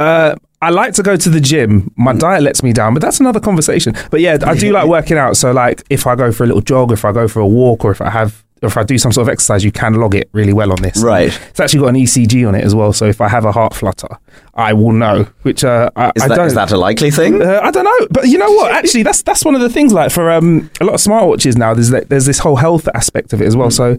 Uh, 0.00 0.34
I 0.60 0.70
like 0.70 0.94
to 0.94 1.04
go 1.04 1.16
to 1.16 1.28
the 1.30 1.40
gym. 1.40 1.92
My 1.96 2.12
diet 2.12 2.42
lets 2.42 2.64
me 2.64 2.72
down, 2.72 2.94
but 2.94 3.00
that's 3.00 3.20
another 3.20 3.40
conversation. 3.40 3.94
But 4.10 4.20
yeah, 4.20 4.38
I 4.44 4.54
do 4.56 4.72
like 4.72 4.88
working 4.98 5.18
out. 5.18 5.36
So 5.36 5.52
like, 5.52 5.84
if 5.88 6.04
I 6.06 6.16
go 6.16 6.32
for 6.32 6.42
a 6.42 6.46
little 6.48 6.62
jog, 6.62 6.90
if 6.90 7.04
I 7.04 7.12
go 7.12 7.28
for 7.28 7.38
a 7.40 7.46
walk, 7.46 7.84
or 7.84 7.92
if 7.92 8.00
I 8.00 8.10
have, 8.10 8.44
or 8.62 8.68
if 8.68 8.76
I 8.76 8.84
do 8.84 8.96
some 8.96 9.12
sort 9.12 9.26
of 9.28 9.32
exercise, 9.32 9.64
you 9.64 9.72
can 9.72 9.94
log 9.94 10.14
it 10.14 10.28
really 10.32 10.52
well 10.52 10.70
on 10.70 10.80
this. 10.80 11.02
Right. 11.02 11.28
It's 11.50 11.60
actually 11.60 11.80
got 11.80 11.88
an 11.88 11.96
ECG 11.96 12.46
on 12.46 12.54
it 12.54 12.64
as 12.64 12.74
well. 12.74 12.92
So 12.92 13.06
if 13.06 13.20
I 13.20 13.28
have 13.28 13.44
a 13.44 13.52
heart 13.52 13.74
flutter, 13.74 14.08
I 14.54 14.72
will 14.72 14.92
know. 14.92 15.26
Which 15.42 15.64
uh, 15.64 15.90
I, 15.96 16.12
Is 16.14 16.22
I 16.22 16.28
that 16.28 16.36
don't. 16.36 16.46
is 16.46 16.54
that 16.54 16.70
a 16.70 16.76
likely 16.76 17.10
thing? 17.10 17.42
Uh, 17.42 17.60
I 17.62 17.70
don't 17.70 17.84
know, 17.84 18.06
but 18.10 18.28
you 18.28 18.38
know 18.38 18.50
what? 18.52 18.72
Actually, 18.72 19.02
that's 19.02 19.22
that's 19.22 19.44
one 19.44 19.54
of 19.54 19.60
the 19.60 19.68
things. 19.68 19.92
Like 19.92 20.12
for 20.12 20.30
um, 20.30 20.70
a 20.80 20.84
lot 20.84 20.94
of 20.94 21.00
smartwatches 21.00 21.56
now, 21.56 21.74
there's 21.74 21.90
there's 21.90 22.26
this 22.26 22.38
whole 22.38 22.56
health 22.56 22.88
aspect 22.94 23.32
of 23.32 23.42
it 23.42 23.46
as 23.46 23.56
well. 23.56 23.70
So. 23.70 23.98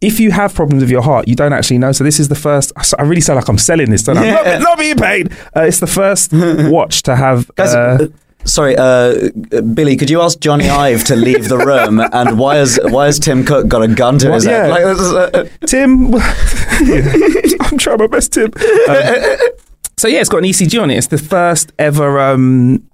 If 0.00 0.20
you 0.20 0.30
have 0.30 0.54
problems 0.54 0.80
with 0.84 0.92
your 0.92 1.02
heart, 1.02 1.26
you 1.26 1.34
don't 1.34 1.52
actually 1.52 1.78
know. 1.78 1.90
So 1.90 2.04
this 2.04 2.20
is 2.20 2.28
the 2.28 2.36
first. 2.36 2.70
I 2.96 3.02
really 3.02 3.20
sound 3.20 3.34
like 3.38 3.48
I'm 3.48 3.58
selling 3.58 3.90
this. 3.90 4.04
Don't 4.04 4.16
I? 4.16 4.26
Yeah. 4.26 4.58
Not, 4.58 4.62
not 4.62 4.78
being 4.78 4.94
paid. 4.94 5.32
Uh, 5.56 5.62
it's 5.62 5.80
the 5.80 5.88
first 5.88 6.30
watch 6.32 7.02
to 7.02 7.16
have. 7.16 7.50
Uh, 7.58 7.62
uh, 7.62 8.06
sorry, 8.48 8.76
uh, 8.76 8.82
uh, 8.84 9.60
Billy. 9.60 9.96
Could 9.96 10.10
you 10.10 10.20
ask 10.20 10.38
Jony 10.40 10.68
Ive 10.86 11.04
to 11.04 11.16
leave 11.16 11.48
the 11.48 11.58
room? 11.58 12.00
And 12.00 12.38
why 12.38 12.56
has 12.56 12.78
why 12.84 13.06
has 13.06 13.18
Tim 13.18 13.44
Cook 13.44 13.68
got 13.68 13.82
a 13.82 13.88
gun 13.88 14.18
to 14.18 14.32
his 14.32 14.44
Yeah. 14.44 14.66
head? 14.66 14.96
Like, 14.96 15.34
uh, 15.34 15.44
Tim, 15.66 16.14
I'm 17.60 17.78
trying 17.78 17.98
my 17.98 18.06
best, 18.06 18.32
Tim. 18.32 18.50
Um, 18.88 19.04
so 19.96 20.08
yeah, 20.08 20.20
it's 20.20 20.28
got 20.28 20.38
an 20.38 20.44
ECG 20.44 20.80
on 20.82 20.90
it. 20.90 20.96
It's 20.96 21.08
the 21.08 21.18
first 21.18 21.72
ever 21.78 22.18
um, 22.20 22.87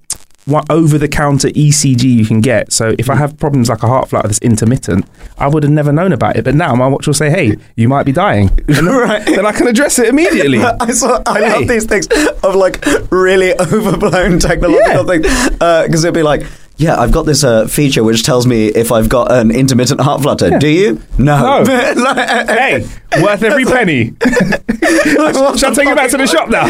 over 0.71 0.99
the 0.99 1.09
counter 1.09 1.49
ECG 1.49 2.03
you 2.05 2.27
can 2.27 2.41
get. 2.41 2.73
So 2.73 2.95
if 2.99 3.09
I 3.09 3.15
mm. 3.15 3.19
have 3.19 3.39
problems 3.39 3.69
like 3.69 3.83
a 3.83 3.87
heart 3.87 4.09
flutter 4.09 4.29
that's 4.29 4.39
intermittent, 4.41 5.07
I 5.39 5.49
would 5.49 5.63
have 5.63 5.73
never 5.73 5.93
known 5.93 6.13
about 6.13 6.37
it. 6.37 6.45
But 6.45 6.55
now 6.55 6.75
my 6.75 6.87
watch 6.87 7.07
will 7.07 7.15
say, 7.15 7.31
"Hey, 7.31 7.57
you 7.77 7.89
might 7.89 8.05
be 8.05 8.13
dying," 8.13 8.51
and 8.69 8.87
Right. 8.87 9.25
then 9.25 9.47
I 9.47 9.53
can 9.53 9.67
address 9.69 9.99
it 9.99 10.09
immediately. 10.09 10.59
I 10.81 10.91
saw. 10.93 11.23
I 11.27 11.41
Hey. 11.41 11.53
love 11.53 11.69
these 11.69 11.87
things 11.87 12.07
of 12.43 12.55
like 12.55 12.85
really 13.11 13.53
overblown 13.61 14.39
technological 14.39 15.05
things 15.05 15.27
uh, 15.61 15.85
because 15.87 16.05
it'd 16.05 16.15
be 16.15 16.23
like. 16.23 16.45
Yeah, 16.77 16.99
I've 17.01 17.13
got 17.13 17.23
this 17.25 17.45
uh, 17.45 17.69
feature 17.69 18.03
which 18.03 18.25
tells 18.25 18.47
me 18.49 18.67
if 18.67 18.91
I've 18.91 19.09
got 19.09 19.31
an 19.31 19.53
intermittent 19.53 20.01
heart 20.01 20.23
flutter. 20.23 20.59
Do 20.59 20.69
you? 20.69 21.01
No. 21.19 21.63
No. 21.63 21.93
Like- 21.95 22.49
hey, 22.49 22.87
worth 23.23 23.43
every 23.45 23.65
penny. 23.77 24.11
what 24.11 25.59
Shall 25.59 25.71
I 25.71 25.75
take 25.75 25.87
you 25.89 25.95
back 25.95 26.11
to 26.11 26.17
the 26.17 26.27
shop 26.27 26.49
now? 26.49 26.67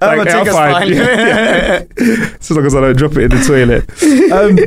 My 0.00 0.16
Like, 0.16 0.28
ticker's 0.28 0.54
I'll 0.54 0.72
fine. 0.72 0.92
Yeah, 0.92 1.84
yeah. 1.98 2.28
as 2.40 2.50
long 2.50 2.66
as 2.66 2.74
I 2.74 2.80
don't 2.80 2.96
drop 2.96 3.12
it 3.16 3.24
in 3.24 3.30
the 3.30 3.44
toilet. 3.46 4.32
Um, 4.32 4.58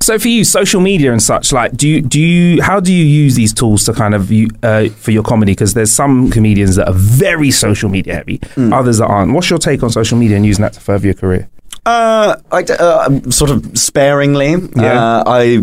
so 0.00 0.18
for 0.18 0.28
you, 0.28 0.42
social 0.44 0.80
media 0.80 1.12
and 1.12 1.22
such, 1.22 1.52
like, 1.52 1.76
do 1.76 1.88
you 1.88 2.00
do 2.00 2.20
you 2.20 2.62
how 2.62 2.80
do 2.80 2.92
you 2.92 3.04
use 3.04 3.34
these 3.36 3.52
tools 3.52 3.84
to 3.84 3.92
kind 3.92 4.14
of 4.14 4.30
uh, 4.62 4.88
for 4.90 5.10
your 5.12 5.22
comedy? 5.22 5.52
Because 5.52 5.74
there's 5.74 5.92
some 5.92 6.30
comedians 6.30 6.76
that 6.76 6.88
are 6.88 6.94
very 6.94 7.50
social 7.50 7.88
media 7.88 8.14
heavy, 8.14 8.40
Hmm. 8.54 8.72
others 8.72 8.98
that 8.98 9.06
aren't. 9.06 9.32
What's 9.34 9.50
your 9.50 9.58
take 9.58 9.82
on 9.82 9.90
social 9.90 10.18
media 10.18 10.36
and 10.36 10.44
using 10.46 10.62
that 10.62 10.72
to 10.74 10.80
further 10.80 11.06
your 11.06 11.14
career? 11.14 11.48
Uh, 11.88 12.36
I, 12.52 12.62
d- 12.62 12.74
uh, 12.78 13.30
sort 13.30 13.50
of 13.50 13.78
sparingly. 13.78 14.56
Yeah. 14.76 14.92
Uh, 15.02 15.22
I 15.26 15.62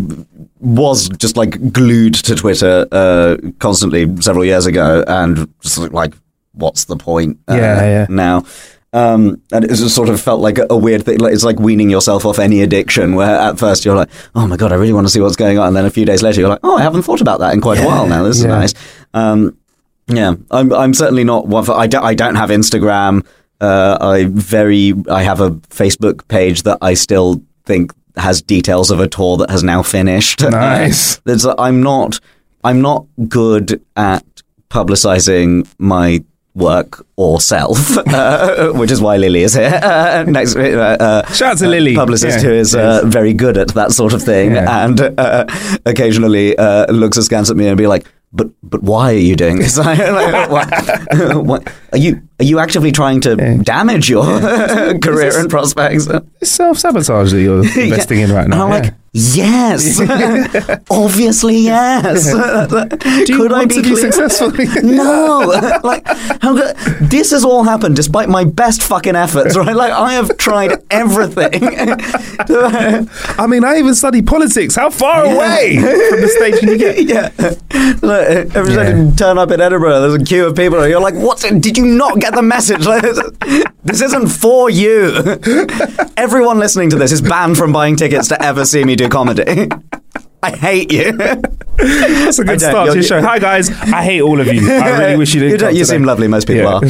was 0.58 1.08
just 1.10 1.36
like 1.36 1.72
glued 1.72 2.14
to 2.14 2.34
Twitter 2.34 2.86
uh, 2.90 3.36
constantly 3.60 4.20
several 4.20 4.44
years 4.44 4.66
ago, 4.66 5.04
and 5.06 5.48
just 5.60 5.78
like, 5.78 6.14
what's 6.52 6.86
the 6.86 6.96
point? 6.96 7.38
Uh, 7.48 7.54
Yeah, 7.54 7.80
yeah. 7.82 8.06
Now. 8.08 8.44
Um, 8.92 9.42
and 9.52 9.64
it 9.64 9.68
just 9.68 9.94
sort 9.94 10.08
of 10.08 10.20
felt 10.20 10.40
like 10.40 10.58
a, 10.58 10.66
a 10.70 10.76
weird 10.76 11.04
thing. 11.04 11.18
Like, 11.18 11.34
it's 11.34 11.44
like 11.44 11.58
weaning 11.60 11.90
yourself 11.90 12.24
off 12.24 12.38
any 12.38 12.62
addiction, 12.62 13.14
where 13.14 13.38
at 13.38 13.58
first 13.58 13.84
you're 13.84 13.94
like, 13.94 14.08
"Oh 14.34 14.46
my 14.46 14.56
god, 14.56 14.72
I 14.72 14.76
really 14.76 14.94
want 14.94 15.06
to 15.06 15.10
see 15.12 15.20
what's 15.20 15.36
going 15.36 15.58
on," 15.58 15.68
and 15.68 15.76
then 15.76 15.84
a 15.84 15.90
few 15.90 16.06
days 16.06 16.22
later 16.22 16.40
you're 16.40 16.48
like, 16.48 16.60
"Oh, 16.64 16.78
I 16.78 16.82
haven't 16.82 17.02
thought 17.02 17.20
about 17.20 17.40
that 17.40 17.52
in 17.52 17.60
quite 17.60 17.78
a 17.78 17.84
while 17.84 18.06
now. 18.08 18.22
This 18.22 18.38
is 18.38 18.44
yeah. 18.44 18.50
nice." 18.50 18.74
Um, 19.12 19.58
yeah, 20.06 20.34
I'm. 20.50 20.72
I'm 20.72 20.94
certainly 20.94 21.24
not 21.24 21.46
one 21.46 21.64
for. 21.64 21.72
I 21.72 21.86
don't. 21.86 22.04
I 22.04 22.14
don't 22.14 22.36
have 22.36 22.48
Instagram. 22.50 23.26
Uh, 23.60 23.96
I 24.00 24.24
very. 24.30 24.92
I 25.10 25.22
have 25.22 25.40
a 25.40 25.50
Facebook 25.70 26.26
page 26.28 26.62
that 26.64 26.78
I 26.82 26.94
still 26.94 27.42
think 27.64 27.92
has 28.16 28.40
details 28.42 28.90
of 28.90 29.00
a 29.00 29.08
tour 29.08 29.36
that 29.38 29.50
has 29.50 29.62
now 29.62 29.82
finished. 29.82 30.42
Nice. 30.50 31.20
I'm 31.58 31.82
not. 31.82 32.20
I'm 32.64 32.80
not 32.80 33.06
good 33.28 33.80
at 33.96 34.24
publicizing 34.70 35.66
my 35.78 36.22
work 36.54 37.04
or 37.16 37.40
self, 37.40 37.96
uh, 38.08 38.72
which 38.72 38.90
is 38.90 39.00
why 39.00 39.16
Lily 39.18 39.42
is 39.42 39.54
here. 39.54 39.78
Uh, 39.82 40.24
next, 40.26 40.56
uh, 40.56 41.22
Shout 41.32 41.52
out 41.52 41.58
to 41.58 41.66
uh, 41.66 41.68
Lily. 41.68 41.94
publicist 41.94 42.38
Yeah, 42.42 42.48
who 42.48 42.54
is 42.54 42.74
uh, 42.74 43.02
very 43.04 43.34
good 43.34 43.56
at 43.58 43.68
that 43.74 43.92
sort 43.92 44.12
of 44.14 44.22
thing, 44.22 44.52
Yeah. 44.54 44.84
and 44.84 45.00
uh, 45.00 45.44
occasionally 45.84 46.56
uh, 46.58 46.90
looks 46.92 47.16
askance 47.18 47.50
at 47.50 47.56
me 47.56 47.68
and 47.68 47.76
be 47.76 47.86
like, 47.86 48.06
"But, 48.32 48.48
but 48.62 48.82
why 48.82 49.12
are 49.14 49.18
you 49.18 49.36
doing 49.36 49.58
this? 49.58 49.76
like, 49.78 49.98
what, 50.50 51.44
what- 51.46 51.72
are 51.92 51.98
you 51.98 52.22
are 52.38 52.44
you 52.44 52.58
actively 52.58 52.92
trying 52.92 53.20
to 53.22 53.34
damage 53.62 54.08
your 54.10 54.24
career 55.00 55.38
and 55.38 55.48
prospects?" 55.50 56.06
It's 56.40 56.50
self 56.52 56.78
sabotage 56.78 57.32
that 57.32 57.40
you're 57.42 57.60
investing 57.82 58.20
in 58.20 58.32
right 58.32 58.42
And 58.44 58.50
now. 58.50 58.66
I'm 58.66 58.72
yeah. 58.72 58.80
like, 58.90 58.94
yes, 59.12 60.00
obviously 60.90 61.56
yes. 61.58 62.24
do 62.30 63.32
you 63.32 63.38
Could 63.38 63.52
I 63.52 63.64
be 63.64 63.76
to 63.76 63.82
be 63.82 63.96
successful? 63.96 64.50
no, 64.82 65.80
like 65.82 66.06
how 66.42 66.54
good, 66.54 66.76
this 67.00 67.30
has 67.30 67.42
all 67.44 67.64
happened 67.64 67.96
despite 67.96 68.28
my 68.28 68.44
best 68.44 68.82
fucking 68.82 69.16
efforts, 69.16 69.56
right? 69.56 69.74
Like 69.74 69.92
I 69.92 70.12
have 70.12 70.36
tried 70.36 70.72
everything. 70.90 71.64
I 72.50 73.46
mean, 73.48 73.64
I 73.64 73.78
even 73.78 73.94
study 73.94 74.22
politics. 74.22 74.74
How 74.76 74.90
far 74.90 75.24
away 75.24 75.76
from 75.76 76.20
the 76.20 76.28
stage 76.36 76.60
can 76.60 76.68
you 76.68 76.78
get? 76.78 77.02
yeah, 77.02 77.30
like, 78.02 78.54
every 78.54 78.74
Yeah. 78.74 78.84
time 78.84 79.06
you 79.06 79.12
turn 79.16 79.38
up 79.38 79.50
in 79.50 79.60
Edinburgh, 79.60 80.00
there's 80.00 80.14
a 80.20 80.24
queue 80.24 80.46
of 80.46 80.54
people, 80.56 80.86
you're 80.86 81.00
like, 81.00 81.14
"What? 81.14 81.40
Did 81.60 81.78
you 81.78 81.86
not 81.86 82.18
get 82.20 82.25
the 82.34 82.42
message? 82.42 82.84
This 83.84 84.00
isn't 84.02 84.28
for 84.28 84.70
you." 84.70 85.38
Everyone 86.16 86.58
listening 86.58 86.90
to 86.90 86.96
this 86.96 87.12
is 87.12 87.20
banned 87.20 87.56
from 87.56 87.72
buying 87.72 87.96
tickets 87.96 88.28
to 88.28 88.42
ever 88.42 88.64
see 88.64 88.84
me 88.84 88.96
do 88.96 89.08
comedy. 89.08 89.68
I 90.46 90.50
hate 90.56 90.92
you. 90.92 91.10
That's 91.12 92.38
a 92.38 92.44
good 92.44 92.60
start 92.60 92.74
to 92.74 92.84
You're- 92.84 92.94
your 92.94 93.02
show. 93.02 93.20
Hi 93.20 93.38
guys, 93.40 93.68
I 93.68 94.02
hate 94.02 94.20
all 94.20 94.40
of 94.40 94.46
you. 94.46 94.70
I 94.70 94.96
really 94.98 95.16
wish 95.22 95.34
you 95.34 95.40
didn't. 95.40 95.52
You, 95.54 95.58
come 95.58 95.74
you 95.74 95.84
today. 95.84 95.94
seem 95.96 96.04
lovely. 96.04 96.28
Most 96.28 96.46
people 96.46 96.62
Yeah. 96.62 96.80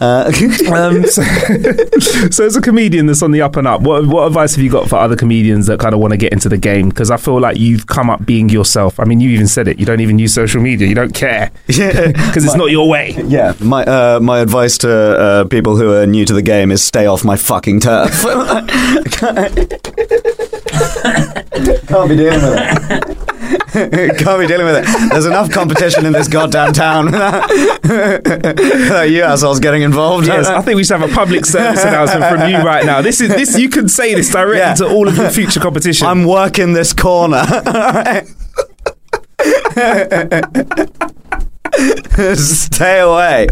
are. 0.00 0.24
Uh, 0.26 0.32
Um, 0.74 1.04
so, 1.06 1.22
so 2.30 2.44
as 2.44 2.56
a 2.56 2.60
comedian 2.60 3.06
that's 3.06 3.22
on 3.22 3.30
the 3.30 3.40
up 3.40 3.54
and 3.54 3.68
up, 3.68 3.82
what 3.82 4.06
what 4.06 4.26
advice 4.26 4.56
have 4.56 4.64
you 4.64 4.70
got 4.70 4.88
for 4.88 4.96
other 4.96 5.14
comedians 5.14 5.66
that 5.68 5.78
kind 5.78 5.94
of 5.94 6.00
want 6.00 6.10
to 6.10 6.16
get 6.16 6.32
into 6.32 6.48
the 6.48 6.56
game? 6.58 6.88
Because 6.88 7.10
I 7.12 7.16
feel 7.16 7.40
like 7.40 7.56
you've 7.56 7.86
come 7.86 8.10
up 8.10 8.26
being 8.26 8.48
yourself. 8.48 8.98
I 8.98 9.04
mean, 9.04 9.20
you 9.20 9.30
even 9.30 9.46
said 9.46 9.68
it. 9.68 9.78
You 9.78 9.86
don't 9.86 10.00
even 10.00 10.18
use 10.18 10.34
social 10.34 10.60
media. 10.60 10.88
You 10.88 10.96
don't 10.96 11.14
care 11.14 11.52
because 11.68 12.44
it's 12.44 12.56
not 12.56 12.70
your 12.72 12.88
way. 12.88 13.14
Yeah, 13.28 13.54
my 13.60 13.84
uh, 13.84 14.18
my 14.20 14.40
advice 14.40 14.76
to 14.78 14.90
uh, 14.90 15.44
people 15.44 15.76
who 15.76 15.92
are 15.94 16.06
new 16.06 16.24
to 16.24 16.32
the 16.34 16.42
game 16.42 16.72
is 16.72 16.82
stay 16.82 17.06
off 17.06 17.24
my 17.24 17.36
fucking 17.36 17.78
turf. 17.80 18.24
Can't 21.86 22.08
be 22.08 22.16
dealing 22.16 22.42
with 22.42 22.58
it. 22.58 23.18
Can't 24.18 24.40
be 24.40 24.46
dealing 24.46 24.66
with 24.66 24.76
it. 24.84 25.10
There's 25.10 25.26
enough 25.26 25.50
competition 25.50 26.06
in 26.06 26.12
this 26.12 26.26
goddamn 26.28 26.72
town 26.72 27.06
without, 27.12 27.48
without 27.50 29.02
you 29.10 29.22
assholes 29.22 29.60
getting 29.60 29.82
involved. 29.82 30.26
Yes, 30.26 30.46
I 30.46 30.62
think 30.62 30.76
we 30.76 30.84
should 30.84 30.98
have 31.00 31.10
a 31.10 31.14
public 31.14 31.44
service 31.44 31.84
announcement 31.84 32.24
from 32.24 32.48
you 32.50 32.58
right 32.58 32.84
now. 32.84 33.02
This 33.02 33.20
is 33.20 33.28
this. 33.28 33.58
You 33.58 33.68
can 33.68 33.88
say 33.88 34.14
this 34.14 34.30
directly 34.30 34.58
Yeah. 34.58 34.74
to 34.74 34.88
all 34.88 35.06
of 35.08 35.16
your 35.16 35.30
future 35.30 35.60
competition. 35.60 36.06
I'm 36.06 36.24
working 36.24 36.72
this 36.72 36.92
corner. 36.92 37.44
Stay 42.34 43.00
away. 43.00 43.48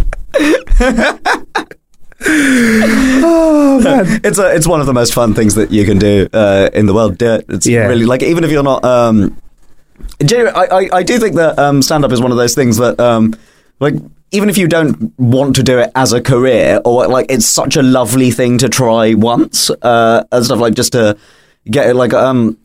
man. 3.84 4.20
It's 4.24 4.38
a, 4.38 4.54
it's 4.54 4.66
one 4.66 4.80
of 4.80 4.86
the 4.86 4.92
most 4.94 5.14
fun 5.14 5.34
things 5.34 5.54
that 5.54 5.70
you 5.70 5.84
can 5.84 5.98
do 5.98 6.28
uh, 6.32 6.70
in 6.72 6.86
the 6.86 6.94
world. 6.94 7.18
Do 7.18 7.34
it. 7.34 7.44
It's 7.48 7.66
Yeah. 7.66 7.86
really 7.86 8.06
like 8.06 8.22
even 8.22 8.44
if 8.44 8.50
you're 8.50 8.62
not. 8.62 8.84
Um, 8.84 9.36
I, 10.20 10.66
I 10.70 10.88
I 10.98 11.02
do 11.02 11.18
think 11.18 11.36
that 11.36 11.58
um, 11.58 11.82
stand 11.82 12.04
up 12.04 12.12
is 12.12 12.20
one 12.20 12.30
of 12.30 12.36
those 12.38 12.54
things 12.54 12.76
that 12.78 12.98
um, 13.00 13.34
like 13.80 13.94
even 14.30 14.48
if 14.48 14.56
you 14.56 14.66
don't 14.66 15.12
want 15.18 15.56
to 15.56 15.62
do 15.62 15.78
it 15.78 15.90
as 15.94 16.12
a 16.12 16.20
career 16.20 16.80
or 16.84 17.06
like 17.06 17.26
it's 17.28 17.46
such 17.46 17.76
a 17.76 17.82
lovely 17.82 18.30
thing 18.30 18.58
to 18.58 18.68
try 18.68 19.14
once 19.14 19.70
uh, 19.82 20.24
and 20.32 20.44
stuff 20.44 20.58
like 20.58 20.74
just 20.74 20.92
to 20.92 21.16
get 21.70 21.88
it 21.90 21.94
like 21.94 22.14
um 22.14 22.56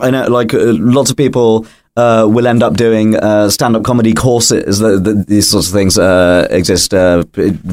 I 0.00 0.10
know, 0.10 0.26
like 0.28 0.52
uh, 0.52 0.58
lots 0.74 1.10
of 1.10 1.16
people 1.16 1.66
uh, 1.96 2.26
will 2.28 2.46
end 2.46 2.62
up 2.62 2.74
doing 2.74 3.16
uh, 3.16 3.48
stand-up 3.48 3.84
comedy 3.84 4.12
courses. 4.12 4.78
The, 4.78 4.98
the, 4.98 5.24
these 5.26 5.48
sorts 5.50 5.68
of 5.68 5.72
things 5.72 5.98
uh, 5.98 6.46
exist 6.50 6.92
uh, 6.92 7.22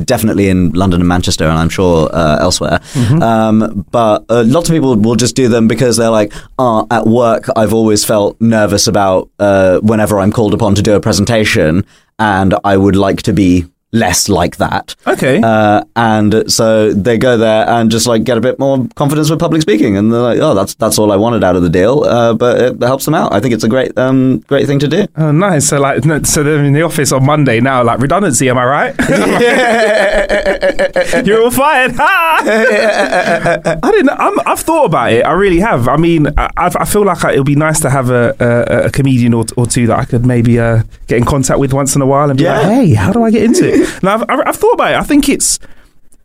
definitely 0.05 0.49
in 0.49 0.71
London 0.71 1.01
and 1.01 1.07
Manchester, 1.07 1.45
and 1.45 1.57
I'm 1.57 1.69
sure 1.69 2.09
uh, 2.13 2.38
elsewhere. 2.39 2.80
Um, 3.21 3.86
but 3.91 4.26
uh, 4.30 4.43
lots 4.45 4.69
of 4.69 4.74
people 4.74 4.95
will 4.95 5.15
just 5.15 5.36
do 5.36 5.47
them 5.49 5.67
because 5.67 5.97
they're 5.97 6.09
like, 6.09 6.34
uh, 6.57 6.86
at 6.89 7.05
work, 7.05 7.47
I've 7.55 7.74
always 7.74 8.05
felt 8.05 8.39
nervous 8.39 8.88
about 8.88 9.30
uh, 9.39 9.80
whenever 9.80 10.19
I'm 10.19 10.32
called 10.32 10.53
upon 10.53 10.76
to 10.76 10.82
do 10.82 10.95
a 10.95 10.99
presentation, 10.99 11.86
and 12.17 12.55
I 12.63 12.78
would 12.78 12.95
like 12.95 13.21
to 13.24 13.34
be 13.34 13.65
less 13.94 14.28
like 14.28 14.58
that. 14.58 14.96
Okay. 15.08 15.39
Uh, 15.41 15.84
and 15.96 16.52
so 16.52 16.91
they 16.94 17.18
go 17.18 17.38
there 17.38 17.68
and 17.70 17.89
just 17.89 18.08
like 18.08 18.26
get 18.26 18.38
a 18.38 18.41
bit 18.41 18.60
more 18.60 18.86
confidence 18.96 19.30
with 19.30 19.39
public 19.39 19.62
speaking, 19.62 19.96
and 19.96 20.12
they're 20.12 20.20
like, 20.20 20.39
"Oh, 20.41 20.54
that's 20.54 20.74
that's 20.76 21.00
all 21.00 21.12
I 21.12 21.16
wanted 21.16 21.44
out 21.44 21.56
of 21.56 21.62
the 21.62 21.70
deal." 21.70 22.04
Uh, 22.04 22.34
but 22.34 22.60
it 22.62 22.82
helps 22.82 23.06
them 23.06 23.14
out. 23.14 23.32
I 23.34 23.39
think 23.39 23.54
it's 23.54 23.64
a 23.64 23.70
great 23.70 23.98
um, 23.98 24.39
great 24.48 24.68
thing 24.68 24.80
to 24.80 24.88
do. 24.88 25.06
Oh, 25.16 25.32
nice. 25.32 25.68
So, 25.70 25.80
like, 25.80 26.04
no, 26.04 26.22
so 26.24 26.44
they're 26.44 26.64
in 26.64 26.74
the 26.74 26.82
office 26.82 27.12
on 27.14 27.26
Monday 27.26 27.62
now. 27.62 27.84
Like 27.84 28.00
redundancy, 28.00 28.50
am 28.50 28.58
I 28.58 28.66
right? 28.66 28.96
You're 31.26 31.44
all 31.44 31.52
fired. 31.52 31.94
I 32.00 33.80
didn't. 33.91 34.10
I'm, 34.10 34.39
I've 34.46 34.60
thought 34.60 34.86
about 34.86 35.12
it. 35.14 35.26
I 35.26 35.32
really 35.34 35.60
have. 35.60 35.88
I 35.88 35.98
mean, 35.98 36.28
I, 36.38 36.50
I 36.58 36.86
feel 36.86 37.06
like 37.06 37.24
it 37.26 37.38
would 37.38 37.46
be 37.46 37.56
nice 37.56 37.80
to 37.82 37.89
have 37.89 38.10
a, 38.10 38.36
a, 38.39 38.86
a 38.88 38.91
comedian 38.91 39.34
or, 39.34 39.46
or 39.58 39.66
two 39.66 39.88
that 39.88 40.00
I 40.00 40.06
could 40.06 40.26
maybe 40.26 40.60
uh, 40.60 40.84
get 41.08 41.18
in 41.20 41.26
contact 41.26 41.60
with 41.60 41.74
once 41.74 41.96
in 41.96 42.02
a 42.02 42.06
while 42.06 42.30
and 42.30 42.38
be 42.38 42.44
Yeah. 42.46 42.58
like, 42.60 42.66
"Hey, 42.68 42.94
how 42.94 43.12
do 43.12 43.24
I 43.24 43.32
get 43.32 43.44
into 43.44 43.68
it?" 43.68 43.83
Now, 44.02 44.16
I've, 44.16 44.26
I've, 44.30 44.40
I've 44.48 44.56
thought 44.56 44.74
about 44.74 44.94
it. 44.94 44.98
I 44.98 45.04
think 45.04 45.30
it's 45.30 45.60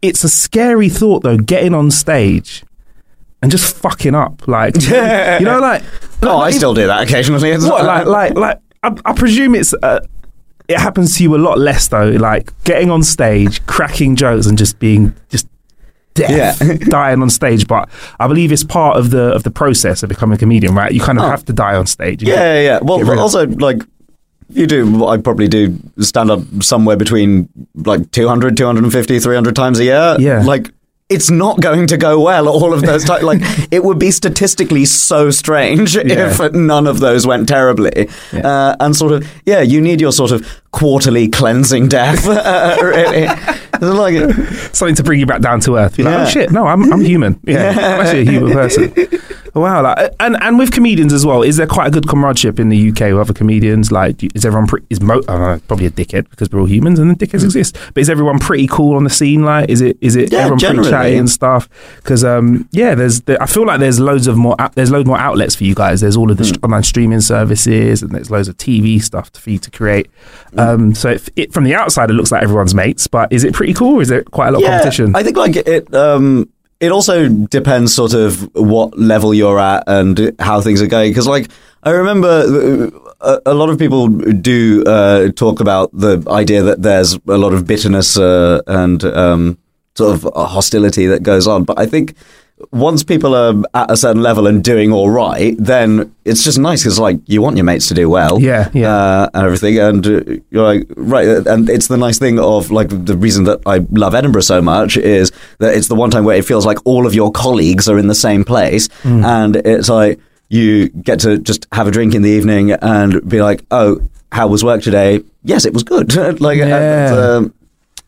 it's 0.02 0.24
a 0.24 0.28
scary 0.28 0.88
thought 0.88 1.22
though, 1.22 1.36
getting 1.38 1.74
on 1.74 1.90
stage 1.90 2.64
and 3.42 3.50
just 3.50 3.76
fucking 3.76 4.14
up. 4.14 4.46
Like, 4.48 4.74
you 4.82 4.90
know, 5.44 5.58
like 5.60 5.82
Oh, 6.22 6.38
I 6.38 6.50
still 6.50 6.74
do 6.74 6.86
that 6.86 7.02
occasionally. 7.02 7.52
What, 7.58 7.84
like, 7.84 8.06
like, 8.06 8.34
like? 8.34 8.60
I, 8.82 8.94
I 9.04 9.12
presume 9.12 9.54
it's. 9.54 9.74
Uh, 9.74 10.00
it 10.68 10.78
happens 10.78 11.16
to 11.16 11.22
you 11.22 11.34
a 11.34 11.38
lot 11.38 11.58
less 11.58 11.88
though. 11.88 12.08
Like 12.10 12.52
getting 12.64 12.90
on 12.90 13.02
stage, 13.02 13.64
cracking 13.66 14.16
jokes, 14.16 14.46
and 14.46 14.58
just 14.58 14.78
being 14.78 15.14
just 15.30 15.46
death, 16.14 16.60
Yeah. 16.60 16.74
dying 16.88 17.22
on 17.22 17.30
stage. 17.30 17.66
But 17.66 17.88
I 18.20 18.26
believe 18.26 18.52
it's 18.52 18.64
part 18.64 18.96
of 18.98 19.10
the 19.10 19.32
of 19.32 19.44
the 19.44 19.50
process 19.50 20.02
of 20.02 20.08
becoming 20.08 20.34
a 20.36 20.38
comedian, 20.38 20.74
right? 20.74 20.92
You 20.92 21.00
kind 21.00 21.18
of 21.18 21.24
have 21.24 21.44
to 21.46 21.52
die 21.52 21.74
on 21.74 21.86
stage. 21.86 22.22
Oh. 22.26 22.30
yeah, 22.30 22.54
yeah, 22.54 22.60
yeah. 22.60 22.78
Well, 22.82 23.18
also 23.18 23.46
like. 23.46 23.82
You 24.50 24.66
do. 24.66 25.06
I 25.06 25.18
probably 25.18 25.48
do 25.48 25.78
stand 26.00 26.30
up 26.30 26.40
somewhere 26.60 26.96
between 26.96 27.48
like 27.74 28.10
200, 28.12 28.56
250, 28.56 29.18
300 29.18 29.54
times 29.56 29.78
a 29.78 29.84
year. 29.84 30.16
Yeah. 30.18 30.42
Like, 30.42 30.70
it's 31.10 31.30
not 31.30 31.60
going 31.60 31.86
to 31.86 31.96
go 31.96 32.20
well 32.20 32.48
all 32.48 32.72
of 32.74 32.82
those 32.82 33.04
times. 33.04 33.22
like, 33.30 33.40
it 33.70 33.82
would 33.84 33.98
be 33.98 34.10
statistically 34.10 34.84
so 34.84 35.30
strange 35.30 35.94
Yeah. 35.96 36.30
if 36.30 36.52
none 36.52 36.86
of 36.86 37.00
those 37.00 37.26
went 37.26 37.48
terribly. 37.48 38.08
Uh, 38.32 38.76
and 38.80 38.94
sort 38.94 39.12
of, 39.12 39.26
yeah, 39.46 39.60
you 39.60 39.80
need 39.80 40.00
your 40.00 40.12
sort 40.12 40.30
of 40.32 40.46
quarterly 40.70 41.28
cleansing 41.28 41.88
death. 41.88 42.26
uh, 42.28 42.76
really. 42.82 43.26
Like, 43.98 44.14
something 44.74 44.94
to 44.96 45.02
bring 45.02 45.20
you 45.20 45.26
back 45.26 45.40
down 45.40 45.60
to 45.60 45.76
earth. 45.76 45.96
Be 45.96 46.02
like, 46.02 46.12
Yeah. 46.14 46.22
oh 46.24 46.28
shit, 46.28 46.50
no, 46.52 46.66
I'm 46.66 46.92
I'm 46.92 47.00
human. 47.00 47.40
Yeah, 47.46 47.70
I'm 47.70 48.00
actually 48.06 48.22
a 48.22 48.30
human 48.30 48.52
person. 48.52 48.92
Wow, 49.54 49.82
like, 49.82 50.14
and 50.20 50.36
and 50.40 50.56
with 50.56 50.70
comedians 50.70 51.12
as 51.12 51.26
well, 51.26 51.42
is 51.42 51.56
there 51.56 51.66
quite 51.66 51.88
a 51.88 51.90
good 51.90 52.06
comradeship 52.06 52.60
in 52.60 52.68
the 52.68 52.90
UK 52.90 53.00
with 53.00 53.18
other 53.18 53.32
comedians? 53.32 53.90
Like, 53.90 54.22
is 54.36 54.44
everyone 54.44 54.68
pre- 54.68 54.82
is 54.88 55.00
mo- 55.00 55.20
know, 55.26 55.60
probably 55.66 55.86
a 55.86 55.90
dickhead 55.90 56.30
because 56.30 56.48
we're 56.52 56.60
all 56.60 56.68
humans 56.68 57.00
and 57.00 57.10
the 57.10 57.14
dickheads 57.26 57.42
exist. 57.42 57.76
But 57.92 58.02
is 58.02 58.10
everyone 58.10 58.38
pretty 58.38 58.68
cool 58.68 58.94
on 58.94 59.02
the 59.02 59.10
scene? 59.10 59.42
Like, 59.44 59.68
is 59.68 59.80
it 59.80 59.96
is 60.00 60.14
it 60.14 60.30
Yeah, 60.30 60.40
everyone 60.40 60.58
pretty 60.60 60.74
generally. 60.74 60.90
chatty 60.90 61.16
and 61.16 61.28
stuff? 61.30 61.68
Because 61.96 62.22
um, 62.24 62.68
yeah, 62.72 62.94
there's 62.94 63.22
there, 63.22 63.42
I 63.42 63.46
feel 63.46 63.66
like 63.66 63.80
there's 63.80 63.98
loads 63.98 64.28
of 64.28 64.36
more 64.36 64.54
there's 64.74 64.92
loads 64.92 65.08
more 65.08 65.18
outlets 65.18 65.56
for 65.56 65.64
you 65.64 65.74
guys. 65.74 66.02
There's 66.02 66.16
all 66.16 66.30
of 66.30 66.36
the 66.36 66.44
st- 66.44 66.62
online 66.62 66.84
streaming 66.84 67.22
services 67.22 68.02
and 68.02 68.12
there's 68.12 68.30
loads 68.30 68.46
of 68.48 68.56
TV 68.58 69.02
stuff 69.02 69.30
for 69.34 69.50
you 69.50 69.58
to 69.58 69.70
create. 69.72 70.08
Um, 70.56 70.94
so 70.94 71.10
it, 71.10 71.28
it, 71.36 71.52
from 71.52 71.64
the 71.64 71.74
outside, 71.74 72.10
it 72.10 72.14
looks 72.14 72.30
like 72.30 72.42
everyone's 72.44 72.74
mates. 72.74 73.06
But 73.08 73.32
is 73.32 73.42
it 73.44 73.54
pretty 73.54 73.67
cool? 73.74 73.96
Or 73.96 74.02
is 74.02 74.10
it 74.10 74.30
quite 74.30 74.48
a 74.48 74.52
lot 74.52 74.62
of 74.62 74.68
competition? 74.68 75.14
I 75.16 75.22
think 75.22 75.36
like 75.36 75.56
it. 75.56 75.94
Um, 75.94 76.50
it 76.80 76.92
also 76.92 77.28
depends 77.28 77.92
sort 77.92 78.14
of 78.14 78.54
what 78.54 78.96
level 78.96 79.34
you're 79.34 79.58
at 79.58 79.82
and 79.88 80.32
how 80.38 80.60
things 80.60 80.80
are 80.80 80.86
going. 80.86 81.10
Because 81.10 81.26
like 81.26 81.50
I 81.82 81.90
remember 81.90 82.28
uh, 82.28 83.38
a, 83.46 83.52
a 83.52 83.54
lot 83.54 83.68
of 83.68 83.78
people 83.78 84.08
do 84.08 84.84
uh, 84.84 85.30
talk 85.32 85.60
about 85.60 85.90
the 85.92 86.22
idea 86.28 86.62
that 86.62 86.82
there's 86.82 87.14
a 87.26 87.36
lot 87.36 87.52
of 87.52 87.66
bitterness 87.66 88.16
uh, 88.16 88.60
and 88.66 89.02
um, 89.04 89.58
sort 89.96 90.14
of 90.14 90.32
hostility 90.34 91.06
that 91.06 91.22
goes 91.22 91.46
on. 91.46 91.64
But 91.64 91.80
I 91.80 91.86
think 91.86 92.14
once 92.72 93.02
people 93.04 93.34
are 93.34 93.54
at 93.74 93.90
a 93.90 93.96
certain 93.96 94.22
level 94.22 94.46
and 94.46 94.64
doing 94.64 94.92
all 94.92 95.10
right, 95.10 95.54
then 95.58 96.12
it's 96.24 96.42
just 96.44 96.58
nice 96.58 96.82
because 96.82 96.98
like 96.98 97.18
you 97.26 97.40
want 97.42 97.56
your 97.56 97.64
mates 97.64 97.88
to 97.88 97.94
do 97.94 98.08
well, 98.10 98.40
Yeah, 98.40 98.70
yeah. 98.74 98.92
uh, 98.94 99.30
and 99.34 99.44
everything, 99.46 99.78
and 99.78 100.06
uh, 100.06 100.20
you're 100.50 100.64
like 100.64 100.86
right, 100.96 101.26
and 101.46 101.68
it's 101.70 101.86
the 101.88 101.96
nice 101.96 102.18
thing 102.18 102.38
of 102.38 102.70
like 102.70 102.88
the 102.90 103.16
reason 103.16 103.44
that 103.44 103.60
I 103.66 103.78
love 103.90 104.14
Edinburgh 104.14 104.42
so 104.42 104.60
much 104.60 104.96
is 104.96 105.30
that 105.58 105.74
it's 105.76 105.88
the 105.88 105.94
one 105.94 106.10
time 106.10 106.24
where 106.24 106.36
it 106.36 106.44
feels 106.44 106.66
like 106.66 106.78
all 106.84 107.06
of 107.06 107.14
your 107.14 107.30
colleagues 107.32 107.88
are 107.88 107.98
in 107.98 108.08
the 108.08 108.14
same 108.14 108.44
place, 108.44 108.88
Mm. 109.04 109.24
and 109.24 109.56
it's 109.56 109.88
like 109.88 110.18
you 110.48 110.88
get 110.88 111.20
to 111.20 111.38
just 111.38 111.66
have 111.72 111.86
a 111.86 111.90
drink 111.90 112.14
in 112.14 112.22
the 112.22 112.30
evening 112.30 112.72
and 112.72 113.28
be 113.28 113.42
like, 113.42 113.64
oh, 113.70 114.00
how 114.32 114.48
was 114.48 114.64
work 114.64 114.82
today? 114.82 115.20
Yes, 115.44 115.64
it 115.66 115.74
was 115.74 115.82
good. 115.82 116.14
like, 116.40 116.58
and, 116.58 116.70
Yeah. 116.70 117.14
um, 117.36 117.54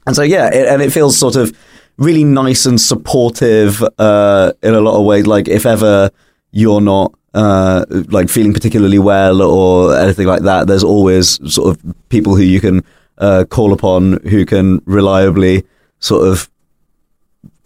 and 0.06 0.16
so 0.16 0.22
yeah, 0.22 0.48
it, 0.52 0.66
and 0.66 0.80
it 0.82 0.90
feels 0.90 1.16
sort 1.18 1.36
of 1.36 1.56
really 2.00 2.24
nice 2.24 2.66
and 2.66 2.80
supportive 2.80 3.84
uh, 3.98 4.52
in 4.62 4.74
a 4.74 4.80
lot 4.80 4.98
of 4.98 5.04
ways. 5.04 5.26
Like 5.26 5.46
if 5.46 5.66
ever 5.66 6.10
you're 6.50 6.80
not 6.80 7.14
uh, 7.34 7.84
like 8.08 8.28
feeling 8.28 8.52
particularly 8.52 8.98
well 8.98 9.42
or 9.42 9.96
anything 9.96 10.26
like 10.26 10.42
that, 10.42 10.66
there's 10.66 10.82
always 10.82 11.38
sort 11.52 11.68
of 11.70 11.94
people 12.08 12.34
who 12.34 12.42
you 12.42 12.60
can 12.60 12.82
uh, 13.18 13.44
call 13.48 13.72
upon 13.72 14.14
who 14.26 14.44
can 14.44 14.80
reliably 14.86 15.62
sort 16.00 16.26
of 16.26 16.50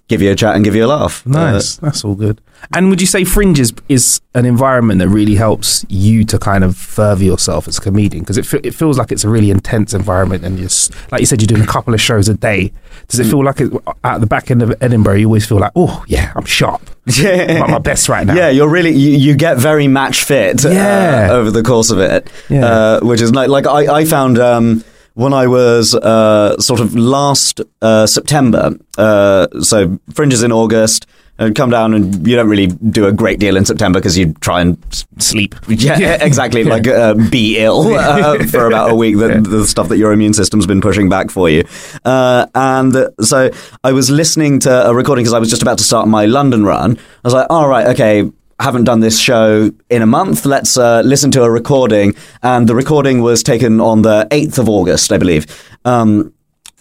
give 0.08 0.20
you 0.22 0.30
a 0.30 0.34
chat 0.36 0.54
and 0.54 0.64
give 0.64 0.74
you 0.74 0.84
a 0.84 0.88
laugh. 0.88 1.24
Nice. 1.26 1.76
That's 1.76 2.04
all 2.04 2.14
good. 2.14 2.40
And 2.74 2.88
would 2.88 3.00
you 3.00 3.06
say 3.06 3.24
Fringe 3.24 3.58
is, 3.60 3.74
is 3.90 4.20
an 4.34 4.46
environment 4.46 4.98
that 5.00 5.08
really 5.08 5.34
helps 5.34 5.84
you 5.90 6.24
to 6.24 6.38
kind 6.38 6.64
of 6.64 6.76
further 6.76 7.22
yourself 7.24 7.68
as 7.68 7.76
a 7.76 7.80
comedian? 7.80 8.22
Because 8.22 8.38
it, 8.38 8.46
fe- 8.46 8.60
it 8.62 8.74
feels 8.74 8.96
like 8.98 9.12
it's 9.12 9.24
a 9.24 9.28
really 9.28 9.50
intense 9.50 9.92
environment. 9.92 10.44
And 10.44 10.56
just, 10.56 10.92
like 11.12 11.20
you 11.20 11.26
said, 11.26 11.42
you're 11.42 11.46
doing 11.46 11.62
a 11.62 11.66
couple 11.66 11.92
of 11.92 12.00
shows 12.00 12.28
a 12.28 12.34
day. 12.34 12.72
Does 13.08 13.20
it 13.20 13.24
feel 13.24 13.44
like 13.44 13.60
it, 13.60 13.70
at 14.02 14.18
the 14.20 14.26
back 14.26 14.50
end 14.50 14.62
of 14.62 14.74
Edinburgh, 14.80 15.16
you 15.16 15.26
always 15.26 15.46
feel 15.46 15.58
like, 15.58 15.72
oh, 15.76 16.02
yeah, 16.08 16.32
I'm 16.36 16.46
sharp. 16.46 16.80
I'm 17.06 17.50
at 17.50 17.68
my 17.70 17.78
best 17.78 18.08
right 18.08 18.26
now. 18.26 18.34
Yeah, 18.34 18.48
you're 18.48 18.68
really 18.68 18.92
you, 18.92 19.10
you 19.10 19.34
get 19.36 19.58
very 19.58 19.88
match 19.88 20.24
fit 20.24 20.64
uh, 20.64 21.28
over 21.30 21.50
the 21.50 21.62
course 21.62 21.90
of 21.90 21.98
it, 22.00 22.30
Yeah. 22.48 22.64
uh, 22.64 23.00
which 23.00 23.20
is 23.20 23.30
nice. 23.30 23.50
Like 23.50 23.66
I, 23.66 23.94
I 23.94 24.04
found 24.06 24.38
um, 24.38 24.82
when 25.14 25.32
I 25.32 25.46
was 25.46 25.94
uh, 25.94 26.56
sort 26.60 26.80
of 26.80 26.94
last 26.94 27.60
uh, 27.82 28.06
September, 28.06 28.76
uh, 28.98 29.46
so 29.60 29.98
Fringes 30.14 30.42
in 30.42 30.52
August. 30.52 31.06
And 31.36 31.52
come 31.56 31.68
down, 31.68 31.94
and 31.94 32.24
you 32.28 32.36
don't 32.36 32.48
really 32.48 32.68
do 32.68 33.08
a 33.08 33.12
great 33.12 33.40
deal 33.40 33.56
in 33.56 33.64
September 33.64 33.98
because 33.98 34.16
you 34.16 34.34
try 34.34 34.60
and 34.60 34.78
s- 34.92 35.04
Sleep. 35.18 35.56
yeah, 35.66 36.24
exactly. 36.24 36.62
Like 36.62 36.86
uh, 36.86 37.14
be 37.28 37.58
ill 37.58 37.92
uh, 37.94 38.46
for 38.46 38.68
about 38.68 38.92
a 38.92 38.94
week. 38.94 39.16
The, 39.18 39.40
the 39.40 39.66
stuff 39.66 39.88
that 39.88 39.96
your 39.98 40.12
immune 40.12 40.32
system's 40.32 40.64
been 40.64 40.80
pushing 40.80 41.08
back 41.08 41.32
for 41.32 41.50
you. 41.50 41.64
Uh, 42.04 42.46
and 42.54 43.08
so 43.20 43.50
I 43.82 43.90
was 43.90 44.10
listening 44.10 44.60
to 44.60 44.86
a 44.88 44.94
recording 44.94 45.24
because 45.24 45.34
I 45.34 45.40
was 45.40 45.50
just 45.50 45.60
about 45.62 45.78
to 45.78 45.84
start 45.84 46.06
my 46.06 46.24
London 46.26 46.64
run. 46.64 46.96
I 46.98 47.02
was 47.24 47.34
like, 47.34 47.48
all 47.50 47.66
right, 47.66 47.88
okay. 47.88 48.30
Haven't 48.60 48.84
done 48.84 49.00
this 49.00 49.18
show 49.18 49.70
in 49.90 50.02
a 50.02 50.06
month. 50.06 50.46
Let's 50.46 50.76
uh, 50.76 51.02
listen 51.04 51.30
to 51.32 51.42
a 51.42 51.50
recording. 51.50 52.14
And 52.42 52.68
the 52.68 52.74
recording 52.74 53.20
was 53.22 53.42
taken 53.42 53.80
on 53.80 54.02
the 54.02 54.26
8th 54.30 54.58
of 54.58 54.68
August, 54.68 55.12
I 55.12 55.18
believe. 55.18 55.46
Um, 55.84 56.32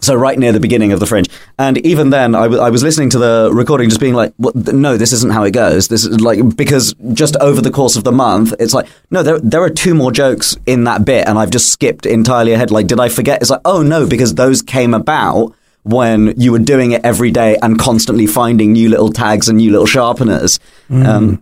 So 0.01 0.13
right 0.15 0.37
near 0.37 0.51
the 0.51 0.59
beginning 0.59 0.91
of 0.91 0.99
the 0.99 1.05
Fringe, 1.05 1.29
and 1.57 1.77
even 1.85 2.09
then, 2.09 2.35
I, 2.35 2.43
w- 2.43 2.61
I 2.61 2.69
was 2.69 2.83
listening 2.83 3.09
to 3.11 3.19
the 3.19 3.49
recording, 3.53 3.87
just 3.87 4.01
being 4.01 4.13
like, 4.13 4.33
what, 4.35 4.53
"No, 4.73 4.97
this 4.97 5.13
isn't 5.13 5.31
how 5.31 5.43
it 5.45 5.51
goes." 5.53 5.87
This 5.87 6.03
is 6.03 6.19
like 6.19 6.39
because 6.57 6.93
just 7.13 7.37
over 7.37 7.61
the 7.61 7.71
course 7.71 7.95
of 7.95 8.03
the 8.03 8.11
month, 8.11 8.53
it's 8.59 8.73
like, 8.73 8.87
no, 9.11 9.23
there 9.23 9.39
there 9.39 9.61
are 9.63 9.69
two 9.69 9.95
more 9.95 10.11
jokes 10.11 10.57
in 10.65 10.83
that 10.83 11.05
bit, 11.05 11.25
and 11.25 11.39
I've 11.39 11.51
just 11.51 11.69
skipped 11.71 12.05
entirely 12.05 12.51
ahead. 12.51 12.69
Like, 12.69 12.87
did 12.87 12.99
I 12.99 13.07
forget? 13.07 13.41
It's 13.41 13.49
like, 13.49 13.61
oh 13.63 13.81
no, 13.81 14.05
because 14.05 14.35
those 14.35 14.61
came 14.61 14.93
about 14.93 15.55
when 15.83 16.33
you 16.37 16.51
were 16.51 16.59
doing 16.73 16.91
it 16.91 17.01
every 17.05 17.31
day 17.31 17.55
and 17.61 17.79
constantly 17.79 18.27
finding 18.27 18.73
new 18.73 18.89
little 18.89 19.09
tags 19.09 19.47
and 19.47 19.57
new 19.57 19.71
little 19.71 19.87
sharpeners. 19.87 20.59
Um, 20.91 21.41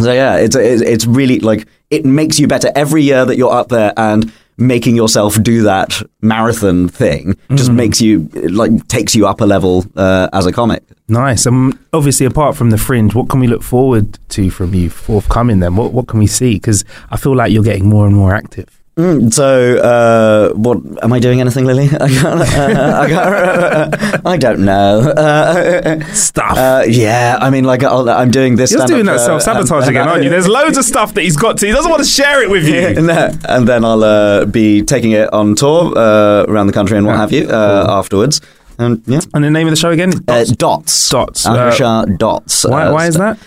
so 0.00 0.12
yeah, 0.12 0.36
it's 0.36 0.56
it's 0.56 1.06
really 1.06 1.40
like 1.40 1.66
it 1.90 2.04
makes 2.04 2.38
you 2.38 2.46
better 2.46 2.70
every 2.74 3.02
year 3.02 3.24
that 3.24 3.36
you're 3.36 3.52
up 3.52 3.68
there 3.68 3.92
and 3.96 4.32
making 4.58 4.96
yourself 4.96 5.40
do 5.42 5.62
that 5.62 6.00
marathon 6.22 6.88
thing 6.88 7.36
just 7.54 7.70
makes 7.70 8.00
you 8.00 8.20
like 8.50 8.88
takes 8.88 9.14
you 9.14 9.26
up 9.26 9.42
a 9.42 9.44
level 9.44 9.84
uh, 9.96 10.28
as 10.32 10.46
a 10.46 10.52
comic. 10.52 10.82
Nice. 11.08 11.46
Um, 11.46 11.78
obviously, 11.92 12.26
apart 12.26 12.56
from 12.56 12.70
the 12.70 12.78
fringe, 12.78 13.14
what 13.14 13.28
can 13.28 13.40
we 13.40 13.46
look 13.46 13.62
forward 13.62 14.18
to 14.30 14.50
from 14.50 14.74
you 14.74 14.90
forthcoming? 14.90 15.60
Then, 15.60 15.76
what 15.76 15.92
what 15.92 16.08
can 16.08 16.18
we 16.18 16.26
see? 16.26 16.54
Because 16.54 16.84
I 17.10 17.16
feel 17.16 17.36
like 17.36 17.52
you're 17.52 17.62
getting 17.62 17.88
more 17.88 18.06
and 18.06 18.16
more 18.16 18.34
active. 18.34 18.82
Mm, 18.98 19.30
so, 19.30 19.76
uh, 19.76 20.54
what 20.54 20.78
am 21.02 21.12
I 21.12 21.18
doing? 21.18 21.42
Anything, 21.42 21.66
Lily? 21.66 21.84
I, 22.00 22.08
can't, 22.08 22.24
uh, 22.40 23.00
I, 23.02 23.08
can't, 23.10 24.26
I 24.26 24.36
don't 24.38 24.64
know. 24.64 25.00
Uh, 25.00 26.00
Stuff. 26.14 26.56
uh, 26.56 26.84
yeah, 26.88 27.36
I 27.38 27.50
mean, 27.50 27.64
like 27.64 27.82
I'll, 27.84 28.08
I'm 28.08 28.30
doing 28.30 28.56
this. 28.56 28.72
You're 28.72 28.86
doing 28.86 29.04
that 29.04 29.16
uh, 29.16 29.18
self 29.18 29.42
sabotage 29.42 29.86
again, 29.86 30.08
aren't 30.08 30.24
you? 30.24 30.30
There's 30.30 30.48
loads 30.48 30.78
of 30.78 30.84
stuff 30.86 31.12
that 31.12 31.20
he's 31.20 31.36
got 31.36 31.58
to. 31.58 31.66
He 31.66 31.72
doesn't 31.74 31.90
want 31.90 32.04
to 32.04 32.08
share 32.08 32.42
it 32.42 32.48
with 32.48 32.66
you. 32.66 32.86
No, 33.06 33.30
and 33.48 33.68
then 33.68 33.84
I'll 33.84 34.02
uh, 34.02 34.46
be 34.46 34.80
taking 34.82 35.12
it 35.12 35.30
on 35.32 35.54
tour 35.56 35.92
uh, 35.96 36.44
around 36.48 36.66
the 36.68 36.72
country 36.72 36.96
and 36.96 37.06
what 37.06 37.12
Yeah. 37.12 37.20
have 37.20 37.32
you 37.32 37.48
uh, 37.50 37.86
afterwards. 37.90 38.40
And 38.78 39.02
yeah, 39.06 39.20
And 39.34 39.44
the 39.44 39.50
name 39.50 39.66
of 39.66 39.72
the 39.72 39.76
show 39.76 39.90
again? 39.90 40.12
uh, 40.26 40.44
dots, 40.56 41.10
Dots. 41.10 41.44
Uh, 41.46 42.06
dots. 42.16 42.64
Why, 42.64 42.84
uh, 42.86 42.92
why 42.94 43.06
is 43.08 43.16
that? 43.16 43.38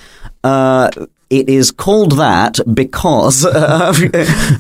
Uh, 0.44 0.92
it 1.30 1.48
is 1.50 1.72
called 1.72 2.14
that 2.14 2.60
because 2.74 3.46
uh, 3.46 3.94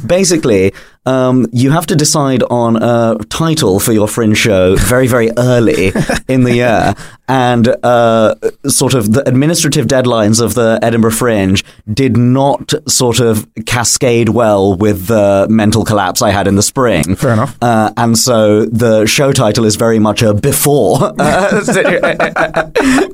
basically 0.06 0.74
um, 1.06 1.48
you 1.52 1.72
have 1.72 1.86
to 1.88 1.96
decide 1.96 2.44
on 2.44 2.76
a 2.82 3.18
title 3.30 3.80
for 3.80 3.94
your 3.94 4.08
fringe 4.08 4.38
show 4.38 4.76
very, 4.76 5.08
very 5.08 5.32
early 5.38 5.92
in 6.28 6.44
the 6.44 6.56
year. 6.56 6.94
And 7.28 7.68
uh, 7.84 8.36
sort 8.68 8.96
of 8.96 9.14
the 9.14 9.28
administrative 9.28 9.86
deadlines 9.86 10.42
of 10.42 10.56
the 10.56 10.80
Edinburgh 10.82 11.12
Fringe 11.12 11.64
did 11.92 12.18
not 12.18 12.74
sort 12.90 13.20
of 13.20 13.48
cascade 13.68 14.30
well 14.30 14.74
with 14.74 15.06
the 15.06 15.46
mental 15.48 15.86
collapse 15.86 16.24
I 16.24 16.32
had 16.32 16.48
in 16.48 16.56
the 16.56 16.64
spring. 16.64 17.16
Fair 17.16 17.34
enough. 17.34 17.56
Uh, 17.62 17.92
and 17.98 18.18
so 18.18 18.66
the 18.66 19.06
show 19.06 19.32
title 19.32 19.66
is 19.66 19.76
very 19.76 20.00
much 20.00 20.24
a 20.24 20.34
before. 20.34 20.98
Uh, 21.20 21.50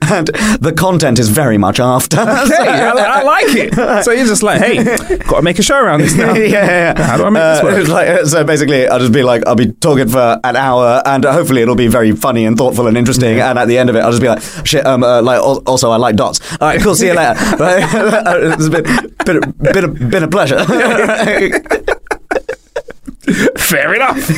and 0.09 0.27
the 0.61 0.73
content 0.75 1.19
is 1.19 1.27
very 1.27 1.57
much 1.57 1.81
after. 1.81 2.17
Hey, 2.17 2.23
I, 2.25 2.91
I 2.91 3.23
like 3.23 3.47
it. 3.49 4.03
So 4.05 4.11
you're 4.11 4.25
just 4.25 4.43
like, 4.43 4.61
hey, 4.61 4.83
got 5.17 5.37
to 5.37 5.41
make 5.41 5.59
a 5.59 5.63
show 5.63 5.77
around 5.77 6.01
this 6.01 6.15
now. 6.15 6.33
yeah, 6.33 6.45
yeah, 6.45 6.93
yeah. 6.95 7.03
How 7.05 7.17
do 7.17 7.25
I 7.25 7.29
make 7.29 7.41
this 7.41 7.63
work? 7.63 7.74
it's 7.81 7.89
like- 7.89 8.25
so 8.25 8.43
basically, 8.43 8.87
I'll 8.87 8.99
just 8.99 9.11
be 9.11 9.23
like, 9.23 9.45
I'll 9.47 9.55
be 9.55 9.71
talking 9.73 10.07
for 10.07 10.39
an 10.43 10.55
hour, 10.55 11.01
and 11.05 11.23
hopefully 11.25 11.61
it'll 11.61 11.75
be 11.75 11.87
very 11.87 12.11
funny 12.13 12.45
and 12.45 12.57
thoughtful 12.57 12.87
and 12.87 12.97
interesting. 12.97 13.39
And 13.39 13.57
at 13.59 13.67
the 13.67 13.77
end 13.77 13.89
of 13.89 13.95
it, 13.95 13.99
I'll 13.99 14.11
just 14.11 14.21
be 14.21 14.27
like, 14.29 14.41
shit. 14.65 14.85
Um, 14.85 15.03
uh, 15.03 15.21
like 15.21 15.37
al- 15.37 15.63
also, 15.67 15.91
I 15.91 15.97
like 15.97 16.15
dots. 16.15 16.39
All 16.53 16.67
right, 16.67 16.81
cool. 16.81 16.95
See 16.95 17.07
you 17.07 17.13
later. 17.13 17.35
It's 18.55 18.69
been 18.69 18.83
been 19.25 19.37
a, 19.43 19.47
been 19.47 19.83
a, 19.83 19.87
been 19.87 20.23
a 20.23 20.27
pleasure. 20.27 20.63
Fair 23.65 23.95
enough. 23.95 24.29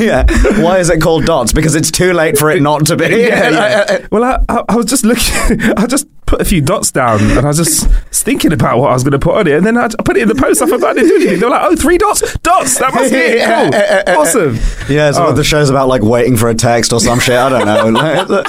yeah. 0.00 0.24
Why 0.62 0.78
is 0.78 0.90
it 0.90 1.00
called 1.00 1.24
dots? 1.26 1.52
Because 1.52 1.74
it's 1.74 1.90
too 1.90 2.12
late 2.12 2.36
for 2.36 2.50
it 2.50 2.62
not 2.62 2.86
to 2.86 2.96
be. 2.96 3.04
yeah, 3.08 3.50
yeah. 3.50 4.06
Well, 4.10 4.24
I, 4.24 4.44
I, 4.48 4.64
I 4.68 4.76
was 4.76 4.86
just 4.86 5.04
looking. 5.04 5.60
I 5.76 5.86
just 5.86 6.06
put 6.26 6.40
a 6.40 6.44
few 6.44 6.60
dots 6.60 6.90
down, 6.90 7.20
and 7.20 7.38
I 7.40 7.46
was 7.46 7.58
just 7.58 7.86
thinking 8.12 8.52
about 8.52 8.78
what 8.78 8.90
I 8.90 8.94
was 8.94 9.04
going 9.04 9.12
to 9.12 9.18
put 9.18 9.34
on 9.36 9.46
it, 9.46 9.54
and 9.54 9.66
then 9.66 9.76
I, 9.76 9.84
I 9.84 10.02
put 10.04 10.16
it 10.16 10.22
in 10.22 10.28
the 10.28 10.34
post. 10.34 10.62
I 10.62 10.66
thought 10.66 10.82
I 10.82 10.94
didn't 10.94 11.08
do 11.08 11.16
anything. 11.16 11.40
They 11.40 11.44
were 11.46 11.50
like, 11.50 11.62
"Oh, 11.64 11.76
three 11.76 11.98
dots, 11.98 12.36
dots. 12.38 12.78
That 12.78 12.94
must 12.94 13.12
be 13.12 13.18
it. 13.18 14.06
Cool, 14.06 14.16
awesome." 14.18 14.58
Yeah, 14.88 15.12
Oh. 15.14 15.32
the 15.32 15.44
show's 15.44 15.70
about 15.70 15.88
like 15.88 16.02
waiting 16.02 16.36
for 16.36 16.48
a 16.48 16.54
text 16.54 16.92
or 16.92 17.00
some 17.00 17.20
shit. 17.20 17.36
I 17.36 17.48
don't 17.48 17.92
know. 17.92 18.42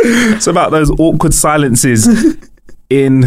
It's 0.00 0.46
about 0.46 0.70
those 0.70 0.90
awkward 0.98 1.34
silences 1.34 2.36
in 2.90 3.24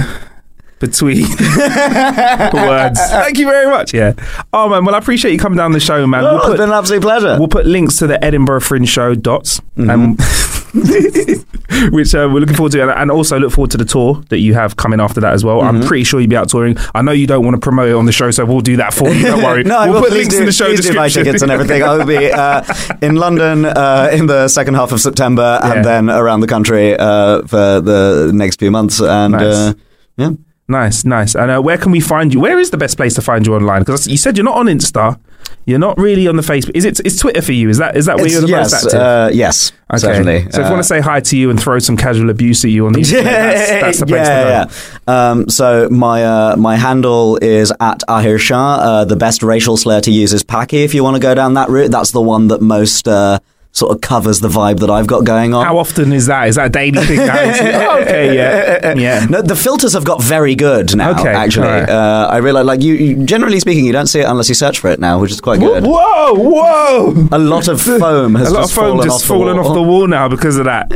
between 0.81 1.21
the 1.21 2.51
words. 2.67 2.99
Thank 2.99 3.37
you 3.37 3.45
very 3.45 3.67
much. 3.67 3.93
Yeah. 3.93 4.13
Oh 4.51 4.67
man, 4.67 4.83
well 4.83 4.95
I 4.95 4.97
appreciate 4.97 5.31
you 5.31 5.39
coming 5.39 5.57
down 5.57 5.71
the 5.71 5.79
show, 5.79 6.05
man. 6.05 6.25
Oh, 6.25 6.37
it's 6.37 6.59
been 6.59 6.69
an 6.69 6.75
absolute 6.75 7.01
pleasure. 7.01 7.37
We'll 7.39 7.47
put 7.47 7.65
links 7.65 7.95
to 7.97 8.07
the 8.07 8.21
Edinburgh 8.23 8.61
Fringe 8.61 8.89
Show 8.89 9.15
dots, 9.15 9.61
um, 9.77 10.17
which 11.91 12.13
uh, 12.15 12.29
we're 12.31 12.39
looking 12.39 12.55
forward 12.55 12.71
to, 12.73 12.81
and, 12.81 12.91
and 12.91 13.11
also 13.11 13.39
look 13.39 13.51
forward 13.51 13.71
to 13.71 13.77
the 13.77 13.85
tour 13.85 14.21
that 14.29 14.39
you 14.39 14.53
have 14.53 14.75
coming 14.75 14.99
after 14.99 15.21
that 15.21 15.33
as 15.33 15.43
well. 15.45 15.61
I'm 15.61 15.81
pretty 15.81 16.03
sure 16.03 16.19
you'll 16.19 16.29
be 16.29 16.35
out 16.35 16.49
touring. 16.49 16.75
I 16.93 17.01
know 17.01 17.11
you 17.11 17.27
don't 17.27 17.43
want 17.45 17.55
to 17.55 17.59
promote 17.61 17.89
it 17.89 17.93
on 17.95 18.05
the 18.05 18.11
show, 18.11 18.31
so 18.31 18.45
we'll 18.45 18.61
do 18.61 18.77
that 18.77 18.93
for 18.93 19.09
you. 19.09 19.23
Don't 19.23 19.43
worry. 19.43 19.63
no, 19.65 19.91
we'll 19.91 20.01
put 20.01 20.11
links 20.11 20.33
do, 20.33 20.39
in 20.41 20.45
the 20.45 20.51
show 20.51 20.65
please 20.67 20.81
do 20.87 20.93
buy 20.95 21.09
tickets 21.09 21.41
and 21.41 21.51
everything. 21.51 21.83
I 21.83 21.95
will 21.97 22.05
be 22.05 22.31
uh, 22.31 22.63
in 23.01 23.15
London 23.15 23.65
uh, 23.65 24.09
in 24.11 24.25
the 24.27 24.47
second 24.47 24.73
half 24.75 24.91
of 24.91 24.99
September, 25.01 25.59
Yeah. 25.61 25.73
and 25.73 25.85
then 25.85 26.09
around 26.09 26.41
the 26.41 26.47
country 26.47 26.95
uh, 26.97 27.41
for 27.47 27.81
the 27.81 28.31
next 28.33 28.59
few 28.59 28.71
months. 28.71 28.99
And 29.01 29.33
Nice. 29.33 29.43
uh, 29.43 29.73
yeah, 30.17 30.29
Nice, 30.67 31.03
nice. 31.03 31.35
And 31.35 31.51
uh, 31.51 31.59
where 31.61 31.77
can 31.77 31.91
we 31.91 31.99
find 31.99 32.33
you? 32.33 32.39
Where 32.39 32.57
is 32.57 32.69
the 32.69 32.77
best 32.77 32.95
place 32.95 33.13
to 33.15 33.21
find 33.21 33.45
you 33.45 33.55
online? 33.55 33.81
Because 33.81 34.07
you 34.07 34.15
said 34.15 34.37
you're 34.37 34.45
not 34.45 34.55
on 34.57 34.67
Insta, 34.67 35.19
you're 35.65 35.79
not 35.79 35.97
really 35.97 36.27
on 36.27 36.37
the 36.37 36.41
Facebook. 36.43 36.71
Is 36.75 36.85
it? 36.85 37.01
Is 37.05 37.17
Twitter 37.19 37.41
for 37.41 37.51
you? 37.51 37.67
Is 37.67 37.77
that 37.79 37.97
is 37.97 38.05
that 38.05 38.15
where 38.15 38.25
It's- 38.25 38.33
you're 38.39 38.47
the 38.47 38.55
yes, 38.55 38.71
most 38.71 38.85
active? 38.85 38.99
uh, 39.01 39.29
yes, 39.33 39.71
Okay. 39.91 39.99
certainly. 39.99 40.41
So 40.51 40.61
if 40.61 40.65
you 40.67 40.71
want 40.71 40.79
to 40.79 40.87
say 40.87 41.01
hi 41.01 41.19
to 41.19 41.37
you 41.37 41.49
and 41.49 41.59
throw 41.61 41.77
some 41.79 41.97
casual 41.97 42.29
abuse 42.29 42.63
at 42.63 42.71
you 42.71 42.85
on 42.87 42.93
the 42.97 42.99
internet, 42.99 43.25
that's, 43.25 43.69
that's 43.81 43.99
the 43.99 44.05
place 44.05 44.27
yeah, 44.27 44.63
to 44.63 44.69
go. 44.69 44.71
yeah. 45.13 45.29
Um, 45.31 45.49
so 45.49 45.89
my 45.89 46.23
uh, 46.23 46.55
my 46.55 46.77
handle 46.77 47.37
is 47.41 47.73
at 47.81 47.99
Ahir 48.07 48.39
Shah. 48.39 48.75
Uh, 48.75 49.05
the 49.05 49.17
best 49.17 49.43
racial 49.43 49.75
slur 49.75 49.99
to 50.01 50.11
use 50.11 50.31
is 50.31 50.41
Paki. 50.43 50.85
If 50.85 50.93
you 50.93 51.03
want 51.03 51.15
to 51.15 51.21
go 51.21 51.35
down 51.35 51.55
that 51.55 51.67
route, 51.69 51.91
that's 51.91 52.11
the 52.11 52.21
one 52.21 52.47
that 52.47 52.61
most 52.61 53.09
uh, 53.09 53.39
sort 53.73 53.93
of 53.95 54.01
covers 54.01 54.41
the 54.41 54.49
vibe 54.49 54.79
that 54.81 54.89
I've 54.89 55.07
got 55.07 55.23
going 55.23 55.53
on. 55.53 55.65
How 55.65 55.77
often 55.77 56.11
is 56.11 56.25
that? 56.25 56.49
Is 56.49 56.55
that 56.55 56.65
a 56.67 56.69
daily 56.69 57.05
thing? 57.05 57.19
oh, 57.19 57.23
okay, 58.01 58.35
yeah, 58.35 58.93
yeah. 58.97 59.25
No, 59.29 59.41
the 59.41 59.55
filters 59.55 59.93
have 59.93 60.03
got 60.03 60.21
very 60.21 60.55
good 60.55 60.95
now. 60.95 61.11
Okay, 61.11 61.29
actually, 61.29 61.67
alright. 61.67 61.89
uh, 61.89 62.27
I 62.29 62.37
realize, 62.37 62.65
like 62.65 62.81
you, 62.81 62.93
you, 62.95 63.25
generally 63.25 63.59
speaking, 63.61 63.85
you 63.85 63.93
don't 63.93 64.07
see 64.07 64.19
it 64.19 64.25
unless 64.25 64.49
you 64.49 64.55
search 64.55 64.79
for 64.79 64.89
it 64.89 64.99
now, 64.99 65.19
which 65.21 65.31
is 65.31 65.39
quite 65.39 65.59
good. 65.61 65.83
whoa, 65.85 66.33
whoa! 66.33 67.27
A 67.31 67.39
lot 67.39 67.67
of 67.69 67.81
foam 67.81 68.35
has 68.35 68.49
A 68.49 68.53
lot 68.53 68.61
just 68.61 68.71
of 68.71 68.75
foam 68.75 68.85
fallen 68.97 69.05
just 69.07 69.23
off 69.23 69.27
fallen 69.27 69.55
the 69.55 69.63
off 69.63 69.73
the 69.73 69.81
wall. 69.81 69.99
wall 69.99 70.07
now 70.07 70.27
because 70.27 70.57
of 70.57 70.65
that. 70.65 70.89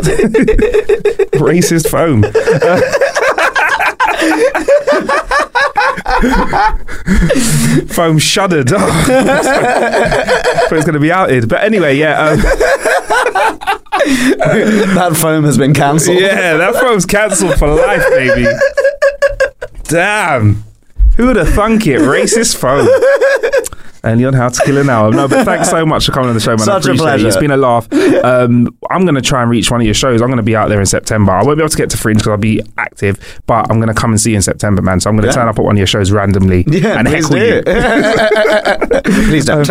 Racist 1.36 1.90
foam. 1.90 2.24
Foam 7.94 8.18
shuddered. 8.20 8.72
Oh, 8.78 9.04
thought 9.06 10.72
it 10.72 10.76
was 10.76 10.86
going 10.86 10.94
to 10.94 11.00
be 11.00 11.12
outed. 11.12 11.50
But 11.50 11.64
anyway, 11.64 11.96
yeah. 11.96 12.20
Um, 12.20 12.38
that 14.96 15.18
foam 15.20 15.44
has 15.44 15.58
been 15.58 15.74
cancelled. 15.74 16.20
Yeah, 16.20 16.58
that 16.58 16.76
foam's 16.76 17.06
cancelled 17.06 17.58
for 17.58 17.74
life, 17.74 18.04
baby. 18.10 18.46
Damn. 19.84 20.64
Who 21.18 21.28
would 21.28 21.36
have 21.36 21.50
thunk 21.50 21.88
it? 21.88 22.00
Racist 22.02 22.58
foam. 22.58 22.88
Only 24.06 24.24
on 24.26 24.34
How 24.34 24.50
to 24.50 24.62
Kill 24.64 24.78
an 24.78 24.90
Hour. 24.90 25.12
No, 25.12 25.28
but 25.28 25.44
thanks 25.46 25.70
so 25.70 25.86
much 25.86 26.06
for 26.06 26.12
coming 26.12 26.30
on 26.30 26.36
the 26.36 26.40
show, 26.42 26.52
man. 26.52 26.62
I 26.62 26.64
Such 26.64 26.86
a 26.86 26.90
appreciate 26.90 26.98
pleasure. 27.06 27.26
it. 27.26 27.30
It's 27.30 27.38
been 27.38 27.52
a 27.52 27.58
laugh. 27.58 27.92
Um, 28.24 28.78
I'm 28.92 29.02
going 29.04 29.16
to 29.16 29.22
try 29.22 29.42
and 29.42 29.50
reach 29.50 29.72
one 29.72 29.82
of 29.82 29.86
your 29.86 29.94
shows. 29.96 30.22
I'm 30.22 30.28
going 30.28 30.38
to 30.38 30.44
be 30.44 30.56
out 30.56 30.70
there 30.70 30.80
in 30.80 30.86
September. 30.86 31.32
I 31.32 31.44
won't 31.44 31.58
be 31.58 31.64
able 31.64 31.70
to 31.70 31.78
get 31.78 31.90
to 31.90 31.98
Fringe 31.98 32.20
because 32.20 32.30
I'll 32.32 32.38
be 32.38 32.62
active, 32.78 33.42
but 33.48 33.70
I'm 33.72 33.78
going 33.82 33.94
to 33.94 34.00
come 34.00 34.12
and 34.12 34.22
see 34.22 34.30
you 34.32 34.36
in 34.38 34.42
September, 34.42 34.82
man. 34.82 35.00
So 35.00 35.10
I'm 35.10 35.16
going 35.16 35.24
to 35.24 35.30
Yeah. 35.30 35.34
turn 35.34 35.48
up 35.48 35.58
at 35.60 35.66
one 35.66 35.74
of 35.76 35.78
your 35.80 35.88
shows 35.88 36.12
randomly 36.12 36.64
Yeah, 36.68 37.00
and 37.00 37.08
please 37.08 37.28
heckle 37.28 37.40
do. 37.40 37.46
you. 37.56 39.24
please 39.30 39.46
don't. 39.46 39.68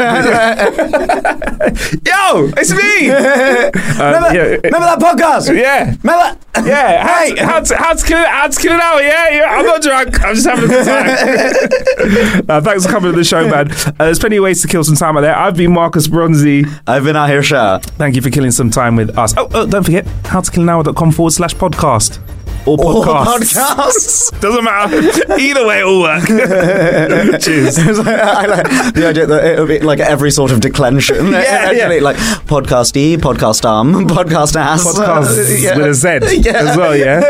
Yo, 2.04 2.50
it's 2.56 2.72
me. 2.72 3.10
Um, 3.94 4.12
remember, 4.12 4.34
yeah, 4.34 4.42
remember 4.64 4.86
that 4.86 4.98
podcast? 4.98 5.54
yeah. 5.56 5.94
Remember? 6.02 6.38
Yeah, 6.64 7.06
how, 7.06 7.24
to, 7.24 7.44
how, 7.46 7.60
to, 7.60 7.76
how 7.76 7.92
to 7.94 8.04
kill 8.06 8.18
it? 8.20 8.26
How 8.26 8.48
to 8.48 8.60
kill 8.60 8.72
an 8.72 8.80
hour? 8.80 9.00
Yeah, 9.02 9.28
yeah. 9.30 9.44
I'm 9.58 9.64
not 9.66 9.82
drunk. 9.82 10.20
I'm 10.24 10.34
just 10.34 10.46
having 10.46 10.64
a 10.64 10.68
good 10.68 10.84
time. 10.84 12.44
uh, 12.48 12.60
thanks 12.60 12.84
for 12.86 12.92
coming 12.92 13.12
to 13.12 13.16
the 13.16 13.24
show, 13.24 13.48
man. 13.48 13.70
Uh, 14.00 14.12
plenty 14.24 14.38
of 14.38 14.42
ways 14.44 14.62
to 14.62 14.68
kill 14.68 14.82
some 14.82 14.96
time 14.96 15.18
out 15.18 15.20
there. 15.20 15.36
I've 15.36 15.54
been 15.54 15.70
Marcus 15.74 16.08
Bronzy. 16.08 16.64
I've 16.86 17.04
been 17.04 17.14
Ahir, 17.14 17.42
Shah. 17.42 17.78
Thank 17.80 18.16
you 18.16 18.22
for 18.22 18.30
killing 18.30 18.52
some 18.52 18.70
time 18.70 18.96
with 18.96 19.18
us. 19.18 19.34
Oh, 19.36 19.50
oh 19.52 19.66
don't 19.66 19.82
forget 19.84 20.06
howtokillanhour.com 20.22 21.12
forward 21.12 21.32
slash 21.32 21.54
podcast 21.54 22.20
or 22.66 22.78
podcasts. 22.78 23.52
podcasts. 23.52 24.40
Doesn't 24.40 24.64
matter. 24.64 24.96
Either 25.38 25.66
way, 25.66 25.80
it'll 25.80 26.00
work. 26.00 26.24
Cheers. 27.42 27.78
I 27.78 28.46
like 28.46 28.94
the 28.94 29.06
idea 29.08 29.26
that 29.26 29.44
it'll 29.44 29.66
be 29.66 29.80
like 29.80 30.00
every 30.00 30.30
sort 30.30 30.50
of 30.52 30.60
declension. 30.62 31.26
Yeah, 31.34 31.40
Actually, 31.40 31.96
yeah. 31.96 32.02
like 32.02 32.16
podcasty, 32.46 33.18
podcast 33.18 33.66
um, 33.66 34.06
podcast 34.06 34.56
ass, 34.56 34.84
Podcast 34.86 35.62
Yeah. 35.62 35.76
with 35.76 35.86
a 35.88 35.94
Z 35.94 36.40
Yeah. 36.40 36.52
as 36.70 36.76
well, 36.78 36.96
yeah? 36.96 37.20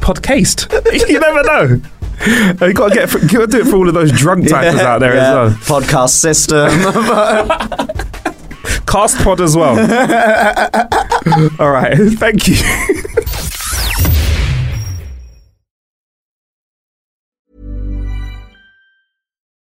Podcast. 0.00 0.72
You 1.08 1.20
never 1.20 1.42
know. 1.42 1.80
You 2.26 2.72
got 2.74 2.88
to 2.88 2.94
get 2.94 3.10
for, 3.10 3.18
got 3.20 3.28
to 3.30 3.46
do 3.46 3.60
it 3.60 3.66
for 3.66 3.76
all 3.76 3.88
of 3.88 3.94
those 3.94 4.12
drunk 4.12 4.44
typers 4.46 4.80
out 4.80 4.98
there 5.00 5.14
Yeah. 5.14 5.44
as 5.44 5.68
well. 5.68 5.80
Podcast 5.80 6.10
system. 6.10 6.70
Cast 8.86 9.18
pod 9.18 9.40
as 9.40 9.56
well. 9.56 9.78
all 11.60 11.70
right, 11.70 11.96
thank 12.18 12.46
you. 12.48 12.56